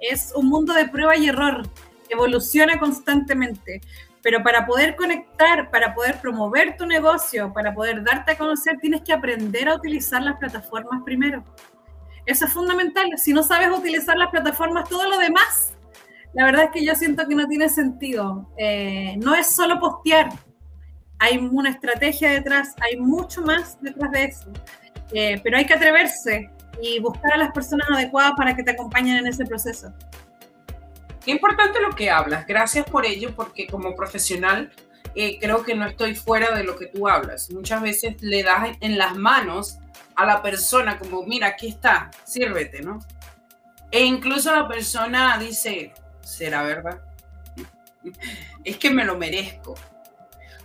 es 0.01 0.33
un 0.37 0.49
mundo 0.49 0.73
de 0.73 0.89
prueba 0.89 1.17
y 1.17 1.29
error, 1.29 1.69
evoluciona 2.09 2.79
constantemente 2.79 3.81
pero 4.25 4.43
para 4.43 4.65
poder 4.65 4.97
conectar, 4.97 5.71
para 5.71 5.95
poder 5.95 6.19
promover 6.19 6.79
tu 6.79 6.87
negocio, 6.87 7.53
para 7.53 7.75
poder 7.75 8.03
darte 8.03 8.33
a 8.33 8.39
conocer, 8.39 8.79
tienes 8.81 9.03
que 9.03 9.13
aprender 9.13 9.69
a 9.69 9.75
utilizar 9.75 10.23
las 10.23 10.39
plataformas 10.39 11.03
primero. 11.05 11.45
Eso 12.25 12.47
es 12.47 12.53
fundamental. 12.55 13.07
Si 13.19 13.35
no 13.35 13.43
sabes 13.43 13.69
utilizar 13.69 14.17
las 14.17 14.31
plataformas, 14.31 14.89
todo 14.89 15.07
lo 15.11 15.19
demás, 15.19 15.75
la 16.33 16.47
verdad 16.47 16.65
es 16.65 16.71
que 16.71 16.83
yo 16.83 16.95
siento 16.95 17.29
que 17.29 17.35
no 17.35 17.47
tiene 17.47 17.69
sentido. 17.69 18.51
Eh, 18.57 19.15
no 19.19 19.35
es 19.35 19.55
solo 19.55 19.79
postear, 19.79 20.31
hay 21.19 21.37
una 21.37 21.69
estrategia 21.69 22.31
detrás, 22.31 22.75
hay 22.81 22.97
mucho 22.97 23.43
más 23.43 23.79
detrás 23.83 24.11
de 24.11 24.25
eso. 24.25 24.51
Eh, 25.13 25.39
pero 25.45 25.59
hay 25.59 25.67
que 25.67 25.75
atreverse 25.75 26.51
y 26.81 26.99
buscar 26.99 27.35
a 27.35 27.37
las 27.37 27.53
personas 27.53 27.87
adecuadas 27.91 28.33
para 28.39 28.57
que 28.57 28.63
te 28.63 28.71
acompañen 28.71 29.19
en 29.19 29.27
ese 29.27 29.45
proceso. 29.45 29.93
Qué 31.25 31.31
importante 31.31 31.81
lo 31.81 31.91
que 31.91 32.11
hablas. 32.11 32.47
Gracias 32.47 32.85
por 32.89 33.07
ello, 33.07 33.35
porque 33.35 33.67
como 33.67 33.95
profesional 33.95 34.71
eh, 35.15 35.39
creo 35.41 35.63
que 35.63 35.75
no 35.75 35.87
estoy 35.87 36.15
fuera 36.15 36.55
de 36.57 36.65
lo 36.65 36.77
que 36.77 36.87
tú 36.87 37.09
hablas. 37.09 37.51
Muchas 37.51 37.81
veces 37.81 38.21
le 38.21 38.43
das 38.43 38.77
en 38.81 38.99
las 38.99 39.17
manos 39.17 39.79
a 40.17 40.27
la 40.27 40.43
persona 40.43 40.99
como, 40.99 41.25
mira, 41.25 41.49
aquí 41.49 41.69
está, 41.69 42.11
sírvete, 42.25 42.83
¿no? 42.83 42.99
E 43.91 44.05
incluso 44.05 44.55
la 44.55 44.67
persona 44.67 45.39
dice, 45.39 45.95
¿será 46.21 46.63
verdad? 46.63 47.01
es 48.65 48.77
que 48.77 48.91
me 48.91 49.05
lo 49.05 49.17
merezco. 49.17 49.75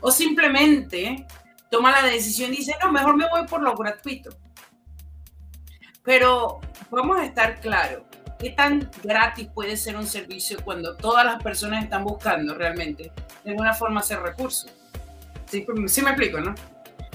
O 0.02 0.12
simplemente 0.12 1.28
toma 1.70 1.92
la 1.92 2.04
decisión 2.04 2.54
y 2.54 2.58
dice, 2.58 2.76
no, 2.82 2.92
mejor 2.92 3.16
me 3.16 3.30
voy 3.30 3.46
por 3.48 3.62
lo 3.62 3.76
gratuito. 3.76 4.32
Pero 6.04 6.60
vamos 6.90 7.20
a 7.20 7.26
estar 7.26 7.60
claros, 7.60 8.04
¿Qué 8.40 8.52
tan 8.52 8.90
gratis 9.04 9.50
puede 9.54 9.76
ser 9.76 9.98
un 9.98 10.08
servicio 10.08 10.60
cuando 10.64 10.96
todas 10.96 11.26
las 11.26 11.44
personas 11.44 11.84
están 11.84 12.06
buscando 12.06 12.56
realmente 12.56 13.12
de 13.44 13.52
alguna 13.52 13.74
forma 13.74 14.00
hacer 14.00 14.22
recursos? 14.22 14.72
Sí, 15.46 15.66
sí 15.88 16.02
me 16.02 16.12
explico, 16.12 16.40
¿no? 16.40 16.56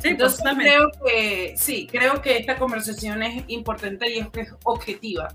Sí, 0.02 0.08
Entonces 0.08 0.44
creo 0.54 0.90
que 1.04 1.54
sí, 1.56 1.88
creo 1.90 2.20
que 2.20 2.36
esta 2.36 2.56
conversación 2.56 3.22
es 3.22 3.42
importante 3.46 4.10
y 4.10 4.18
es 4.18 4.52
objetiva 4.64 5.28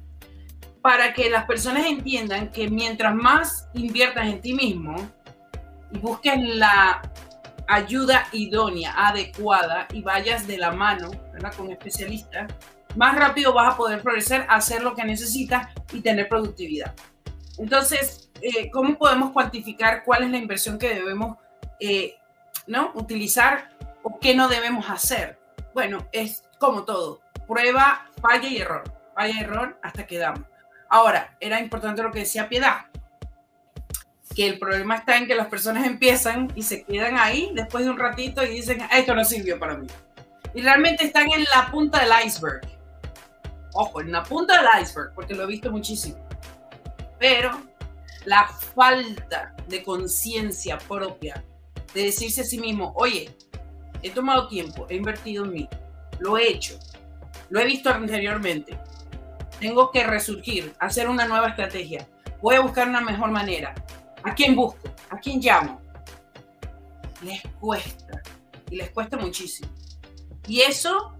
para 0.81 1.13
que 1.13 1.29
las 1.29 1.45
personas 1.45 1.85
entiendan 1.87 2.51
que 2.51 2.69
mientras 2.69 3.15
más 3.15 3.67
inviertas 3.73 4.27
en 4.27 4.41
ti 4.41 4.53
mismo 4.53 4.95
y 5.91 5.97
busques 5.97 6.37
la 6.37 7.01
ayuda 7.67 8.27
idónea, 8.31 8.93
adecuada 8.95 9.87
y 9.91 10.01
vayas 10.01 10.47
de 10.47 10.57
la 10.57 10.71
mano 10.71 11.09
¿verdad? 11.33 11.53
con 11.55 11.71
especialistas, 11.71 12.51
más 12.95 13.15
rápido 13.15 13.53
vas 13.53 13.73
a 13.73 13.77
poder 13.77 14.01
progresar, 14.01 14.45
hacer 14.49 14.81
lo 14.81 14.95
que 14.95 15.03
necesitas 15.03 15.69
y 15.93 16.01
tener 16.01 16.27
productividad. 16.27 16.93
Entonces, 17.57 18.29
eh, 18.41 18.69
¿cómo 18.71 18.97
podemos 18.97 19.31
cuantificar 19.31 20.03
cuál 20.03 20.23
es 20.23 20.31
la 20.31 20.37
inversión 20.37 20.79
que 20.79 20.95
debemos 20.95 21.37
eh, 21.79 22.15
¿no? 22.67 22.91
utilizar 22.95 23.69
o 24.03 24.19
qué 24.19 24.35
no 24.35 24.47
debemos 24.47 24.89
hacer? 24.89 25.37
Bueno, 25.73 26.07
es 26.11 26.43
como 26.57 26.83
todo, 26.85 27.21
prueba, 27.47 28.09
falla 28.21 28.47
y 28.47 28.57
error. 28.57 28.83
falla 29.13 29.41
error 29.41 29.79
hasta 29.83 30.07
que 30.07 30.17
damos. 30.17 30.43
Ahora, 30.89 31.35
era 31.39 31.59
importante 31.59 32.01
lo 32.01 32.11
que 32.11 32.19
decía 32.19 32.49
Piedad, 32.49 32.85
que 34.35 34.47
el 34.47 34.57
problema 34.57 34.95
está 34.95 35.17
en 35.17 35.27
que 35.27 35.35
las 35.35 35.47
personas 35.47 35.85
empiezan 35.85 36.51
y 36.55 36.63
se 36.63 36.83
quedan 36.83 37.17
ahí 37.17 37.51
después 37.53 37.83
de 37.83 37.91
un 37.91 37.97
ratito 37.97 38.43
y 38.43 38.49
dicen, 38.49 38.79
esto 38.91 39.13
no 39.13 39.25
sirvió 39.25 39.59
para 39.59 39.77
mí. 39.77 39.87
Y 40.53 40.61
realmente 40.61 41.05
están 41.05 41.29
en 41.31 41.43
la 41.43 41.69
punta 41.71 41.99
del 41.99 42.11
iceberg. 42.25 42.78
Ojo, 43.73 44.01
en 44.01 44.11
la 44.11 44.23
punta 44.23 44.57
del 44.57 44.81
iceberg, 44.81 45.13
porque 45.13 45.33
lo 45.33 45.43
he 45.43 45.47
visto 45.47 45.71
muchísimo. 45.71 46.17
Pero 47.19 47.51
la 48.25 48.47
falta 48.47 49.55
de 49.67 49.83
conciencia 49.83 50.77
propia, 50.77 51.43
de 51.93 52.03
decirse 52.03 52.41
a 52.41 52.43
sí 52.45 52.59
mismo, 52.59 52.93
oye, 52.95 53.35
he 54.01 54.09
tomado 54.11 54.47
tiempo, 54.47 54.85
he 54.89 54.95
invertido 54.95 55.45
en 55.45 55.51
mí, 55.51 55.69
lo 56.19 56.37
he 56.37 56.49
hecho, 56.49 56.79
lo 57.49 57.59
he 57.59 57.65
visto 57.65 57.89
anteriormente, 57.89 58.79
tengo 59.59 59.91
que 59.91 60.03
resurgir, 60.05 60.73
hacer 60.79 61.09
una 61.09 61.25
nueva 61.25 61.49
estrategia, 61.49 62.07
voy 62.41 62.55
a 62.55 62.61
buscar 62.61 62.87
una 62.87 63.01
mejor 63.01 63.31
manera. 63.31 63.73
¿A 64.23 64.33
quién 64.33 64.55
busco? 64.55 64.89
¿A 65.09 65.17
quién 65.17 65.39
llamo? 65.39 65.81
Les 67.21 67.41
cuesta, 67.59 68.21
y 68.69 68.77
les 68.77 68.91
cuesta 68.91 69.17
muchísimo. 69.17 69.69
Y 70.47 70.61
eso, 70.61 71.13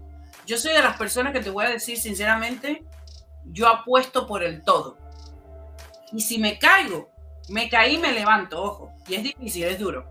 yo 0.50 0.58
soy 0.58 0.72
de 0.72 0.82
las 0.82 0.96
personas 0.96 1.32
que 1.32 1.38
te 1.38 1.48
voy 1.48 1.64
a 1.64 1.68
decir 1.68 1.96
sinceramente, 1.96 2.82
yo 3.44 3.68
apuesto 3.68 4.26
por 4.26 4.42
el 4.42 4.64
todo. 4.64 4.98
Y 6.10 6.22
si 6.22 6.38
me 6.38 6.58
caigo, 6.58 7.08
me 7.48 7.68
caí, 7.68 7.98
me 7.98 8.10
levanto, 8.10 8.60
ojo. 8.60 8.92
Y 9.06 9.14
es 9.14 9.22
difícil, 9.22 9.62
es 9.62 9.78
duro. 9.78 10.10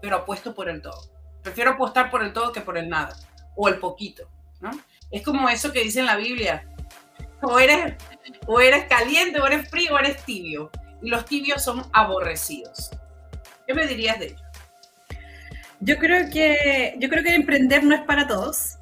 Pero 0.00 0.16
apuesto 0.16 0.52
por 0.52 0.68
el 0.68 0.82
todo. 0.82 1.00
Prefiero 1.44 1.70
apostar 1.70 2.10
por 2.10 2.24
el 2.24 2.32
todo 2.32 2.52
que 2.52 2.60
por 2.60 2.76
el 2.76 2.88
nada. 2.88 3.16
O 3.54 3.68
el 3.68 3.78
poquito, 3.78 4.28
¿no? 4.60 4.72
Es 5.12 5.22
como 5.22 5.48
eso 5.48 5.72
que 5.72 5.84
dice 5.84 6.00
en 6.00 6.06
la 6.06 6.16
Biblia. 6.16 6.66
O 7.40 7.60
eres, 7.60 7.94
o 8.48 8.60
eres 8.60 8.86
caliente, 8.86 9.40
o 9.40 9.46
eres 9.46 9.70
frío, 9.70 9.94
o 9.94 9.98
eres 10.00 10.24
tibio. 10.24 10.72
Y 11.02 11.08
los 11.08 11.24
tibios 11.24 11.62
son 11.62 11.84
aborrecidos. 11.92 12.90
¿Qué 13.64 13.74
me 13.74 13.86
dirías 13.86 14.18
de 14.18 14.26
ello? 14.26 14.42
Yo 15.78 15.98
creo 15.98 16.28
que, 16.30 16.96
yo 16.98 17.08
creo 17.08 17.22
que 17.22 17.32
emprender 17.36 17.84
no 17.84 17.94
es 17.94 18.02
para 18.02 18.26
todos. 18.26 18.78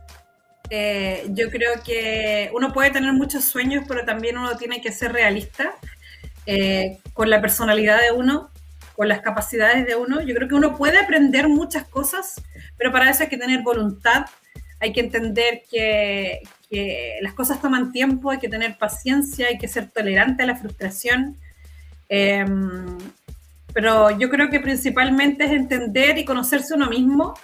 Eh, 0.73 1.27
yo 1.31 1.51
creo 1.51 1.83
que 1.85 2.49
uno 2.55 2.73
puede 2.73 2.93
tener 2.93 3.13
muchos 3.13 3.45
sueños, 3.45 3.85
pero 3.89 4.05
también 4.05 4.39
uno 4.39 4.57
tiene 4.57 4.81
que 4.81 4.93
ser 4.93 5.13
realista 5.13 5.75
eh, 6.47 6.99
con 7.13 7.29
la 7.29 7.41
personalidad 7.41 8.01
de 8.01 8.13
uno, 8.13 8.51
con 8.95 9.09
las 9.09 9.21
capacidades 9.21 9.85
de 9.85 9.97
uno. 9.97 10.23
Yo 10.23 10.33
creo 10.35 10.49
que 10.49 10.55
uno 10.55 10.77
puede 10.77 10.99
aprender 10.99 11.49
muchas 11.49 11.89
cosas, 11.89 12.41
pero 12.79 12.93
para 12.93 13.11
eso 13.11 13.25
hay 13.25 13.29
que 13.29 13.37
tener 13.37 13.63
voluntad, 13.63 14.27
hay 14.79 14.93
que 14.93 15.01
entender 15.01 15.63
que, 15.69 16.41
las 17.21 17.35
cosas 17.35 17.61
toman 17.61 17.91
tiempo, 17.91 18.31
hay 18.31 18.39
que 18.39 18.49
tener 18.49 18.79
paciencia, 18.79 19.49
hay 19.49 19.59
que 19.59 19.67
ser 19.67 19.91
tolerante 19.91 20.45
a 20.45 20.47
la 20.47 20.55
frustración. 20.55 21.37
Em, 22.09 22.97
pero 23.75 24.17
yo 24.17 24.31
creo 24.31 24.51
que 24.51 24.61
principalmente 24.61 25.47
es 25.47 25.51
entender 25.51 26.17
y 26.17 26.25
conocerse 26.25 26.75
uno 26.75 26.89
mismo 26.89 27.35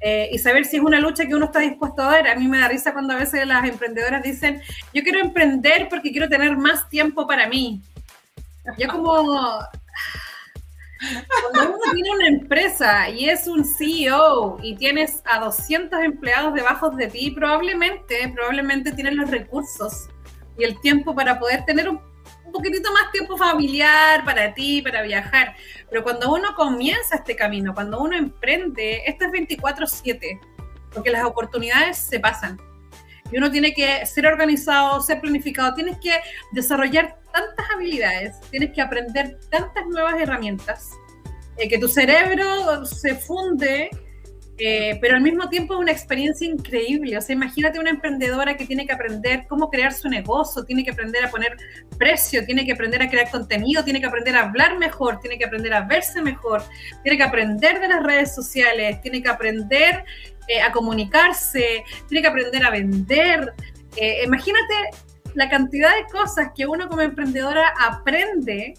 eh, 0.00 0.30
y 0.32 0.38
saber 0.38 0.64
si 0.64 0.76
es 0.76 0.82
una 0.82 0.98
lucha 0.98 1.26
que 1.26 1.34
uno 1.34 1.46
está 1.46 1.60
dispuesto 1.60 2.02
a 2.02 2.12
dar. 2.12 2.28
A 2.28 2.34
mí 2.34 2.48
me 2.48 2.58
da 2.58 2.68
risa 2.68 2.92
cuando 2.92 3.14
a 3.14 3.18
veces 3.18 3.46
las 3.46 3.64
emprendedoras 3.64 4.22
dicen, 4.22 4.62
yo 4.94 5.02
quiero 5.02 5.20
emprender 5.20 5.88
porque 5.88 6.10
quiero 6.10 6.28
tener 6.28 6.56
más 6.56 6.88
tiempo 6.88 7.26
para 7.26 7.48
mí. 7.48 7.82
Yo 8.78 8.88
como... 8.92 9.58
Cuando 11.52 11.76
uno 11.76 11.92
tiene 11.94 12.10
una 12.10 12.28
empresa 12.28 13.08
y 13.08 13.30
es 13.30 13.46
un 13.46 13.64
CEO 13.64 14.58
y 14.62 14.76
tienes 14.76 15.22
a 15.24 15.40
200 15.40 15.98
empleados 16.00 16.52
debajo 16.52 16.90
de 16.90 17.06
ti, 17.06 17.30
probablemente, 17.30 18.30
probablemente 18.34 18.92
tienes 18.92 19.14
los 19.14 19.30
recursos 19.30 20.10
y 20.58 20.64
el 20.64 20.78
tiempo 20.82 21.14
para 21.14 21.38
poder 21.38 21.64
tener 21.64 21.88
un, 21.88 22.00
un 22.50 22.52
poquitito 22.52 22.92
más 22.92 23.12
tiempo 23.12 23.36
familiar 23.36 24.24
para 24.24 24.52
ti, 24.52 24.82
para 24.82 25.02
viajar. 25.02 25.54
Pero 25.88 26.02
cuando 26.02 26.34
uno 26.34 26.54
comienza 26.56 27.16
este 27.16 27.36
camino, 27.36 27.72
cuando 27.72 28.00
uno 28.00 28.16
emprende, 28.16 29.04
esto 29.06 29.26
es 29.26 29.30
24/7, 29.30 30.40
porque 30.92 31.10
las 31.10 31.24
oportunidades 31.24 31.96
se 31.96 32.18
pasan. 32.18 32.60
Y 33.30 33.38
uno 33.38 33.50
tiene 33.52 33.72
que 33.72 34.04
ser 34.04 34.26
organizado, 34.26 35.00
ser 35.00 35.20
planificado, 35.20 35.74
tienes 35.74 35.98
que 36.00 36.20
desarrollar 36.50 37.20
tantas 37.32 37.70
habilidades, 37.72 38.40
tienes 38.50 38.72
que 38.72 38.82
aprender 38.82 39.38
tantas 39.48 39.86
nuevas 39.86 40.20
herramientas, 40.20 40.90
eh, 41.56 41.68
que 41.68 41.78
tu 41.78 41.86
cerebro 41.86 42.84
se 42.84 43.14
funde, 43.14 43.90
eh, 44.62 44.98
pero 45.00 45.16
al 45.16 45.22
mismo 45.22 45.48
tiempo 45.48 45.72
es 45.72 45.80
una 45.80 45.90
experiencia 45.90 46.46
increíble. 46.46 47.16
O 47.16 47.20
sea, 47.22 47.34
imagínate 47.34 47.80
una 47.80 47.88
emprendedora 47.88 48.58
que 48.58 48.66
tiene 48.66 48.86
que 48.86 48.92
aprender 48.92 49.46
cómo 49.48 49.70
crear 49.70 49.94
su 49.94 50.08
negocio, 50.10 50.64
tiene 50.64 50.84
que 50.84 50.90
aprender 50.90 51.24
a 51.24 51.30
poner 51.30 51.56
precio, 51.96 52.44
tiene 52.44 52.66
que 52.66 52.72
aprender 52.72 53.00
a 53.00 53.08
crear 53.08 53.30
contenido, 53.30 53.82
tiene 53.82 54.00
que 54.00 54.06
aprender 54.06 54.36
a 54.36 54.42
hablar 54.42 54.78
mejor, 54.78 55.18
tiene 55.20 55.38
que 55.38 55.46
aprender 55.46 55.72
a 55.72 55.86
verse 55.86 56.20
mejor, 56.20 56.62
tiene 57.02 57.16
que 57.16 57.24
aprender 57.24 57.80
de 57.80 57.88
las 57.88 58.02
redes 58.02 58.34
sociales, 58.34 59.00
tiene 59.00 59.22
que 59.22 59.30
aprender 59.30 60.04
eh, 60.46 60.60
a 60.60 60.70
comunicarse, 60.72 61.82
tiene 62.08 62.20
que 62.20 62.28
aprender 62.28 62.62
a 62.62 62.70
vender. 62.70 63.54
imagínate 64.24 64.74
la 65.34 65.48
cantidad 65.48 65.94
de 65.96 66.04
cosas 66.12 66.50
que 66.54 66.66
uno 66.66 66.86
como 66.86 67.00
emprendedora 67.00 67.72
aprende, 67.80 68.74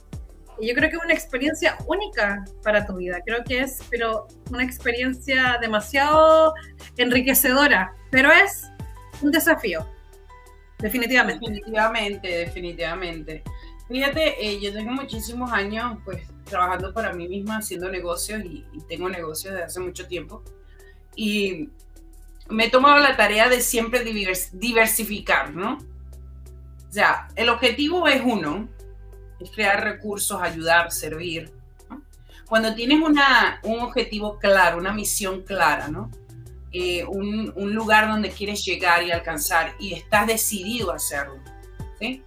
y 0.62 0.68
yo 0.68 0.76
creo 0.76 0.90
que 0.90 0.96
es 0.96 1.04
una 1.04 1.14
experiencia 1.14 1.76
única 1.88 2.46
para 2.64 2.86
tu 2.86 2.96
vida. 2.96 3.20
Creo 3.26 3.44
que 3.44 3.62
es, 3.62 3.80
pero 3.90 4.28
una 4.52 4.64
experiencia 4.64 5.58
demasiado 5.60 6.54
enriquecedora, 6.98 7.96
pero 8.12 8.32
es 8.32 8.70
un 9.22 9.32
desafío, 9.32 9.88
definitivamente. 10.78 11.50
Definitivamente, 11.50 12.28
definitivamente. 12.28 13.44
Fíjate, 13.88 14.46
eh, 14.46 14.60
yo 14.62 14.72
tengo 14.72 14.92
muchísimos 14.92 15.52
años 15.52 15.98
pues 16.06 16.22
trabajando 16.46 16.94
para 16.94 17.12
mí 17.12 17.28
misma, 17.28 17.58
haciendo 17.58 17.90
negocios 17.90 18.44
y, 18.46 18.64
y 18.72 18.82
tengo 18.88 19.10
negocios 19.10 19.54
desde 19.54 19.66
hace 19.66 19.80
mucho 19.80 20.08
tiempo. 20.08 20.44
Y 21.16 21.70
me 22.50 22.66
he 22.66 22.70
tomado 22.70 23.00
la 23.00 23.18
tarea 23.18 23.50
de 23.50 23.62
siempre 23.62 24.04
diversificar, 24.04 25.56
¿no? 25.56 25.80
O 26.90 26.94
sea, 26.94 27.30
el 27.36 27.50
objetivo 27.50 28.08
es 28.08 28.22
uno, 28.24 28.70
es 29.42 29.52
crear 29.52 29.84
recursos, 29.84 30.42
ayudar, 30.42 30.92
servir. 30.92 31.52
Cuando 32.48 32.76
tienes 32.76 33.02
una, 33.02 33.60
un 33.64 33.80
objetivo 33.80 34.38
claro, 34.38 34.78
una 34.78 34.94
misión 34.94 35.42
clara, 35.44 35.88
¿no? 35.88 36.12
Eh, 36.74 37.04
un, 37.06 37.52
un, 37.56 37.74
lugar 37.74 38.08
donde 38.08 38.30
quieres 38.30 38.64
llegar 38.64 39.04
y 39.04 39.12
alcanzar 39.12 39.76
y 39.80 39.94
estás 39.94 40.28
decidido 40.28 40.92
a 40.92 40.96
hacerlo, 40.96 41.40
¿sí? 42.00 42.24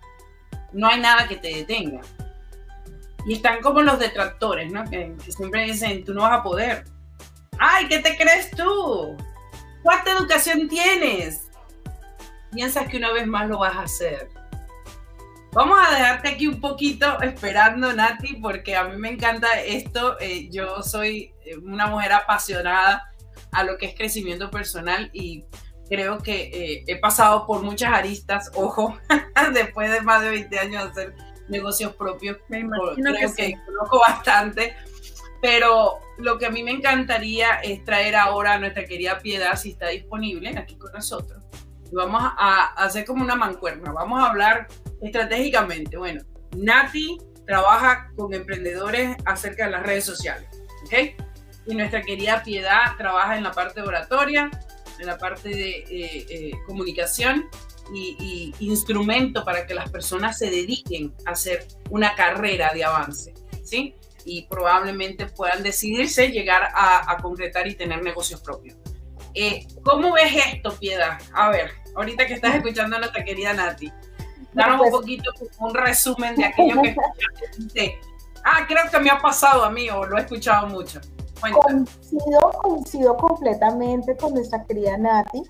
No 0.72 0.88
hay 0.88 1.00
nada 1.00 1.28
que 1.28 1.36
te 1.36 1.48
detenga. 1.48 2.00
Y 3.26 3.34
están 3.34 3.60
como 3.62 3.80
los 3.80 3.98
detractores, 3.98 4.70
¿no? 4.70 4.84
Que, 4.84 5.14
que 5.24 5.32
siempre 5.32 5.64
dicen, 5.64 6.04
tú 6.04 6.12
no 6.12 6.22
vas 6.22 6.40
a 6.40 6.42
poder. 6.42 6.84
¡Ay, 7.58 7.86
qué 7.88 8.00
te 8.00 8.16
crees 8.16 8.50
tú! 8.50 9.16
¿Cuánta 9.82 10.12
educación 10.12 10.68
tienes? 10.68 11.48
Piensas 12.52 12.88
que 12.88 12.98
una 12.98 13.12
vez 13.12 13.26
más 13.26 13.48
lo 13.48 13.58
vas 13.58 13.76
a 13.76 13.82
hacer 13.82 14.28
Vamos 15.54 15.78
a 15.80 15.92
dejarte 15.92 16.30
aquí 16.30 16.48
un 16.48 16.60
poquito 16.60 17.22
esperando, 17.22 17.92
Nati, 17.92 18.34
porque 18.34 18.74
a 18.74 18.84
mí 18.84 18.96
me 18.96 19.10
encanta 19.10 19.60
esto. 19.60 20.18
Eh, 20.18 20.48
yo 20.50 20.82
soy 20.82 21.32
eh, 21.44 21.56
una 21.56 21.86
mujer 21.86 22.12
apasionada 22.12 23.12
a 23.52 23.62
lo 23.62 23.78
que 23.78 23.86
es 23.86 23.94
crecimiento 23.94 24.50
personal 24.50 25.10
y 25.12 25.44
creo 25.88 26.18
que 26.18 26.50
eh, 26.52 26.84
he 26.88 26.96
pasado 26.98 27.46
por 27.46 27.62
muchas 27.62 27.92
aristas, 27.92 28.50
ojo, 28.56 28.98
después 29.54 29.92
de 29.92 30.00
más 30.00 30.22
de 30.22 30.30
20 30.30 30.58
años 30.58 30.82
de 30.82 30.90
hacer 30.90 31.14
negocios 31.48 31.94
propios, 31.94 32.38
me 32.48 32.60
imagino 32.60 33.12
creo 33.12 33.32
que, 33.34 33.52
que 33.52 33.58
conozco 33.64 34.00
bastante, 34.00 34.74
pero 35.40 36.00
lo 36.18 36.36
que 36.36 36.46
a 36.46 36.50
mí 36.50 36.64
me 36.64 36.72
encantaría 36.72 37.60
es 37.62 37.84
traer 37.84 38.16
ahora 38.16 38.54
a 38.54 38.58
nuestra 38.58 38.86
querida 38.86 39.20
Piedad, 39.20 39.54
si 39.54 39.70
está 39.70 39.88
disponible, 39.88 40.58
aquí 40.58 40.76
con 40.76 40.90
nosotros. 40.92 41.44
Vamos 41.94 42.22
a 42.22 42.74
hacer 42.76 43.04
como 43.04 43.22
una 43.22 43.36
mancuerna, 43.36 43.92
vamos 43.92 44.22
a 44.22 44.30
hablar 44.30 44.68
estratégicamente. 45.00 45.96
Bueno, 45.96 46.22
Nati 46.56 47.18
trabaja 47.46 48.10
con 48.16 48.32
emprendedores 48.34 49.16
acerca 49.24 49.66
de 49.66 49.72
las 49.72 49.82
redes 49.82 50.04
sociales, 50.04 50.48
¿ok? 50.84 51.22
Y 51.66 51.74
nuestra 51.74 52.02
querida 52.02 52.42
Piedad 52.42 52.96
trabaja 52.98 53.36
en 53.36 53.42
la 53.42 53.52
parte 53.52 53.80
oratoria, 53.80 54.50
en 54.98 55.06
la 55.06 55.18
parte 55.18 55.48
de 55.48 55.70
eh, 55.70 56.26
eh, 56.28 56.52
comunicación 56.66 57.48
y, 57.92 58.54
instrumento 58.60 59.44
para 59.44 59.66
que 59.66 59.74
las 59.74 59.90
personas 59.90 60.38
se 60.38 60.50
dediquen 60.50 61.14
a 61.26 61.32
hacer 61.32 61.66
una 61.90 62.14
carrera 62.14 62.72
de 62.72 62.84
avance, 62.84 63.34
¿sí? 63.62 63.94
Y 64.24 64.46
probablemente 64.46 65.26
puedan 65.26 65.62
decidirse 65.62 66.28
llegar 66.28 66.70
a, 66.74 67.16
concretar 67.20 67.66
y 67.66 67.74
tener 67.74 68.02
negocios 68.02 68.40
propios. 68.40 68.76
Eh, 69.34 69.66
¿Cómo 69.82 70.12
ves 70.12 70.32
esto, 70.54 70.74
Piedad? 70.78 71.18
A 71.34 71.50
ver, 71.50 71.72
ahorita 71.94 72.26
que 72.26 72.34
estás 72.34 72.54
escuchando 72.54 72.96
a 72.96 72.98
nuestra 73.00 73.24
querida 73.24 73.52
Nati, 73.52 73.92
danos 74.52 74.74
un 74.74 74.78
pues 74.78 74.90
poquito 74.90 75.30
un 75.60 75.74
resumen 75.74 76.36
de 76.36 76.44
aquello 76.44 76.82
que 76.82 76.88
escuchaste. 76.90 78.00
Ah, 78.44 78.66
creo 78.66 78.90
que 78.90 78.98
me 79.00 79.10
ha 79.10 79.18
pasado 79.18 79.64
a 79.64 79.70
mí 79.70 79.88
o 79.90 80.04
lo 80.04 80.18
he 80.18 80.20
escuchado 80.20 80.66
mucho. 80.66 81.00
Coincido, 81.40 82.52
coincido 82.62 83.16
completamente 83.16 84.16
con 84.16 84.34
nuestra 84.34 84.64
querida 84.64 84.96
Nati 84.96 85.42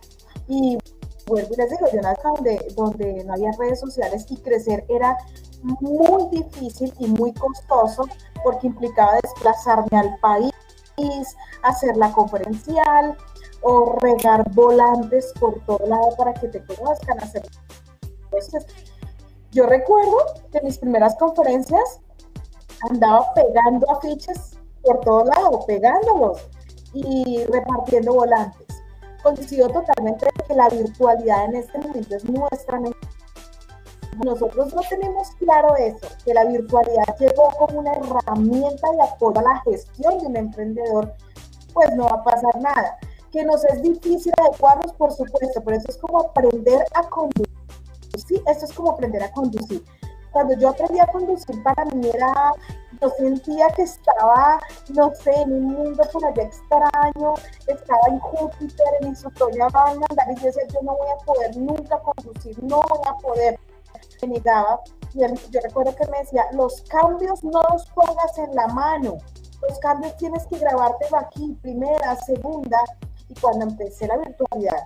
y 0.49 0.78
vuelvo 1.26 1.49
y 1.53 1.57
les 1.57 1.70
digo, 1.70 1.86
yo 1.92 2.01
nací 2.01 2.20
donde, 2.22 2.66
donde 2.76 3.24
no 3.24 3.34
había 3.34 3.51
redes 3.59 3.80
sociales 3.80 4.26
y 4.28 4.36
crecer 4.38 4.84
era 4.88 5.16
muy 5.62 6.28
difícil 6.30 6.92
y 6.99 7.07
muy 7.07 7.32
costoso 7.34 8.09
porque 8.42 8.66
implicaba 8.66 9.18
desplazarme 9.22 9.99
al 9.99 10.16
país, 10.20 10.53
hacer 11.62 11.97
la 11.97 12.12
conferencial 12.12 13.16
o 13.64 13.96
regar 14.00 14.48
volantes 14.52 15.32
por 15.40 15.60
todo 15.64 15.84
lado 15.86 16.14
para 16.16 16.34
que 16.34 16.48
te 16.48 16.64
conozcan, 16.64 17.18
hacer 17.20 17.42
entonces, 18.34 18.66
yo 19.52 19.66
recuerdo 19.66 20.16
que 20.50 20.58
en 20.58 20.64
mis 20.64 20.78
primeras 20.78 21.14
conferencias 21.16 22.00
andaba 22.90 23.32
pegando 23.34 23.88
afiches 23.90 24.58
por 24.82 25.00
todo 25.00 25.24
lado, 25.24 25.64
pegándolos 25.66 26.46
y 26.92 27.44
repartiendo 27.44 28.14
volantes. 28.14 28.66
Coincido 29.22 29.68
totalmente 29.68 30.28
que 30.46 30.54
la 30.54 30.68
virtualidad 30.68 31.44
en 31.46 31.56
este 31.56 31.78
momento 31.78 32.16
es 32.16 32.24
nuestra 32.24 32.80
nosotros 34.22 34.72
no 34.72 34.80
tenemos 34.88 35.28
claro 35.38 35.74
eso, 35.76 36.06
que 36.24 36.34
la 36.34 36.44
virtualidad 36.44 37.16
llegó 37.18 37.50
como 37.58 37.80
una 37.80 37.94
herramienta 37.94 38.90
de 38.92 39.02
apoyo 39.02 39.40
a 39.40 39.42
la 39.42 39.60
gestión 39.62 40.18
de 40.18 40.26
un 40.26 40.36
emprendedor, 40.36 41.12
pues 41.72 41.90
no 41.96 42.04
va 42.04 42.16
a 42.16 42.24
pasar 42.24 42.60
nada. 42.60 42.96
Que 43.35 43.45
nos 43.45 43.64
es 43.64 43.82
difícil 43.82 44.32
adecuarnos, 44.41 44.93
por 44.93 45.11
supuesto, 45.11 45.61
pero 45.64 45.76
eso 45.76 45.87
es 45.89 45.97
como 45.97 46.20
aprender 46.20 46.85
a 46.95 47.03
conducir. 47.09 47.49
Sí, 48.28 48.41
eso 48.47 48.64
es 48.64 48.72
como 48.72 48.93
aprender 48.93 49.24
a 49.24 49.32
conducir. 49.32 49.85
Cuando 50.30 50.55
yo 50.55 50.68
aprendí 50.68 51.01
a 51.01 51.07
conducir, 51.09 51.61
para 51.64 51.85
mí 51.87 52.11
era, 52.14 52.53
yo 53.03 53.11
sentía 53.18 53.66
que 53.70 53.82
estaba, 53.82 54.61
no 54.95 55.12
sé, 55.16 55.32
en 55.32 55.53
un 55.53 55.64
mundo 55.64 56.05
por 56.12 56.24
allá 56.24 56.45
extraño, 56.45 57.35
estaba 57.66 58.07
en 58.07 58.20
Júpiter, 58.20 58.87
en 59.01 59.11
mi 59.11 59.16
sutoria 59.16 59.66
van 59.72 60.01
a 60.01 60.07
andar 60.11 60.30
y 60.30 60.35
decía, 60.37 60.62
yo 60.72 60.80
no 60.82 60.97
voy 60.97 61.09
a 61.09 61.24
poder 61.24 61.57
nunca 61.57 61.99
conducir, 61.99 62.62
no 62.62 62.82
voy 62.89 63.01
a 63.05 63.14
poder 63.18 63.59
me 64.22 64.35
negaba 64.35 64.80
y 65.12 65.20
yo 65.20 65.61
recuerdo 65.62 65.95
que 65.95 66.07
me 66.09 66.18
decía, 66.18 66.45
los 66.53 66.82
cambios 66.82 67.43
no 67.45 67.61
los 67.72 67.87
pongas 67.91 68.39
en 68.39 68.55
la 68.55 68.66
mano, 68.68 69.18
los 69.68 69.78
cambios 69.80 70.16
tienes 70.16 70.47
que 70.47 70.59
grabarte 70.59 71.07
aquí, 71.16 71.57
primera, 71.62 72.16
segunda, 72.16 72.80
y 73.28 73.34
cuando 73.40 73.66
empecé 73.66 74.06
la 74.06 74.18
virtualidad, 74.18 74.82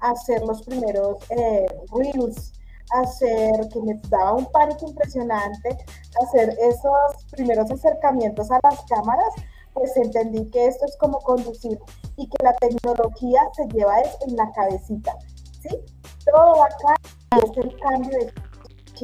a 0.00 0.10
hacer 0.10 0.42
los 0.42 0.62
primeros 0.62 1.18
eh, 1.30 1.66
reels, 1.92 2.52
hacer, 2.90 3.68
que 3.72 3.80
me 3.80 4.00
daba 4.08 4.34
un 4.34 4.46
pánico 4.46 4.88
impresionante, 4.88 5.78
hacer 6.22 6.56
esos 6.60 7.24
primeros 7.30 7.70
acercamientos 7.70 8.50
a 8.50 8.60
las 8.62 8.84
cámaras, 8.84 9.32
pues 9.72 9.96
entendí 9.96 10.50
que 10.50 10.66
esto 10.66 10.84
es 10.84 10.96
como 10.98 11.18
conducir 11.20 11.78
y 12.16 12.28
que 12.28 12.44
la 12.44 12.52
tecnología 12.54 13.40
se 13.56 13.66
lleva 13.68 13.94
en 14.26 14.36
la 14.36 14.50
cabecita, 14.52 15.16
¿sí? 15.62 15.80
Todo 16.26 16.62
acá 16.62 16.94
es 17.42 17.56
el 17.56 17.76
cambio 17.80 18.18
de 18.18 18.32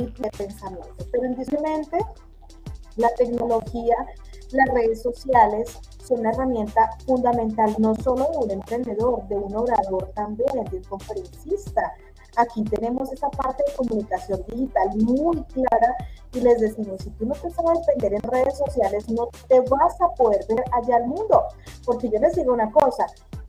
de 0.07 0.31
pensamiento. 0.37 0.95
Pero 1.11 1.27
indiscutiblemente, 1.27 1.99
la 2.97 3.09
tecnología, 3.15 3.97
las 4.53 4.69
redes 4.75 5.03
sociales 5.03 5.79
son 6.07 6.21
una 6.21 6.31
herramienta 6.31 6.91
fundamental 7.07 7.75
no 7.79 7.95
solo 7.97 8.29
de 8.31 8.39
un 8.39 8.51
emprendedor, 8.51 9.27
de 9.29 9.37
un 9.37 9.55
orador 9.55 10.11
también, 10.15 10.49
de 10.71 10.77
un 10.77 10.85
conferencista. 10.85 11.93
Aquí 12.37 12.63
tenemos 12.65 13.13
esa 13.13 13.29
parte 13.31 13.65
de 13.67 13.77
comunicación 13.77 14.45
digital 14.49 14.89
muy 14.97 15.43
clara 15.45 15.97
y 16.33 16.41
les 16.41 16.61
decimos, 16.61 17.03
si 17.03 17.11
tú 17.11 17.27
no 17.27 17.35
te 17.35 17.51
sabes 17.51 17.81
vender 17.87 18.15
en 18.15 18.23
redes 18.23 18.57
sociales, 18.59 19.09
no 19.09 19.29
te 19.49 19.61
vas 19.61 20.01
a 20.01 20.09
poder 20.15 20.45
ver 20.49 20.65
allá 20.73 20.97
al 20.97 21.07
mundo. 21.07 21.43
Porque 21.85 22.09
yo 22.09 22.19
les 22.21 22.35
digo 22.37 22.53
una 22.53 22.71
cosa, 22.71 23.07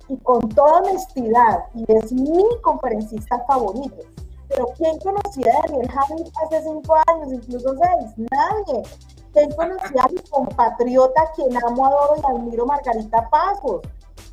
y 0.08 0.18
con 0.18 0.50
toda 0.50 0.80
honestidad, 0.80 1.66
y 1.76 1.86
es 1.93 2.12
mi 2.12 2.43
conferencista 2.62 3.43
favorito, 3.45 3.97
pero 4.47 4.66
¿quién 4.76 4.97
conocía 5.00 5.54
a 5.54 5.68
Daniel 5.68 5.88
Javi 5.89 6.24
hace 6.43 6.64
cinco 6.64 6.95
años, 7.08 7.32
incluso 7.32 7.76
seis? 7.76 8.30
Nadie. 8.32 8.84
¿Quién 9.34 9.51
conocía 9.51 10.03
a 10.03 10.07
mi 10.09 10.21
compatriota, 10.30 11.21
quien 11.36 11.55
amo, 11.63 11.86
adoro 11.86 12.15
y 12.17 12.36
admiro, 12.36 12.65
Margarita 12.65 13.30
Pasos? 13.30 13.82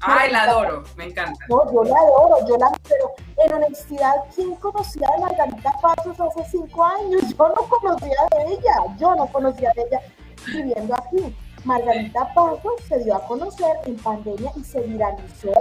Ay, 0.01 0.31
la 0.31 0.43
adoro, 0.43 0.85
me 0.97 1.05
encanta. 1.05 1.45
No, 1.49 1.73
yo 1.73 1.85
la 1.85 1.99
adoro, 1.99 2.47
yo 2.47 2.57
la 2.57 2.73
pero 2.89 3.13
en 3.39 3.53
honestidad, 3.53 4.15
¿quién 4.35 4.55
conocía 4.57 5.09
a 5.17 5.21
Margarita 5.21 5.73
Pasos 5.81 6.19
hace 6.21 6.51
cinco 6.51 6.85
años? 6.85 7.23
Yo 7.39 7.49
no 7.49 7.69
conocía 7.69 8.17
de 8.31 8.53
ella, 8.53 8.97
yo 8.99 9.15
no 9.15 9.27
conocía 9.27 9.73
de 9.75 9.83
ella 9.83 10.01
viviendo 10.47 10.95
aquí. 10.95 11.37
Margarita 11.65 12.33
Pasos 12.35 12.75
se 12.89 12.99
dio 13.01 13.17
a 13.17 13.27
conocer 13.27 13.77
en 13.85 13.97
pandemia 13.97 14.53
y 14.57 14.65
se 14.65 14.81
viralizó. 14.81 15.53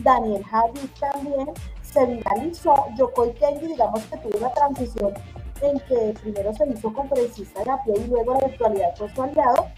Daniel 0.00 0.44
Javi 0.44 0.90
también 1.00 1.52
se 1.94 2.06
viralizó. 2.06 2.74
Yokoi 2.96 3.32
Kenji, 3.34 3.68
digamos 3.68 4.02
que 4.04 4.18
tuvo 4.18 4.38
una 4.38 4.50
transición 4.50 5.14
en 5.62 5.78
que 5.80 6.14
primero 6.20 6.52
se 6.52 6.68
hizo 6.68 6.92
conferencista 6.92 7.62
de 7.62 7.70
a 7.70 7.82
pie 7.84 7.94
y 7.96 8.08
luego 8.08 8.34
la 8.34 8.48
virtualidad 8.48 8.96
fue 8.96 9.08
su 9.14 9.22
aliado. 9.22 9.68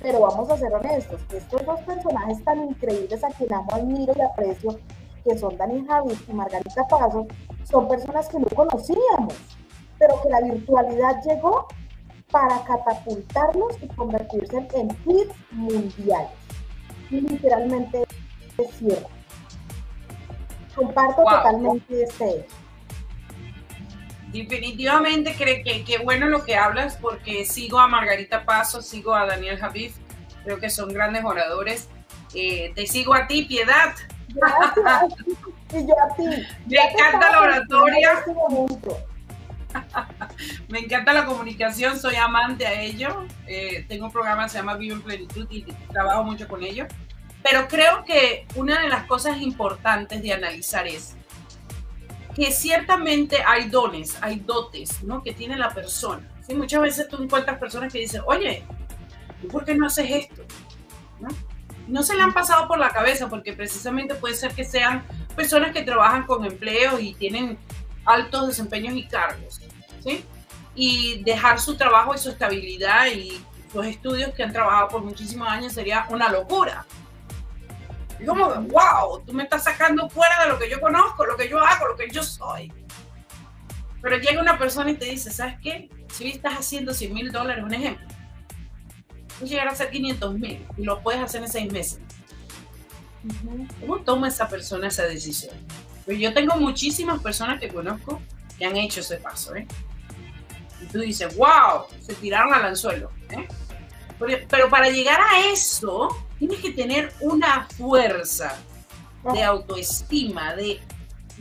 Pero 0.00 0.20
vamos 0.20 0.48
a 0.48 0.56
ser 0.56 0.72
honestos, 0.72 1.20
estos 1.34 1.66
dos 1.66 1.80
personajes 1.80 2.42
tan 2.44 2.68
increíbles 2.68 3.22
a 3.22 3.28
quien 3.28 3.52
amo, 3.52 3.68
admiro 3.72 4.14
y 4.16 4.20
aprecio, 4.20 4.78
que 5.24 5.36
son 5.36 5.56
Dani 5.56 5.84
Javi 5.86 6.16
y 6.28 6.32
Margarita 6.32 6.86
Paso, 6.86 7.26
son 7.64 7.88
personas 7.88 8.28
que 8.28 8.38
no 8.38 8.46
conocíamos, 8.54 9.34
pero 9.98 10.22
que 10.22 10.28
la 10.28 10.40
virtualidad 10.40 11.20
llegó 11.24 11.66
para 12.30 12.62
catapultarlos 12.62 13.82
y 13.82 13.88
convertirse 13.88 14.68
en 14.74 14.88
hits 15.04 15.34
mundiales. 15.50 16.30
Y 17.10 17.20
literalmente 17.20 18.04
es 18.56 18.70
cierto. 18.76 19.17
Comparto 20.78 21.24
totalmente 21.24 22.02
este 22.04 22.46
Definitivamente 24.28 25.34
creo 25.36 25.64
que, 25.64 25.84
que 25.84 25.98
bueno 25.98 26.28
lo 26.28 26.44
que 26.44 26.54
hablas 26.54 26.96
porque 26.96 27.44
sigo 27.44 27.78
a 27.80 27.88
Margarita 27.88 28.44
Paso, 28.44 28.82
sigo 28.82 29.14
a 29.14 29.26
Daniel 29.26 29.58
Javif, 29.58 29.96
creo 30.44 30.60
que 30.60 30.70
son 30.70 30.92
grandes 30.92 31.24
oradores. 31.24 31.88
Eh, 32.34 32.72
te 32.74 32.86
sigo 32.86 33.14
a 33.14 33.26
ti, 33.26 33.44
Piedad. 33.44 33.94
y 34.28 35.86
yo 35.86 35.94
a 35.98 36.14
ti. 36.14 36.24
Me 36.66 36.76
encanta 36.76 37.30
la 37.30 37.40
oratoria. 37.40 38.24
Me 40.68 40.80
encanta 40.80 41.12
la 41.12 41.24
comunicación, 41.24 41.98
soy 41.98 42.16
amante 42.16 42.66
a 42.66 42.80
ello. 42.80 43.26
Eh, 43.46 43.84
tengo 43.88 44.06
un 44.06 44.12
programa 44.12 44.44
que 44.44 44.50
se 44.50 44.58
llama 44.58 44.74
Vivo 44.74 44.96
en 44.96 45.02
Plenitud 45.02 45.46
y 45.50 45.62
trabajo 45.90 46.24
mucho 46.24 46.46
con 46.48 46.62
ello. 46.62 46.86
Pero 47.42 47.68
creo 47.68 48.04
que 48.04 48.46
una 48.56 48.82
de 48.82 48.88
las 48.88 49.04
cosas 49.04 49.40
importantes 49.40 50.22
de 50.22 50.32
analizar 50.32 50.86
es 50.86 51.16
que 52.34 52.52
ciertamente 52.52 53.42
hay 53.46 53.68
dones, 53.68 54.16
hay 54.20 54.40
dotes, 54.40 55.02
¿no? 55.02 55.22
Que 55.22 55.32
tiene 55.32 55.56
la 55.56 55.70
persona. 55.70 56.28
¿sí? 56.46 56.54
Muchas 56.54 56.80
veces 56.80 57.08
tú 57.08 57.22
encuentras 57.22 57.58
personas 57.58 57.92
que 57.92 58.00
dicen, 58.00 58.22
oye, 58.26 58.64
¿por 59.50 59.64
qué 59.64 59.74
no 59.74 59.86
haces 59.86 60.10
esto? 60.10 60.44
¿No? 61.20 61.28
no 61.88 62.02
se 62.02 62.14
le 62.14 62.22
han 62.22 62.32
pasado 62.32 62.68
por 62.68 62.78
la 62.78 62.90
cabeza 62.90 63.28
porque 63.28 63.52
precisamente 63.52 64.14
puede 64.14 64.34
ser 64.34 64.52
que 64.52 64.64
sean 64.64 65.02
personas 65.34 65.72
que 65.72 65.82
trabajan 65.82 66.24
con 66.24 66.44
empleos 66.44 67.00
y 67.00 67.14
tienen 67.14 67.58
altos 68.04 68.48
desempeños 68.48 68.94
y 68.94 69.06
cargos, 69.06 69.60
¿sí? 70.02 70.24
Y 70.74 71.22
dejar 71.24 71.60
su 71.60 71.76
trabajo 71.76 72.14
y 72.14 72.18
su 72.18 72.30
estabilidad 72.30 73.06
y 73.06 73.42
los 73.74 73.86
estudios 73.86 74.32
que 74.34 74.42
han 74.42 74.52
trabajado 74.52 74.88
por 74.88 75.02
muchísimos 75.02 75.48
años 75.48 75.72
sería 75.72 76.06
una 76.10 76.28
locura. 76.28 76.86
Y 78.20 78.24
como, 78.24 78.46
wow, 78.46 79.22
tú 79.24 79.32
me 79.32 79.44
estás 79.44 79.64
sacando 79.64 80.08
fuera 80.08 80.44
de 80.44 80.48
lo 80.50 80.58
que 80.58 80.68
yo 80.68 80.80
conozco, 80.80 81.24
lo 81.24 81.36
que 81.36 81.48
yo 81.48 81.60
hago, 81.60 81.88
lo 81.88 81.96
que 81.96 82.08
yo 82.10 82.22
soy. 82.22 82.72
Pero 84.00 84.16
llega 84.16 84.40
una 84.40 84.58
persona 84.58 84.90
y 84.90 84.94
te 84.94 85.06
dice, 85.06 85.30
¿sabes 85.30 85.56
qué? 85.62 85.88
Si 86.12 86.28
estás 86.28 86.54
haciendo 86.54 86.94
100 86.94 87.12
mil 87.12 87.32
dólares, 87.32 87.64
un 87.64 87.74
ejemplo, 87.74 88.06
puedes 89.38 89.50
llegar 89.50 89.68
a 89.68 89.72
hacer 89.72 89.90
500 89.90 90.34
mil 90.34 90.66
y 90.76 90.82
lo 90.84 91.00
puedes 91.02 91.20
hacer 91.20 91.42
en 91.42 91.48
seis 91.48 91.72
meses. 91.72 92.00
¿Cómo 93.80 93.98
toma 94.00 94.28
esa 94.28 94.48
persona 94.48 94.88
esa 94.88 95.04
decisión? 95.04 95.54
Pues 96.04 96.18
yo 96.18 96.32
tengo 96.32 96.56
muchísimas 96.56 97.20
personas 97.20 97.60
que 97.60 97.68
conozco 97.68 98.20
que 98.58 98.64
han 98.64 98.76
hecho 98.76 99.00
ese 99.00 99.18
paso, 99.18 99.54
¿eh? 99.54 99.66
Y 100.80 100.86
tú 100.86 101.00
dices, 101.00 101.36
wow, 101.36 101.86
se 102.00 102.14
tiraron 102.14 102.54
al 102.54 102.64
anzuelo, 102.64 103.10
¿eh? 103.30 103.46
Pero 104.48 104.68
para 104.68 104.88
llegar 104.88 105.20
a 105.20 105.40
eso, 105.52 106.08
tienes 106.38 106.60
que 106.60 106.72
tener 106.72 107.12
una 107.20 107.66
fuerza 107.76 108.56
de 109.32 109.42
autoestima, 109.42 110.54
de, 110.54 110.80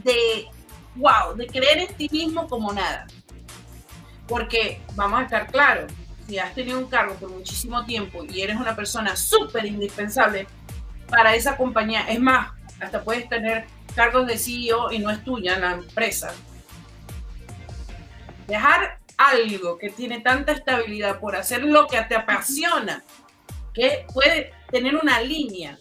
de, 0.04 0.48
wow, 0.96 1.36
de 1.36 1.48
creer 1.48 1.78
en 1.80 1.96
ti 1.96 2.10
mismo 2.12 2.48
como 2.48 2.74
nada. 2.74 3.08
Porque 4.28 4.82
vamos 4.96 5.20
a 5.20 5.24
estar 5.24 5.48
claros, 5.48 5.92
si 6.28 6.38
has 6.38 6.54
tenido 6.54 6.80
un 6.80 6.88
cargo 6.88 7.16
por 7.16 7.30
muchísimo 7.30 7.86
tiempo 7.86 8.26
y 8.26 8.42
eres 8.42 8.58
una 8.58 8.76
persona 8.76 9.16
súper 9.16 9.66
indispensable 9.66 10.48
para 11.10 11.36
esa 11.36 11.56
compañía, 11.56 12.02
es 12.10 12.20
más, 12.20 12.52
hasta 12.80 13.04
puedes 13.04 13.30
tener 13.30 13.66
cargos 13.96 14.28
de 14.28 14.38
CEO 14.38 14.92
y 14.92 15.00
no 15.00 15.10
es 15.10 15.24
tuya 15.24 15.58
la 15.58 15.72
empresa. 15.72 16.34
Dejar 18.48 19.00
algo 19.18 19.78
que 19.78 19.90
tiene 19.90 20.20
tanta 20.20 20.52
estabilidad 20.52 21.20
por 21.20 21.36
hacer 21.36 21.64
lo 21.64 21.88
que 21.88 22.00
te 22.04 22.16
apasiona, 22.16 23.04
que 23.78 24.08
puede 24.12 24.52
tener 24.72 24.96
una 24.96 25.22
línea 25.22 25.78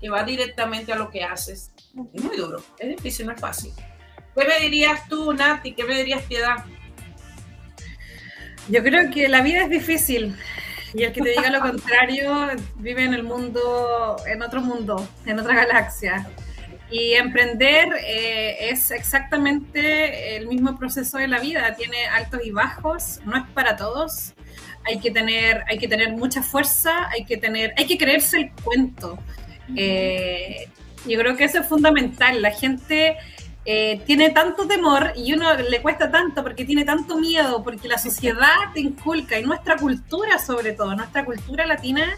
que 0.00 0.08
va 0.08 0.22
directamente 0.22 0.92
a 0.92 0.96
lo 0.96 1.10
que 1.10 1.24
haces. 1.24 1.72
Es 2.14 2.22
muy 2.22 2.36
duro, 2.36 2.62
es 2.78 2.88
difícil, 2.90 3.26
no 3.26 3.32
es 3.32 3.40
fácil. 3.40 3.72
¿Qué 4.36 4.44
me 4.44 4.60
dirías 4.60 5.08
tú, 5.08 5.32
Nati? 5.32 5.74
¿Qué 5.74 5.82
me 5.82 5.98
dirías, 5.98 6.22
Piedad? 6.22 6.64
Yo 8.68 8.82
creo 8.84 9.10
que 9.10 9.28
la 9.28 9.42
vida 9.42 9.64
es 9.64 9.70
difícil 9.70 10.36
y 10.94 11.02
el 11.02 11.12
que 11.12 11.22
te 11.22 11.30
diga 11.30 11.50
lo 11.50 11.60
contrario 11.72 12.50
vive 12.76 13.02
en 13.02 13.14
el 13.14 13.24
mundo, 13.24 14.16
en 14.24 14.42
otro 14.42 14.60
mundo, 14.60 15.08
en 15.24 15.40
otra 15.40 15.56
galaxia. 15.56 16.30
Y 16.88 17.14
emprender 17.14 17.88
eh, 18.04 18.70
es 18.70 18.92
exactamente 18.92 20.36
el 20.36 20.46
mismo 20.46 20.78
proceso 20.78 21.18
de 21.18 21.26
la 21.26 21.40
vida, 21.40 21.74
tiene 21.74 22.06
altos 22.06 22.42
y 22.44 22.52
bajos, 22.52 23.20
no 23.24 23.36
es 23.36 23.42
para 23.54 23.74
todos. 23.74 24.34
Hay 24.86 24.98
que 25.00 25.10
tener, 25.10 25.64
hay 25.68 25.78
que 25.78 25.88
tener 25.88 26.12
mucha 26.12 26.42
fuerza, 26.42 27.08
hay 27.10 27.24
que 27.24 27.36
tener, 27.36 27.74
hay 27.76 27.86
que 27.86 27.98
creerse 27.98 28.38
el 28.38 28.52
cuento. 28.62 29.18
Eh, 29.74 30.68
yo 31.06 31.18
creo 31.18 31.36
que 31.36 31.44
eso 31.44 31.60
es 31.60 31.66
fundamental. 31.66 32.40
La 32.40 32.50
gente 32.50 33.16
eh, 33.64 34.00
tiene 34.06 34.30
tanto 34.30 34.66
temor 34.66 35.12
y 35.16 35.32
uno 35.32 35.52
le 35.54 35.82
cuesta 35.82 36.10
tanto 36.10 36.42
porque 36.44 36.64
tiene 36.64 36.84
tanto 36.84 37.18
miedo, 37.18 37.64
porque 37.64 37.88
la 37.88 37.98
sociedad 37.98 38.72
te 38.72 38.80
inculca 38.80 39.38
y 39.38 39.42
nuestra 39.42 39.76
cultura 39.76 40.38
sobre 40.38 40.72
todo, 40.72 40.94
nuestra 40.94 41.24
cultura 41.24 41.66
latina, 41.66 42.16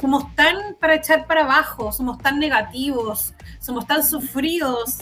somos 0.00 0.34
tan 0.34 0.76
para 0.80 0.94
echar 0.94 1.26
para 1.26 1.42
abajo, 1.42 1.92
somos 1.92 2.18
tan 2.18 2.38
negativos, 2.38 3.34
somos 3.60 3.86
tan 3.86 4.02
sufridos, 4.02 4.98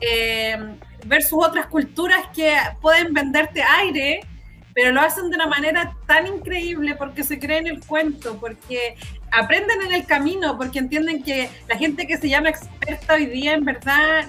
eh, 0.00 0.58
versus 1.06 1.38
otras 1.44 1.66
culturas 1.66 2.28
que 2.34 2.56
pueden 2.80 3.12
venderte 3.12 3.62
aire, 3.62 4.20
pero 4.74 4.92
lo 4.92 5.00
hacen 5.00 5.30
de 5.30 5.36
una 5.36 5.46
manera 5.46 5.96
tan 6.06 6.26
increíble 6.26 6.94
porque 6.94 7.24
se 7.24 7.38
creen 7.38 7.66
el 7.66 7.84
cuento, 7.84 8.38
porque 8.38 8.96
aprenden 9.30 9.82
en 9.82 9.92
el 9.92 10.06
camino, 10.06 10.56
porque 10.56 10.78
entienden 10.78 11.22
que 11.22 11.50
la 11.68 11.76
gente 11.76 12.06
que 12.06 12.16
se 12.16 12.28
llama 12.28 12.50
experta 12.50 13.14
hoy 13.14 13.26
día 13.26 13.54
en 13.54 13.64
verdad 13.64 14.26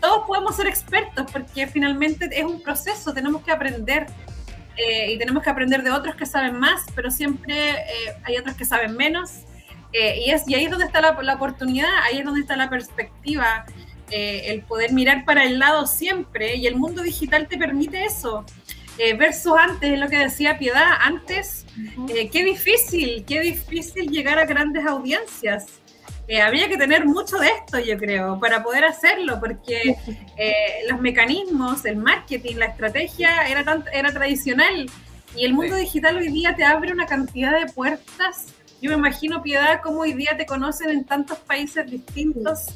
todos 0.00 0.26
podemos 0.26 0.56
ser 0.56 0.66
expertos 0.66 1.26
porque 1.32 1.66
finalmente 1.66 2.28
es 2.32 2.44
un 2.44 2.62
proceso, 2.62 3.12
tenemos 3.12 3.42
que 3.42 3.50
aprender 3.50 4.06
eh, 4.76 5.12
y 5.12 5.18
tenemos 5.18 5.42
que 5.42 5.50
aprender 5.50 5.82
de 5.82 5.90
otros 5.90 6.14
que 6.16 6.26
saben 6.26 6.58
más, 6.58 6.84
pero 6.94 7.10
siempre 7.10 7.70
eh, 7.70 8.14
hay 8.24 8.36
otros 8.36 8.56
que 8.56 8.64
saben 8.64 8.96
menos. 8.96 9.30
Eh, 9.92 10.24
y, 10.26 10.30
es, 10.30 10.46
y 10.46 10.54
ahí 10.54 10.64
es 10.64 10.70
donde 10.70 10.84
está 10.84 11.00
la, 11.00 11.20
la, 11.22 11.34
oportunidad, 11.34 11.90
ahí 12.04 12.18
es 12.18 12.24
donde 12.24 12.40
está 12.40 12.56
la 12.56 12.68
perspectiva, 12.68 13.64
el 14.10 14.62
poder 14.62 14.92
mirar 14.92 15.24
para 15.24 15.44
el 15.44 15.58
lado 15.58 15.86
siempre. 15.86 16.56
Y 16.56 16.66
el 16.66 16.76
mundo 16.76 17.02
digital 17.02 17.48
te 17.48 17.56
permite 17.58 18.04
eso. 18.04 18.44
Versus 19.18 19.52
antes, 19.58 19.98
lo 19.98 20.08
que 20.08 20.18
decía 20.18 20.58
Piedad, 20.58 20.92
antes, 21.00 21.66
qué 22.06 22.44
difícil, 22.44 23.24
qué 23.26 23.40
difícil 23.40 24.10
llegar 24.10 24.38
a 24.38 24.46
grandes 24.46 24.86
audiencias. 24.86 25.80
Eh, 26.28 26.40
había 26.40 26.68
que 26.68 26.76
tener 26.76 27.06
mucho 27.06 27.36
de 27.38 27.46
esto, 27.46 27.78
yo 27.78 27.96
creo, 27.98 28.40
para 28.40 28.62
poder 28.62 28.84
hacerlo, 28.84 29.38
porque 29.38 29.96
eh, 30.36 30.54
los 30.88 31.00
mecanismos, 31.00 31.84
el 31.84 31.96
marketing, 31.96 32.56
la 32.56 32.66
estrategia 32.66 33.46
era, 33.48 33.62
tan, 33.64 33.84
era 33.92 34.12
tradicional. 34.12 34.90
Y 35.36 35.44
el 35.44 35.54
mundo 35.54 35.76
digital 35.76 36.16
hoy 36.16 36.28
día 36.28 36.56
te 36.56 36.64
abre 36.64 36.92
una 36.92 37.06
cantidad 37.06 37.56
de 37.56 37.72
puertas. 37.72 38.46
Yo 38.82 38.90
me 38.90 38.96
imagino, 38.96 39.42
Piedad, 39.42 39.80
cómo 39.82 40.00
hoy 40.00 40.14
día 40.14 40.36
te 40.36 40.46
conocen 40.46 40.90
en 40.90 41.04
tantos 41.04 41.38
países 41.38 41.88
distintos, 41.88 42.74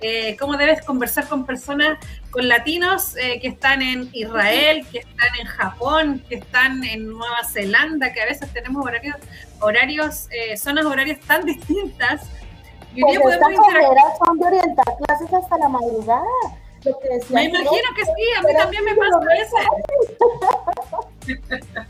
eh, 0.00 0.36
cómo 0.38 0.56
debes 0.56 0.82
conversar 0.84 1.28
con 1.28 1.46
personas, 1.46 1.98
con 2.30 2.48
latinos 2.48 3.14
que 3.14 3.48
están 3.48 3.82
en 3.82 4.08
Israel, 4.12 4.86
que 4.90 5.00
están 5.00 5.34
en 5.40 5.46
Japón, 5.46 6.24
que 6.28 6.36
están 6.36 6.84
en 6.84 7.08
Nueva 7.08 7.44
Zelanda, 7.52 8.12
que 8.12 8.22
a 8.22 8.26
veces 8.26 8.52
tenemos 8.52 8.84
horarios, 8.84 9.16
horarios 9.60 10.28
zonas 10.56 10.86
horarias 10.86 11.18
tan 11.20 11.44
distintas 11.44 12.22
pues 12.98 13.16
estas 13.16 13.38
carreras 13.38 14.18
son 14.18 14.38
de 14.38 14.46
orientar 14.46 14.84
clases 15.04 15.32
hasta 15.32 15.58
la 15.58 15.68
madrugada. 15.68 16.24
Lo 16.82 16.98
que 16.98 17.08
decía 17.08 17.36
me 17.36 17.44
imagino 17.44 17.94
que 17.94 18.04
sí, 18.04 18.32
a 18.36 18.42
mí 18.42 18.52
también 18.56 18.84
me 18.84 18.94
pasa 18.94 19.18
eso. 19.38 19.56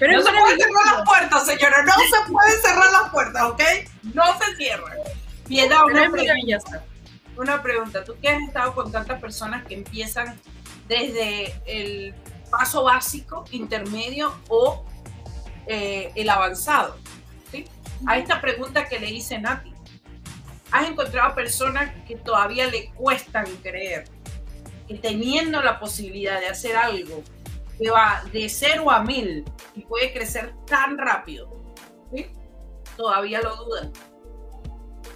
Pero 0.00 0.12
no 0.12 0.22
se 0.22 0.30
pueden 0.30 0.58
cerrar 0.58 0.86
las 0.96 1.04
puertas, 1.04 1.46
señora, 1.46 1.82
no 1.84 1.92
se 1.92 2.32
pueden 2.32 2.62
cerrar 2.62 2.92
las 2.92 3.10
puertas, 3.10 3.42
¿ok? 3.42 3.62
No 4.14 4.24
se 4.38 4.56
cierran. 4.56 4.98
Piedad, 5.46 5.84
una 5.84 6.10
pregunta. 6.10 6.82
Una 7.36 7.62
pregunta, 7.62 8.04
tú 8.04 8.14
que 8.20 8.28
has 8.28 8.42
estado 8.42 8.74
con 8.74 8.92
tantas 8.92 9.20
personas 9.20 9.64
que 9.66 9.74
empiezan 9.74 10.38
desde 10.88 11.54
el 11.66 12.14
paso 12.50 12.84
básico, 12.84 13.44
intermedio 13.50 14.32
o 14.48 14.84
eh, 15.66 16.12
el 16.14 16.28
avanzado, 16.28 16.96
¿sí? 17.50 17.64
A 18.06 18.18
esta 18.18 18.40
pregunta 18.40 18.86
que 18.86 18.98
le 18.98 19.10
hice 19.10 19.38
Nati, 19.38 19.72
has 20.70 20.88
encontrado 20.88 21.34
personas 21.34 21.92
que 22.06 22.16
todavía 22.16 22.66
le 22.66 22.90
cuestan 22.92 23.46
creer 23.62 24.04
que 24.86 24.94
teniendo 24.94 25.62
la 25.62 25.80
posibilidad 25.80 26.40
de 26.40 26.48
hacer 26.48 26.76
algo 26.76 27.22
que 27.78 27.90
va 27.90 28.22
de 28.32 28.48
cero 28.48 28.90
a 28.90 29.02
mil 29.02 29.44
y 29.74 29.84
puede 29.84 30.12
crecer 30.12 30.54
tan 30.66 30.98
rápido, 30.98 31.48
¿sí? 32.12 32.26
todavía 32.96 33.40
lo 33.40 33.56
dudan. 33.56 33.92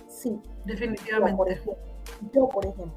Sí, 0.08 0.40
definitivamente. 0.64 1.60
Yo, 2.32 2.48
por 2.48 2.64
ejemplo, 2.64 2.92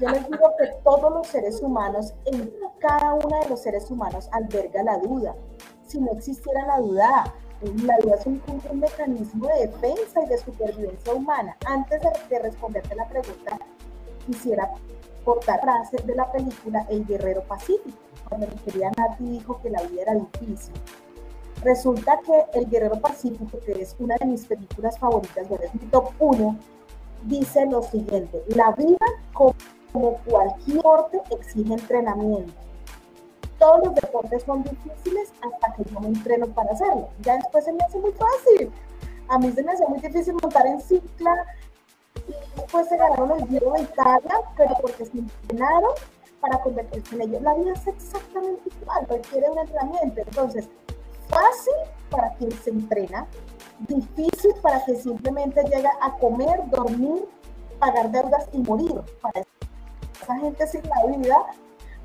yo 0.00 0.08
les 0.08 0.28
digo 0.28 0.52
que 0.58 0.66
todos 0.82 1.12
los 1.12 1.26
seres 1.26 1.60
humanos, 1.60 2.14
en 2.26 2.52
cada 2.78 3.14
uno 3.14 3.40
de 3.40 3.48
los 3.48 3.60
seres 3.60 3.90
humanos 3.90 4.28
alberga 4.32 4.82
la 4.82 4.98
duda. 4.98 5.34
Si 5.86 6.00
no 6.00 6.12
existiera 6.12 6.66
la 6.66 6.78
duda, 6.78 7.34
la 7.60 7.96
vida 7.98 8.14
es 8.14 8.26
un, 8.26 8.40
mecanismo 8.74 9.48
de 9.48 9.66
defensa 9.66 10.22
y 10.24 10.28
de 10.28 10.38
supervivencia 10.38 11.12
humana. 11.12 11.56
Antes 11.66 12.00
de, 12.28 12.38
responderte 12.38 12.94
la 12.94 13.08
pregunta, 13.08 13.58
quisiera 14.26 14.70
cortar 15.24 15.60
frase 15.60 15.96
de 16.04 16.14
la 16.14 16.30
película 16.30 16.86
El 16.88 17.04
Guerrero 17.04 17.42
Pacífico, 17.42 17.98
cuando 18.28 18.46
mi 18.46 18.54
querida 18.56 18.90
Nati 18.96 19.24
dijo 19.24 19.60
que 19.60 19.70
la 19.70 19.82
vida 19.82 20.02
era 20.02 20.14
difícil. 20.14 20.74
Resulta 21.62 22.20
que 22.24 22.58
El 22.58 22.70
Guerrero 22.70 23.00
Pacífico, 23.00 23.58
que 23.58 23.72
es 23.72 23.96
una 23.98 24.14
de 24.16 24.26
mis 24.26 24.46
películas 24.46 24.98
favoritas, 24.98 25.48
bueno, 25.48 25.64
es 25.64 25.74
mi 25.74 25.88
top 25.90 26.10
1, 26.20 26.56
dice 27.24 27.66
lo 27.66 27.82
siguiente, 27.82 28.42
la 28.48 28.72
vida 28.72 29.06
como 29.32 29.54
cualquier 30.24 30.76
deporte 30.76 31.20
exige 31.30 31.72
entrenamiento 31.72 32.52
todos 33.58 33.84
los 33.84 33.94
deportes 33.94 34.42
son 34.44 34.62
difíciles 34.62 35.32
hasta 35.42 35.74
que 35.74 35.84
yo 35.90 36.00
me 36.00 36.08
entreno 36.08 36.46
para 36.46 36.72
hacerlo. 36.72 37.08
Ya 37.20 37.36
después 37.36 37.64
se 37.64 37.72
me 37.72 37.84
hace 37.84 37.98
muy 37.98 38.12
fácil. 38.12 38.70
A 39.28 39.38
mí 39.38 39.52
se 39.52 39.62
me 39.62 39.72
hace 39.72 39.86
muy 39.86 39.98
difícil 39.98 40.34
montar 40.34 40.66
en 40.66 40.80
cicla 40.80 41.44
y 42.28 42.60
después 42.60 42.88
se 42.88 42.96
ganaron 42.96 43.32
el 43.32 43.48
Giro 43.48 43.72
de 43.72 43.82
Italia, 43.82 44.34
pero 44.56 44.74
porque 44.80 45.04
se 45.04 45.18
entrenaron 45.18 45.90
para 46.40 46.60
convertirse 46.62 47.14
en 47.16 47.22
ellos. 47.22 47.42
La 47.42 47.54
vida 47.54 47.72
es 47.72 47.86
exactamente 47.86 48.70
igual, 48.80 49.06
requiere 49.08 49.50
un 49.50 49.58
entrenamiento. 49.58 50.20
Entonces, 50.20 50.68
fácil 51.28 51.74
para 52.10 52.32
quien 52.34 52.52
se 52.52 52.70
entrena, 52.70 53.26
difícil 53.80 54.52
para 54.62 54.84
quien 54.84 55.00
simplemente 55.00 55.62
llega 55.64 55.90
a 56.00 56.16
comer, 56.18 56.68
dormir, 56.70 57.28
pagar 57.78 58.10
deudas 58.10 58.48
y 58.52 58.58
morir. 58.58 59.00
Para 59.20 59.44
esa 60.22 60.36
gente 60.38 60.66
sin 60.66 60.82
la 60.88 61.06
vida 61.06 61.46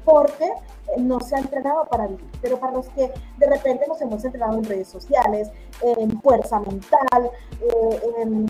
porque 0.06 0.52
no 0.98 1.20
se 1.20 1.36
ha 1.36 1.40
entrenado 1.40 1.86
para 1.86 2.08
vivir. 2.08 2.30
Pero 2.42 2.60
para 2.60 2.74
los 2.74 2.90
que 2.90 3.12
de 3.38 3.48
repente 3.48 3.86
nos 3.88 4.02
hemos 4.02 4.24
entrenado 4.24 4.58
en 4.58 4.66
redes 4.66 4.90
sociales, 4.90 5.50
en 5.82 6.22
fuerza 6.22 6.60
mental, 6.60 7.32
eh, 7.62 8.02
en 8.18 8.48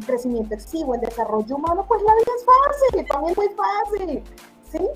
crecimiento 0.00 0.54
excesivo, 0.54 0.94
en 0.94 1.02
desarrollo 1.02 1.56
humano, 1.56 1.84
pues 1.86 2.02
la 2.02 2.14
vida 2.14 2.32
es 2.36 2.44
fácil, 2.44 3.06
también 3.06 3.34
muy 3.36 3.48
fácil, 3.50 4.24
¿sí? 4.70 4.88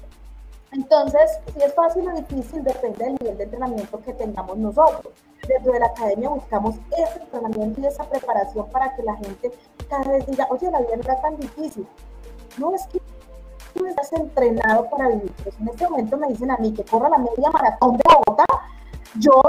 Entonces, 0.73 1.39
si 1.53 1.63
es 1.63 1.75
fácil 1.75 2.09
o 2.09 2.13
difícil, 2.13 2.63
depende 2.63 3.05
del 3.05 3.17
nivel 3.21 3.39
de 3.39 3.45
entrenamiento 3.45 4.01
que 4.01 4.13
tengamos 4.13 4.57
nosotros. 4.59 5.13
Dentro 5.47 5.73
de 5.73 5.81
la 5.81 5.87
academia 5.87 6.29
buscamos 6.29 6.77
ese 6.91 7.21
entrenamiento 7.23 7.81
y 7.81 7.87
esa 7.87 8.05
preparación 8.05 8.69
para 8.71 8.95
que 8.95 9.03
la 9.03 9.17
gente 9.17 9.51
cada 9.89 10.13
vez 10.13 10.27
diga, 10.27 10.47
oye, 10.51 10.71
la 10.71 10.81
vida 10.81 10.97
no 10.97 11.03
era 11.03 11.21
tan 11.21 11.37
difícil. 11.37 11.87
No, 12.59 12.75
es 12.75 12.87
que 12.89 13.01
estás 13.87 14.13
entrenado 14.13 14.89
para 14.91 15.09
vivir. 15.09 15.33
Pues 15.43 15.59
en 15.59 15.69
este 15.69 15.89
momento 15.89 16.17
me 16.17 16.29
dicen 16.29 16.51
a 16.51 16.57
mí 16.59 16.73
que 16.73 16.85
corra 16.85 17.09
la 17.09 17.19
media 17.19 17.51
maratón 17.51 17.97
de 17.97 18.03
Bogotá, 18.15 18.45
yo 19.19 19.41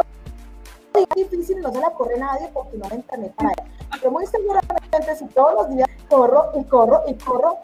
difícil, 1.15 1.61
no 1.61 1.72
se 1.72 1.80
la 1.80 1.91
corre 1.91 2.17
nadie 2.17 2.49
porque 2.53 2.78
no 2.78 2.88
me 2.89 2.95
entrené 2.95 3.30
para 3.30 3.49
él. 3.49 3.99
Yo 4.01 4.11
muy 4.11 4.26
seguramente 4.26 5.15
si 5.15 5.26
todos 5.28 5.53
los 5.53 5.70
días 5.70 5.88
corro 6.09 6.51
y 6.55 6.63
corro 6.65 7.03
y 7.07 7.13
corro, 7.15 7.57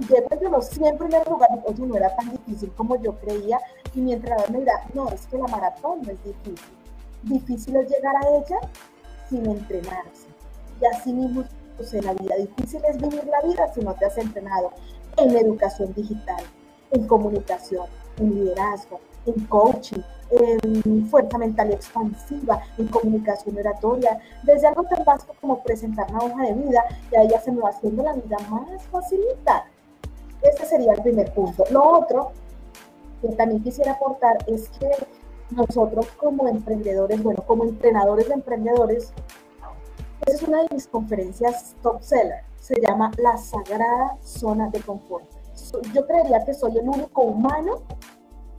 llego 0.00 0.26
entre 0.30 0.50
los 0.50 0.66
100 0.66 0.98
primeros 0.98 1.28
lugares, 1.28 1.58
oye, 1.64 1.86
no 1.86 1.96
era 1.96 2.14
tan 2.16 2.30
difícil 2.30 2.72
como 2.76 2.96
yo 2.96 3.18
creía, 3.18 3.58
y 3.94 4.00
mi 4.00 4.12
entrenador 4.12 4.50
me 4.50 4.60
dirá, 4.60 4.74
no, 4.94 5.08
es 5.10 5.26
que 5.26 5.38
la 5.38 5.46
maratón 5.46 6.02
no 6.02 6.10
es 6.10 6.24
difícil. 6.24 6.68
Difícil 7.22 7.76
es 7.76 7.90
llegar 7.90 8.16
a 8.16 8.28
ella 8.28 8.58
sin 9.28 9.46
entrenarse. 9.46 10.26
Y 10.80 10.86
así 10.86 11.12
mismo 11.12 11.44
pues, 11.76 11.94
en 11.94 12.04
la 12.04 12.14
vida, 12.14 12.36
difícil 12.36 12.80
es 12.88 12.96
vivir 12.96 13.24
la 13.26 13.40
vida 13.46 13.72
si 13.72 13.80
no 13.80 13.94
te 13.94 14.06
has 14.06 14.18
entrenado 14.18 14.70
en 15.16 15.36
educación 15.36 15.92
digital, 15.94 16.42
en 16.90 17.06
comunicación, 17.06 17.86
en 18.18 18.34
liderazgo, 18.34 19.00
en 19.26 19.44
coaching, 19.46 20.02
en 20.30 21.06
fuerza 21.08 21.38
mental 21.38 21.72
expansiva, 21.72 22.62
en 22.78 22.88
comunicación 22.88 23.56
oratoria, 23.58 24.18
desde 24.42 24.66
algo 24.66 24.84
tan 24.84 25.04
básico 25.04 25.34
como 25.40 25.62
presentar 25.62 26.10
una 26.10 26.24
hoja 26.24 26.44
de 26.44 26.54
vida, 26.54 26.84
y 27.10 27.16
ahí 27.16 27.28
ya 27.28 27.40
se 27.40 27.52
me 27.52 27.60
va 27.60 27.70
haciendo 27.70 28.02
la 28.02 28.14
vida 28.14 28.36
más 28.48 28.82
facilita. 28.90 29.66
Este 30.42 30.66
sería 30.66 30.94
el 30.94 31.02
primer 31.02 31.32
punto. 31.32 31.64
Lo 31.70 31.98
otro 31.98 32.32
que 33.20 33.28
también 33.28 33.62
quisiera 33.62 33.92
aportar 33.92 34.38
es 34.46 34.68
que 34.70 34.90
nosotros 35.50 36.06
como 36.16 36.48
emprendedores, 36.48 37.22
bueno, 37.22 37.42
como 37.46 37.64
entrenadores 37.64 38.28
de 38.28 38.34
emprendedores, 38.34 39.12
esa 40.26 40.36
es 40.36 40.42
una 40.42 40.62
de 40.62 40.68
mis 40.74 40.86
conferencias 40.86 41.74
top 41.82 42.02
seller. 42.02 42.42
Se 42.60 42.74
llama 42.80 43.10
La 43.18 43.36
Sagrada 43.36 44.16
Zona 44.22 44.68
de 44.70 44.80
Confort. 44.80 45.24
Yo 45.92 46.06
creería 46.06 46.44
que 46.44 46.54
soy 46.54 46.78
el 46.78 46.88
único 46.88 47.22
humano 47.22 47.82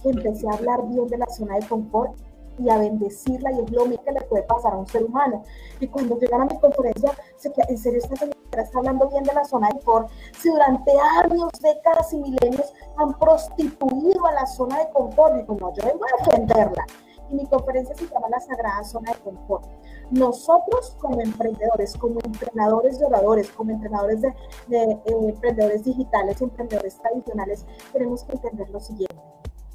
que 0.01 0.09
empecé 0.09 0.47
a 0.47 0.53
hablar 0.53 0.85
bien 0.87 1.07
de 1.07 1.17
la 1.17 1.27
zona 1.27 1.55
de 1.55 1.67
confort 1.67 2.13
y 2.57 2.69
a 2.69 2.77
bendecirla 2.77 3.51
y 3.51 3.59
es 3.59 3.71
lo 3.71 3.85
mismo 3.85 4.03
que 4.03 4.11
le 4.11 4.21
puede 4.21 4.43
pasar 4.43 4.73
a 4.73 4.77
un 4.77 4.87
ser 4.87 5.03
humano. 5.03 5.43
Y 5.79 5.87
cuando 5.87 6.17
llegan 6.19 6.41
a 6.41 6.45
mi 6.45 6.59
conferencia, 6.59 7.11
se 7.37 7.51
queda, 7.51 7.65
en 7.69 7.77
serio 7.77 7.99
esta 7.99 8.15
señora 8.15 8.37
está 8.61 8.79
hablando 8.79 9.09
bien 9.09 9.23
de 9.23 9.33
la 9.33 9.43
zona 9.45 9.67
de 9.67 9.73
confort, 9.79 10.09
si 10.39 10.49
durante 10.49 10.91
años, 11.23 11.49
décadas 11.61 12.13
y 12.13 12.17
milenios 12.17 12.73
han 12.97 13.17
prostituido 13.17 14.25
a 14.25 14.31
la 14.33 14.45
zona 14.45 14.79
de 14.79 14.89
confort, 14.91 15.35
digo, 15.35 15.55
no, 15.59 15.73
yo 15.73 15.83
vengo 15.85 16.05
a 16.05 16.23
defenderla. 16.23 16.85
Y 17.29 17.35
mi 17.35 17.47
conferencia 17.47 17.95
se 17.95 18.07
llama 18.07 18.27
La 18.29 18.39
Sagrada 18.39 18.83
Zona 18.83 19.11
de 19.11 19.19
Confort. 19.19 19.65
Nosotros 20.11 20.95
como 20.99 21.19
emprendedores, 21.21 21.95
como 21.95 22.19
entrenadores 22.23 22.99
de 22.99 23.05
oradores, 23.05 23.49
como 23.51 23.71
entrenadores 23.71 24.21
de, 24.21 24.27
eh, 24.69 24.97
emprendedores 25.05 25.83
digitales, 25.83 26.41
emprendedores 26.41 26.99
tradicionales, 26.99 27.65
tenemos 27.91 28.23
que 28.25 28.33
entender 28.33 28.69
lo 28.69 28.79
siguiente. 28.79 29.15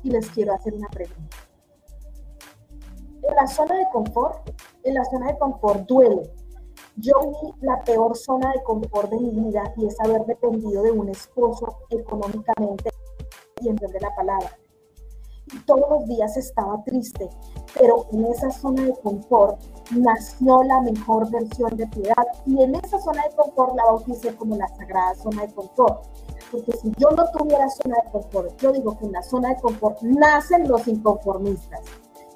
Y 0.05 0.11
les 0.11 0.31
quiero 0.31 0.55
hacer 0.55 0.74
una 0.74 0.89
pregunta 0.89 1.47
en 3.29 3.37
la 3.37 3.47
zona 3.47 3.74
de 3.76 3.87
confort, 3.93 4.51
en 4.85 4.95
la 4.95 5.05
zona 5.05 5.26
de 5.26 5.39
confort 5.39 5.87
duele. 5.87 6.22
Yo 6.97 7.12
vi 7.20 7.66
la 7.66 7.83
peor 7.85 8.16
zona 8.16 8.53
de 8.53 8.62
confort 8.62 9.11
de 9.11 9.18
mi 9.18 9.31
vida 9.31 9.72
y 9.76 9.87
es 9.87 10.01
haber 10.01 10.24
dependido 10.24 10.83
de 10.83 10.91
un 10.91 11.09
esposo 11.09 11.79
económicamente 11.91 12.91
y 13.61 13.68
en 13.68 13.76
de 13.76 14.01
la 14.01 14.14
palabra. 14.14 14.59
Y 15.53 15.59
todos 15.61 15.89
los 15.89 16.07
días 16.07 16.37
estaba 16.37 16.83
triste, 16.85 17.29
pero 17.79 18.07
en 18.12 18.26
esa 18.26 18.51
zona 18.51 18.85
de 18.85 18.95
confort 19.03 19.61
nació 19.93 20.62
la 20.62 20.81
mejor 20.81 21.31
versión 21.31 21.76
de 21.76 21.87
piedad 21.87 22.26
y 22.47 22.62
en 22.62 22.74
esa 22.74 22.99
zona 22.99 23.22
de 23.22 23.35
confort 23.37 23.74
la 23.76 23.85
bauticé 23.85 24.35
como 24.37 24.57
la 24.57 24.68
sagrada 24.68 25.14
zona 25.14 25.47
de 25.47 25.55
confort. 25.55 26.05
Porque 26.51 26.72
si 26.72 26.93
yo 26.99 27.11
no 27.11 27.24
tuviera 27.31 27.68
zona 27.68 27.97
de 28.05 28.11
confort, 28.11 28.61
yo 28.61 28.72
digo 28.72 28.99
que 28.99 29.07
en 29.07 29.12
la 29.12 29.22
zona 29.22 29.51
de 29.51 29.61
confort 29.61 30.01
nacen 30.03 30.66
los 30.66 30.87
inconformistas 30.89 31.81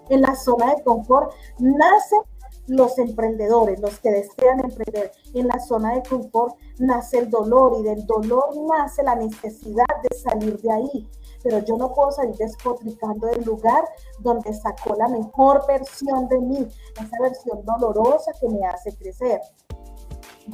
en 0.09 0.21
la 0.21 0.35
zona 0.35 0.75
de 0.75 0.83
confort 0.83 1.33
nacen 1.59 2.21
los 2.69 2.99
emprendedores, 2.99 3.81
los 3.81 3.99
que 3.99 4.11
desean 4.11 4.61
emprender. 4.61 5.13
En 5.35 5.49
la 5.49 5.59
zona 5.59 5.95
de 5.95 6.03
confort 6.03 6.57
nace 6.79 7.19
el 7.19 7.31
dolor 7.31 7.77
y 7.81 7.83
del 7.83 8.07
dolor 8.07 8.57
nace 8.69 9.03
la 9.03 9.15
necesidad 9.15 9.85
de 10.03 10.17
salir 10.17 10.61
de 10.61 10.73
ahí. 10.73 11.09
Pero 11.43 11.59
yo 11.59 11.77
no 11.77 11.93
puedo 11.93 12.13
salir 12.13 12.37
despotricando 12.37 13.27
del 13.27 13.45
lugar 13.45 13.85
donde 14.21 14.53
sacó 14.55 14.95
la 14.95 15.09
mejor 15.09 15.67
versión 15.67 16.29
de 16.29 16.39
mí, 16.39 16.69
esa 16.95 17.17
versión 17.21 17.65
dolorosa 17.65 18.33
que 18.41 18.49
me 18.49 18.65
hace 18.65 18.95
crecer. 18.97 19.41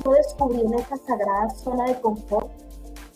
Yo 0.04 0.12
descubrí 0.12 0.60
en 0.60 0.74
esa 0.74 0.96
sagrada 0.96 1.50
zona 1.50 1.84
de 1.84 2.00
confort 2.00 2.50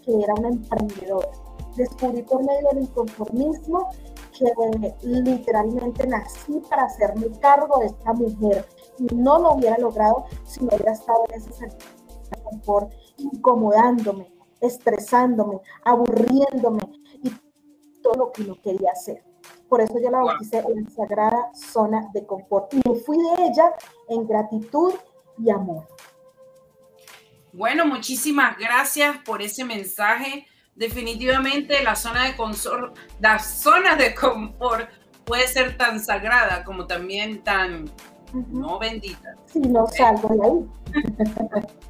que 0.05 0.23
era 0.23 0.35
una 0.35 0.49
emprendedora. 0.49 1.29
Descubrí 1.77 2.23
por 2.23 2.45
medio 2.45 2.69
del 2.69 2.83
inconformismo 2.83 3.89
que 4.33 4.95
literalmente 5.03 6.07
nací 6.07 6.61
para 6.69 6.85
hacerme 6.85 7.27
cargo 7.41 7.81
de 7.81 7.87
esta 7.87 8.13
mujer 8.13 8.67
y 8.99 9.15
no 9.15 9.39
lo 9.39 9.53
hubiera 9.53 9.79
logrado 9.79 10.27
si 10.45 10.61
no 10.61 10.69
hubiera 10.69 10.93
estado 10.93 11.25
en 11.29 11.41
ese 11.41 11.69
confort, 12.43 12.93
incomodándome, 13.19 14.33
estresándome, 14.61 15.61
aburriéndome 15.85 16.83
y 17.23 17.31
todo 18.03 18.15
lo 18.15 18.33
que 18.33 18.45
no 18.45 18.61
quería 18.61 18.91
hacer. 18.93 19.23
Por 19.69 19.81
eso 19.81 19.95
yo 19.99 20.11
la 20.11 20.19
bauticé 20.19 20.59
en 20.59 20.85
la 20.85 20.91
sagrada 20.91 21.51
zona 21.55 22.11
de 22.13 22.27
confort 22.27 22.73
y 22.75 22.81
me 22.89 22.95
fui 22.97 23.17
de 23.19 23.47
ella 23.47 23.73
en 24.09 24.27
gratitud 24.27 24.93
y 25.39 25.51
amor. 25.51 25.87
Bueno, 27.53 27.87
muchísimas 27.87 28.57
gracias 28.59 29.19
por 29.25 29.43
ese 29.43 29.65
mensaje 29.65 30.47
definitivamente 30.75 31.83
la 31.83 31.95
zona 31.95 32.25
de 32.27 32.37
confort, 32.37 32.97
la 33.21 33.39
zona 33.39 33.97
de 33.97 34.15
confort 34.15 34.89
puede 35.25 35.47
ser 35.49 35.77
tan 35.77 36.01
sagrada 36.01 36.65
como 36.65 36.87
también 36.87 37.43
tan 37.43 37.91
no 38.33 38.79
bendita. 38.79 39.37
Sí, 39.47 39.61
no 39.61 39.87
salgo 39.87 40.29
de 40.29 41.03
ahí. 41.03 41.63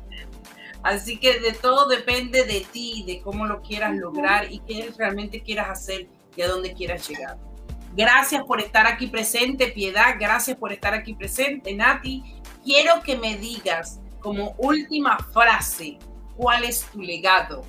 Así 0.83 1.19
que 1.19 1.39
de 1.39 1.53
todo 1.53 1.89
depende 1.89 2.45
de 2.45 2.67
ti, 2.73 3.05
de 3.07 3.21
cómo 3.23 3.47
lo 3.47 3.63
quieras 3.63 3.95
lograr 3.95 4.53
y 4.53 4.59
qué 4.61 4.93
realmente 4.99 5.41
quieras 5.41 5.71
hacer 5.71 6.09
y 6.35 6.43
a 6.43 6.49
dónde 6.49 6.73
quieras 6.75 7.09
llegar. 7.09 7.39
Gracias 7.95 8.43
por 8.45 8.61
estar 8.61 8.87
aquí 8.87 9.07
presente, 9.07 9.69
Piedad. 9.69 10.17
Gracias 10.19 10.57
por 10.57 10.73
estar 10.73 10.93
aquí 10.95 11.15
presente, 11.15 11.73
Nati. 11.75 12.25
Quiero 12.65 13.01
que 13.03 13.17
me 13.17 13.37
digas 13.37 14.01
como 14.19 14.55
última 14.59 15.19
frase 15.19 15.99
cuál 16.37 16.65
es 16.65 16.85
tu 16.87 17.01
legado 17.01 17.63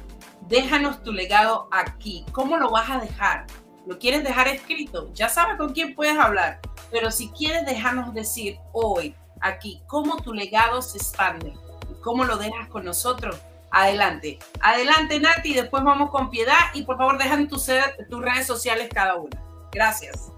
déjanos 0.48 1.04
tu 1.04 1.12
legado 1.12 1.68
aquí. 1.72 2.26
¿Cómo 2.32 2.58
lo 2.58 2.70
vas 2.70 2.90
a 2.90 3.00
dejar? 3.00 3.46
¿Lo 3.86 4.00
quieres 4.00 4.24
dejar 4.24 4.48
escrito? 4.48 5.12
Ya 5.14 5.30
sabes 5.30 5.58
con 5.58 5.74
quién 5.74 5.94
puedes 5.96 6.18
hablar, 6.18 6.60
pero 6.92 7.12
si 7.12 7.30
quieres 7.32 7.66
dejarnos 7.66 8.14
decir 8.14 8.58
hoy, 8.72 9.16
aquí, 9.42 9.82
cómo 9.88 10.18
tu 10.18 10.34
legado 10.34 10.82
se 10.82 10.98
expande 10.98 11.54
y 11.92 12.02
cómo 12.02 12.24
lo 12.24 12.38
dejas 12.38 12.70
con 12.70 12.86
nosotros, 12.86 13.36
adelante. 13.72 14.40
Adelante, 14.62 15.20
Nati, 15.20 15.54
después 15.54 15.84
vamos 15.84 16.10
con 16.12 16.30
piedad 16.30 16.72
y 16.74 16.84
por 16.84 16.98
favor 16.98 17.18
dejan 17.18 17.48
tus, 17.48 17.68
tus 18.10 18.22
redes 18.22 18.48
sociales 18.48 18.90
cada 18.94 19.16
una. 19.16 19.42
Gracias. 19.72 20.33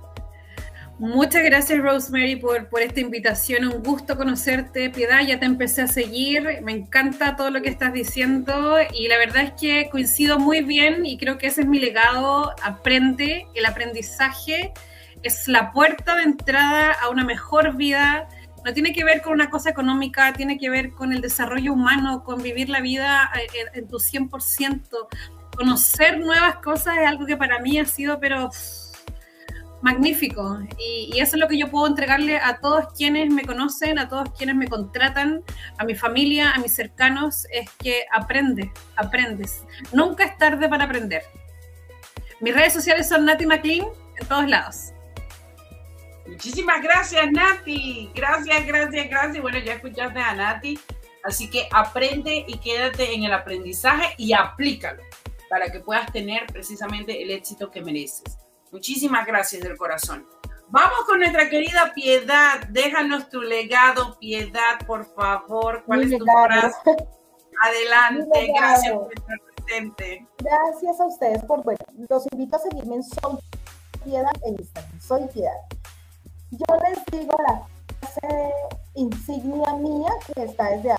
Muchas 0.97 1.43
gracias 1.43 1.79
Rosemary 1.79 2.37
por, 2.37 2.69
esta 2.81 3.01
invitación, 3.01 3.65
un 3.65 3.83
gusto 3.83 4.15
conocerte, 4.15 4.89
Piedad, 4.89 5.27
ya 5.27 5.37
te 5.37 5.45
empecé 5.45 5.81
a 5.81 5.87
seguir, 5.87 6.61
me 6.63 6.71
encanta 6.71 7.35
todo 7.35 7.51
lo 7.51 7.61
que 7.61 7.67
estás 7.67 7.91
diciendo 7.91 8.77
y 8.93 9.09
la 9.09 9.17
verdad 9.17 9.43
es 9.43 9.51
que 9.59 9.89
coincido 9.89 10.39
muy 10.39 10.61
bien 10.61 11.05
y 11.05 11.17
creo 11.17 11.37
que 11.37 11.47
ese 11.47 11.61
es 11.61 11.67
mi 11.67 11.79
legado, 11.79 12.55
aprende, 12.63 13.45
el 13.55 13.65
aprendizaje 13.65 14.71
es 15.21 15.49
la 15.49 15.73
puerta 15.73 16.15
de 16.15 16.23
entrada 16.23 16.93
a 16.93 17.09
una 17.09 17.25
mejor 17.25 17.75
vida, 17.75 18.29
no 18.63 18.73
tiene 18.73 18.93
que 18.93 19.03
ver 19.03 19.21
con 19.21 19.33
una 19.33 19.49
cosa 19.49 19.71
económica, 19.71 20.31
tiene 20.31 20.57
que 20.57 20.69
ver 20.69 20.91
con 20.91 21.11
el 21.11 21.19
desarrollo 21.19 21.73
humano, 21.73 22.23
con 22.23 22.41
vivir 22.41 22.69
la 22.69 22.79
vida 22.79 23.29
en, 23.53 23.83
en 23.83 23.89
tu 23.89 23.97
100%, 23.97 24.89
conocer 25.57 26.19
nuevas 26.19 26.55
cosas 26.57 26.99
es 27.01 27.07
algo 27.07 27.25
que 27.25 27.35
para 27.35 27.59
mí 27.59 27.79
ha 27.79 27.85
sido, 27.85 28.17
pero 28.21 28.49
magnífico. 29.81 30.59
Y, 30.77 31.19
eso 31.19 31.35
es 31.35 31.39
lo 31.39 31.47
que 31.47 31.57
yo 31.57 31.69
puedo 31.69 31.87
entregarle 31.87 32.37
a 32.37 32.57
todos 32.59 32.93
quienes 32.97 33.31
me 33.31 33.43
conocen, 33.43 33.99
a 33.99 34.09
todos 34.09 34.29
quienes 34.37 34.55
me 34.55 34.67
contratan, 34.67 35.43
a 35.77 35.83
mi 35.83 35.95
familia, 35.95 36.51
a 36.51 36.59
mis 36.59 36.73
cercanos, 36.73 37.45
es 37.51 37.69
que 37.79 38.05
aprende, 38.11 38.71
aprendes. 38.95 39.63
Nunca 39.91 40.23
es 40.23 40.37
tarde 40.37 40.67
para 40.69 40.85
aprender. 40.85 41.23
Mis 42.39 42.53
redes 42.53 42.73
sociales 42.73 43.07
son 43.07 43.25
Nati 43.25 43.45
McLean 43.45 43.87
en 44.19 44.27
todos 44.27 44.47
lados. 44.47 44.91
Muchísimas 46.27 46.81
gracias, 46.81 47.31
Nati. 47.31 48.11
Gracias, 48.15 48.65
gracias, 48.65 49.09
gracias. 49.09 49.41
Bueno, 49.41 49.59
ya 49.59 49.73
escuchaste 49.73 50.19
a 50.19 50.33
Nati. 50.33 50.79
Así 51.23 51.49
que 51.49 51.67
aprende 51.71 52.45
y 52.47 52.57
quédate 52.59 53.13
en 53.13 53.23
el 53.23 53.33
aprendizaje 53.33 54.13
y 54.17 54.33
aplícalo 54.33 55.01
para 55.49 55.71
que 55.71 55.79
puedas 55.79 56.11
tener 56.11 56.45
precisamente 56.47 57.21
el 57.21 57.31
éxito 57.31 57.71
que 57.71 57.81
mereces. 57.81 58.44
Muchísimas 58.75 59.25
gracias 59.25 59.63
del 59.63 59.77
corazón. 59.77 60.27
Vamos 60.67 61.05
con 61.07 61.19
nuestra 61.19 61.49
querida 61.49 61.93
Piedad. 61.95 62.59
Déjanos 62.71 63.29
tu 63.29 63.39
legado, 63.39 64.19
Piedad, 64.19 64.85
por 64.85 65.05
favor. 65.15 65.81
¿Cuál 65.85 66.03
es 66.03 66.19
tu 66.19 66.25
frase? 66.25 66.75
Adelante, 67.63 68.51
gracias 68.53 68.93
por 68.93 69.13
estar 69.13 69.37
presente. 69.55 70.27
Gracias 70.39 70.99
a 70.99 71.05
ustedes 71.05 71.41
por, 71.45 71.63
bueno, 71.63 71.79
los 72.09 72.27
invito 72.33 72.57
a 72.57 72.59
seguirme 72.59 72.95
en 72.95 73.03
Soy 73.03 73.39
Piedad 74.03 74.33
en 74.43 74.55
Instagram. 74.59 74.99
Soy 74.99 75.25
Piedad. 75.33 75.61
Yo 76.51 76.65
les 76.89 77.05
digo 77.17 77.33
la 77.47 77.61
frase 78.01 78.51
insignia 78.95 79.73
mía 79.75 80.11
que 80.33 80.43
está 80.43 80.71
desde 80.71 80.95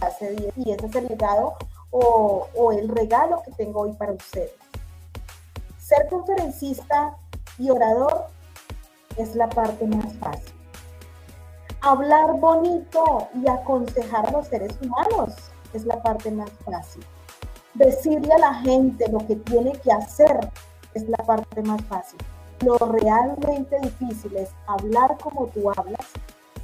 hace 0.00 0.30
10 0.30 0.52
y 0.56 0.72
ese 0.72 0.86
es 0.86 0.94
el 0.94 1.08
legado 1.08 1.58
o, 1.90 2.48
o 2.54 2.72
el 2.72 2.88
regalo 2.88 3.42
que 3.44 3.52
tengo 3.52 3.80
hoy 3.80 3.92
para 3.92 4.12
ustedes. 4.12 4.67
Ser 5.88 6.06
conferencista 6.08 7.16
y 7.56 7.70
orador 7.70 8.26
es 9.16 9.34
la 9.34 9.48
parte 9.48 9.86
más 9.86 10.12
fácil. 10.18 10.52
Hablar 11.80 12.38
bonito 12.38 13.28
y 13.32 13.48
aconsejar 13.48 14.26
a 14.26 14.32
los 14.32 14.48
seres 14.48 14.76
humanos 14.82 15.34
es 15.72 15.86
la 15.86 16.02
parte 16.02 16.30
más 16.30 16.50
fácil. 16.66 17.02
Decirle 17.72 18.34
a 18.34 18.38
la 18.38 18.54
gente 18.56 19.08
lo 19.08 19.26
que 19.26 19.36
tiene 19.36 19.72
que 19.78 19.90
hacer 19.90 20.38
es 20.92 21.08
la 21.08 21.24
parte 21.24 21.62
más 21.62 21.82
fácil. 21.84 22.18
Lo 22.66 22.76
realmente 22.76 23.80
difícil 23.80 24.36
es 24.36 24.50
hablar 24.66 25.16
como 25.16 25.46
tú 25.46 25.70
hablas, 25.70 26.06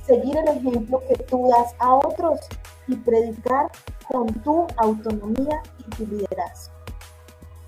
seguir 0.06 0.36
el 0.36 0.48
ejemplo 0.48 1.00
que 1.08 1.16
tú 1.24 1.48
das 1.48 1.74
a 1.78 1.94
otros 1.94 2.40
y 2.88 2.96
predicar 2.96 3.72
con 4.12 4.26
tu 4.42 4.66
autonomía 4.76 5.62
y 5.78 5.90
tu 5.96 6.06
liderazgo. 6.08 6.73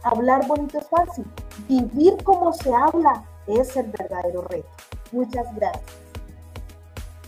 Hablar 0.08 0.46
bonito 0.46 0.78
es 0.78 0.86
fácil. 0.88 1.24
Vivir 1.68 2.22
como 2.24 2.52
se 2.52 2.72
habla 2.74 3.24
es 3.46 3.76
el 3.76 3.86
verdadero 3.86 4.42
reto. 4.42 4.68
Muchas 5.12 5.46
gracias. 5.54 5.84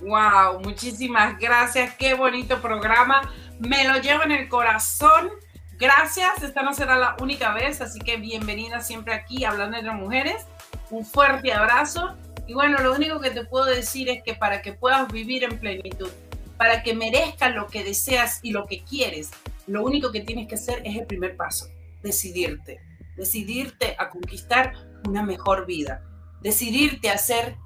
Wow, 0.00 0.60
muchísimas 0.60 1.38
gracias. 1.38 1.94
Qué 1.94 2.14
bonito 2.14 2.60
programa. 2.60 3.32
Me 3.58 3.86
lo 3.86 3.96
llevo 3.98 4.22
en 4.22 4.32
el 4.32 4.48
corazón. 4.48 5.30
Gracias. 5.78 6.42
Esta 6.42 6.62
no 6.62 6.72
será 6.72 6.96
la 6.96 7.16
única 7.20 7.52
vez, 7.52 7.80
así 7.80 7.98
que 7.98 8.16
bienvenida 8.16 8.80
siempre 8.80 9.14
aquí 9.14 9.44
hablando 9.44 9.76
entre 9.76 9.92
mujeres. 9.92 10.46
Un 10.90 11.04
fuerte 11.04 11.52
abrazo. 11.52 12.16
Y 12.46 12.54
bueno, 12.54 12.78
lo 12.78 12.94
único 12.94 13.20
que 13.20 13.30
te 13.30 13.44
puedo 13.44 13.66
decir 13.66 14.08
es 14.08 14.22
que 14.22 14.34
para 14.34 14.62
que 14.62 14.72
puedas 14.72 15.06
vivir 15.12 15.44
en 15.44 15.58
plenitud, 15.58 16.10
para 16.56 16.82
que 16.82 16.94
merezcas 16.94 17.54
lo 17.54 17.66
que 17.66 17.84
deseas 17.84 18.40
y 18.42 18.52
lo 18.52 18.66
que 18.66 18.82
quieres, 18.82 19.30
lo 19.66 19.84
único 19.84 20.10
que 20.10 20.22
tienes 20.22 20.48
que 20.48 20.54
hacer 20.54 20.80
es 20.84 20.96
el 20.96 21.06
primer 21.06 21.36
paso, 21.36 21.68
decidirte. 22.02 22.80
Decidirte 23.16 23.96
a 23.98 24.08
conquistar 24.08 24.72
una 25.06 25.22
mejor 25.22 25.66
vida. 25.66 26.02
Decidirte 26.40 27.10
a 27.10 27.18
ser 27.18 27.56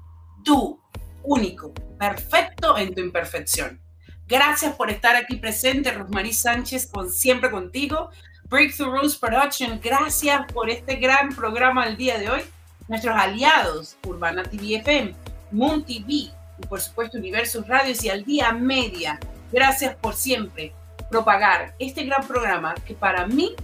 tú, 0.43 0.79
único, 1.23 1.73
perfecto 1.99 2.77
en 2.77 2.93
tu 2.93 3.01
imperfección. 3.01 3.79
Gracias 4.27 4.75
por 4.75 4.89
estar 4.89 5.15
aquí 5.15 5.35
presente, 5.35 5.91
Rosmarie 5.91 6.33
Sánchez, 6.33 6.87
con, 6.87 7.11
siempre 7.11 7.51
contigo. 7.51 8.09
Breakthrough 8.45 8.91
Rules 8.91 9.15
Production, 9.15 9.79
gracias 9.81 10.51
por 10.51 10.69
este 10.69 10.95
gran 10.95 11.29
programa 11.29 11.87
el 11.87 11.97
día 11.97 12.17
de 12.17 12.29
hoy. 12.29 12.41
Nuestros 12.87 13.15
aliados, 13.15 13.97
Urbana 14.05 14.43
TV 14.43 14.75
FM, 14.75 15.15
Moon 15.51 15.83
TV 15.83 16.11
y 16.11 16.67
por 16.67 16.81
supuesto 16.81 17.17
Universos 17.17 17.67
Radios 17.67 18.03
y 18.03 18.09
Al 18.09 18.23
Día 18.23 18.51
Media. 18.51 19.19
Gracias 19.51 19.95
por 19.95 20.15
siempre 20.15 20.73
propagar 21.09 21.73
este 21.79 22.03
gran 22.05 22.27
programa 22.27 22.75
que 22.85 22.93
para 22.93 23.25
mí 23.27 23.55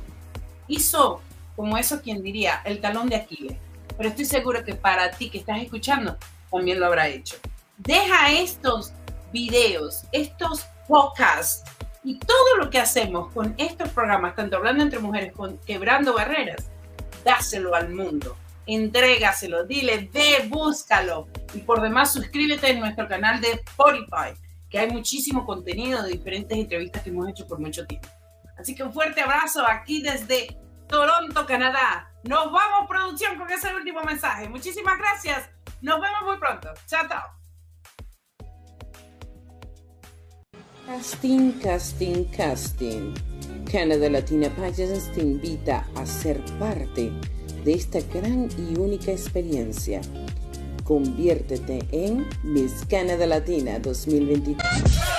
hizo, 0.69 1.21
como 1.55 1.77
eso 1.77 2.01
quien 2.01 2.23
diría, 2.23 2.61
el 2.63 2.79
talón 2.79 3.09
de 3.09 3.17
Aquiles. 3.17 3.57
Pero 3.97 4.09
estoy 4.09 4.25
seguro 4.25 4.63
que 4.63 4.75
para 4.75 5.11
ti 5.11 5.29
que 5.29 5.39
estás 5.39 5.61
escuchando, 5.61 6.17
también 6.49 6.79
lo 6.79 6.85
habrá 6.85 7.09
hecho. 7.09 7.35
Deja 7.77 8.31
estos 8.31 8.93
videos, 9.33 10.03
estos 10.13 10.65
podcasts 10.87 11.63
y 12.03 12.17
todo 12.17 12.57
lo 12.57 12.69
que 12.69 12.79
hacemos 12.79 13.31
con 13.33 13.53
estos 13.57 13.89
programas, 13.89 14.35
tanto 14.35 14.55
hablando 14.55 14.83
entre 14.83 14.99
mujeres, 14.99 15.33
con 15.33 15.57
quebrando 15.59 16.13
barreras, 16.13 16.69
dáselo 17.25 17.75
al 17.75 17.89
mundo, 17.89 18.37
entrégaselo, 18.65 19.65
dile, 19.65 20.09
ve, 20.11 20.47
búscalo. 20.47 21.27
Y 21.53 21.59
por 21.59 21.81
demás, 21.81 22.13
suscríbete 22.13 22.69
en 22.69 22.79
nuestro 22.79 23.07
canal 23.07 23.41
de 23.41 23.51
Spotify, 23.51 24.33
que 24.69 24.79
hay 24.79 24.89
muchísimo 24.89 25.45
contenido 25.45 26.03
de 26.03 26.11
diferentes 26.11 26.57
entrevistas 26.57 27.03
que 27.03 27.09
hemos 27.09 27.27
hecho 27.29 27.47
por 27.47 27.59
mucho 27.59 27.85
tiempo. 27.85 28.07
Así 28.59 28.75
que 28.75 28.83
un 28.83 28.93
fuerte 28.93 29.21
abrazo 29.21 29.65
aquí 29.65 30.01
desde 30.01 30.57
Toronto, 30.87 31.45
Canadá. 31.45 32.11
Nos 32.23 32.51
vamos, 32.51 32.89
producción, 32.89 33.37
con 33.37 33.49
ese 33.49 33.73
último 33.73 34.01
mensaje. 34.03 34.49
Muchísimas 34.49 34.97
gracias. 34.97 35.49
Nos 35.81 36.01
vemos 36.01 36.23
muy 36.25 36.37
pronto. 36.37 36.69
Chao, 36.85 37.07
chao. 37.07 37.23
Casting, 40.85 41.51
casting, 41.61 42.25
casting. 42.25 43.13
Canadá 43.71 44.09
Latina 44.09 44.49
Pageants 44.49 45.11
te 45.13 45.21
invita 45.21 45.85
a 45.95 46.05
ser 46.05 46.43
parte 46.57 47.11
de 47.63 47.73
esta 47.73 47.99
gran 48.13 48.49
y 48.57 48.77
única 48.77 49.11
experiencia. 49.11 50.01
Conviértete 50.83 51.85
en 51.91 52.27
Miss 52.43 52.83
Canadá 52.89 53.27
Latina 53.27 53.79
2023. 53.79 55.18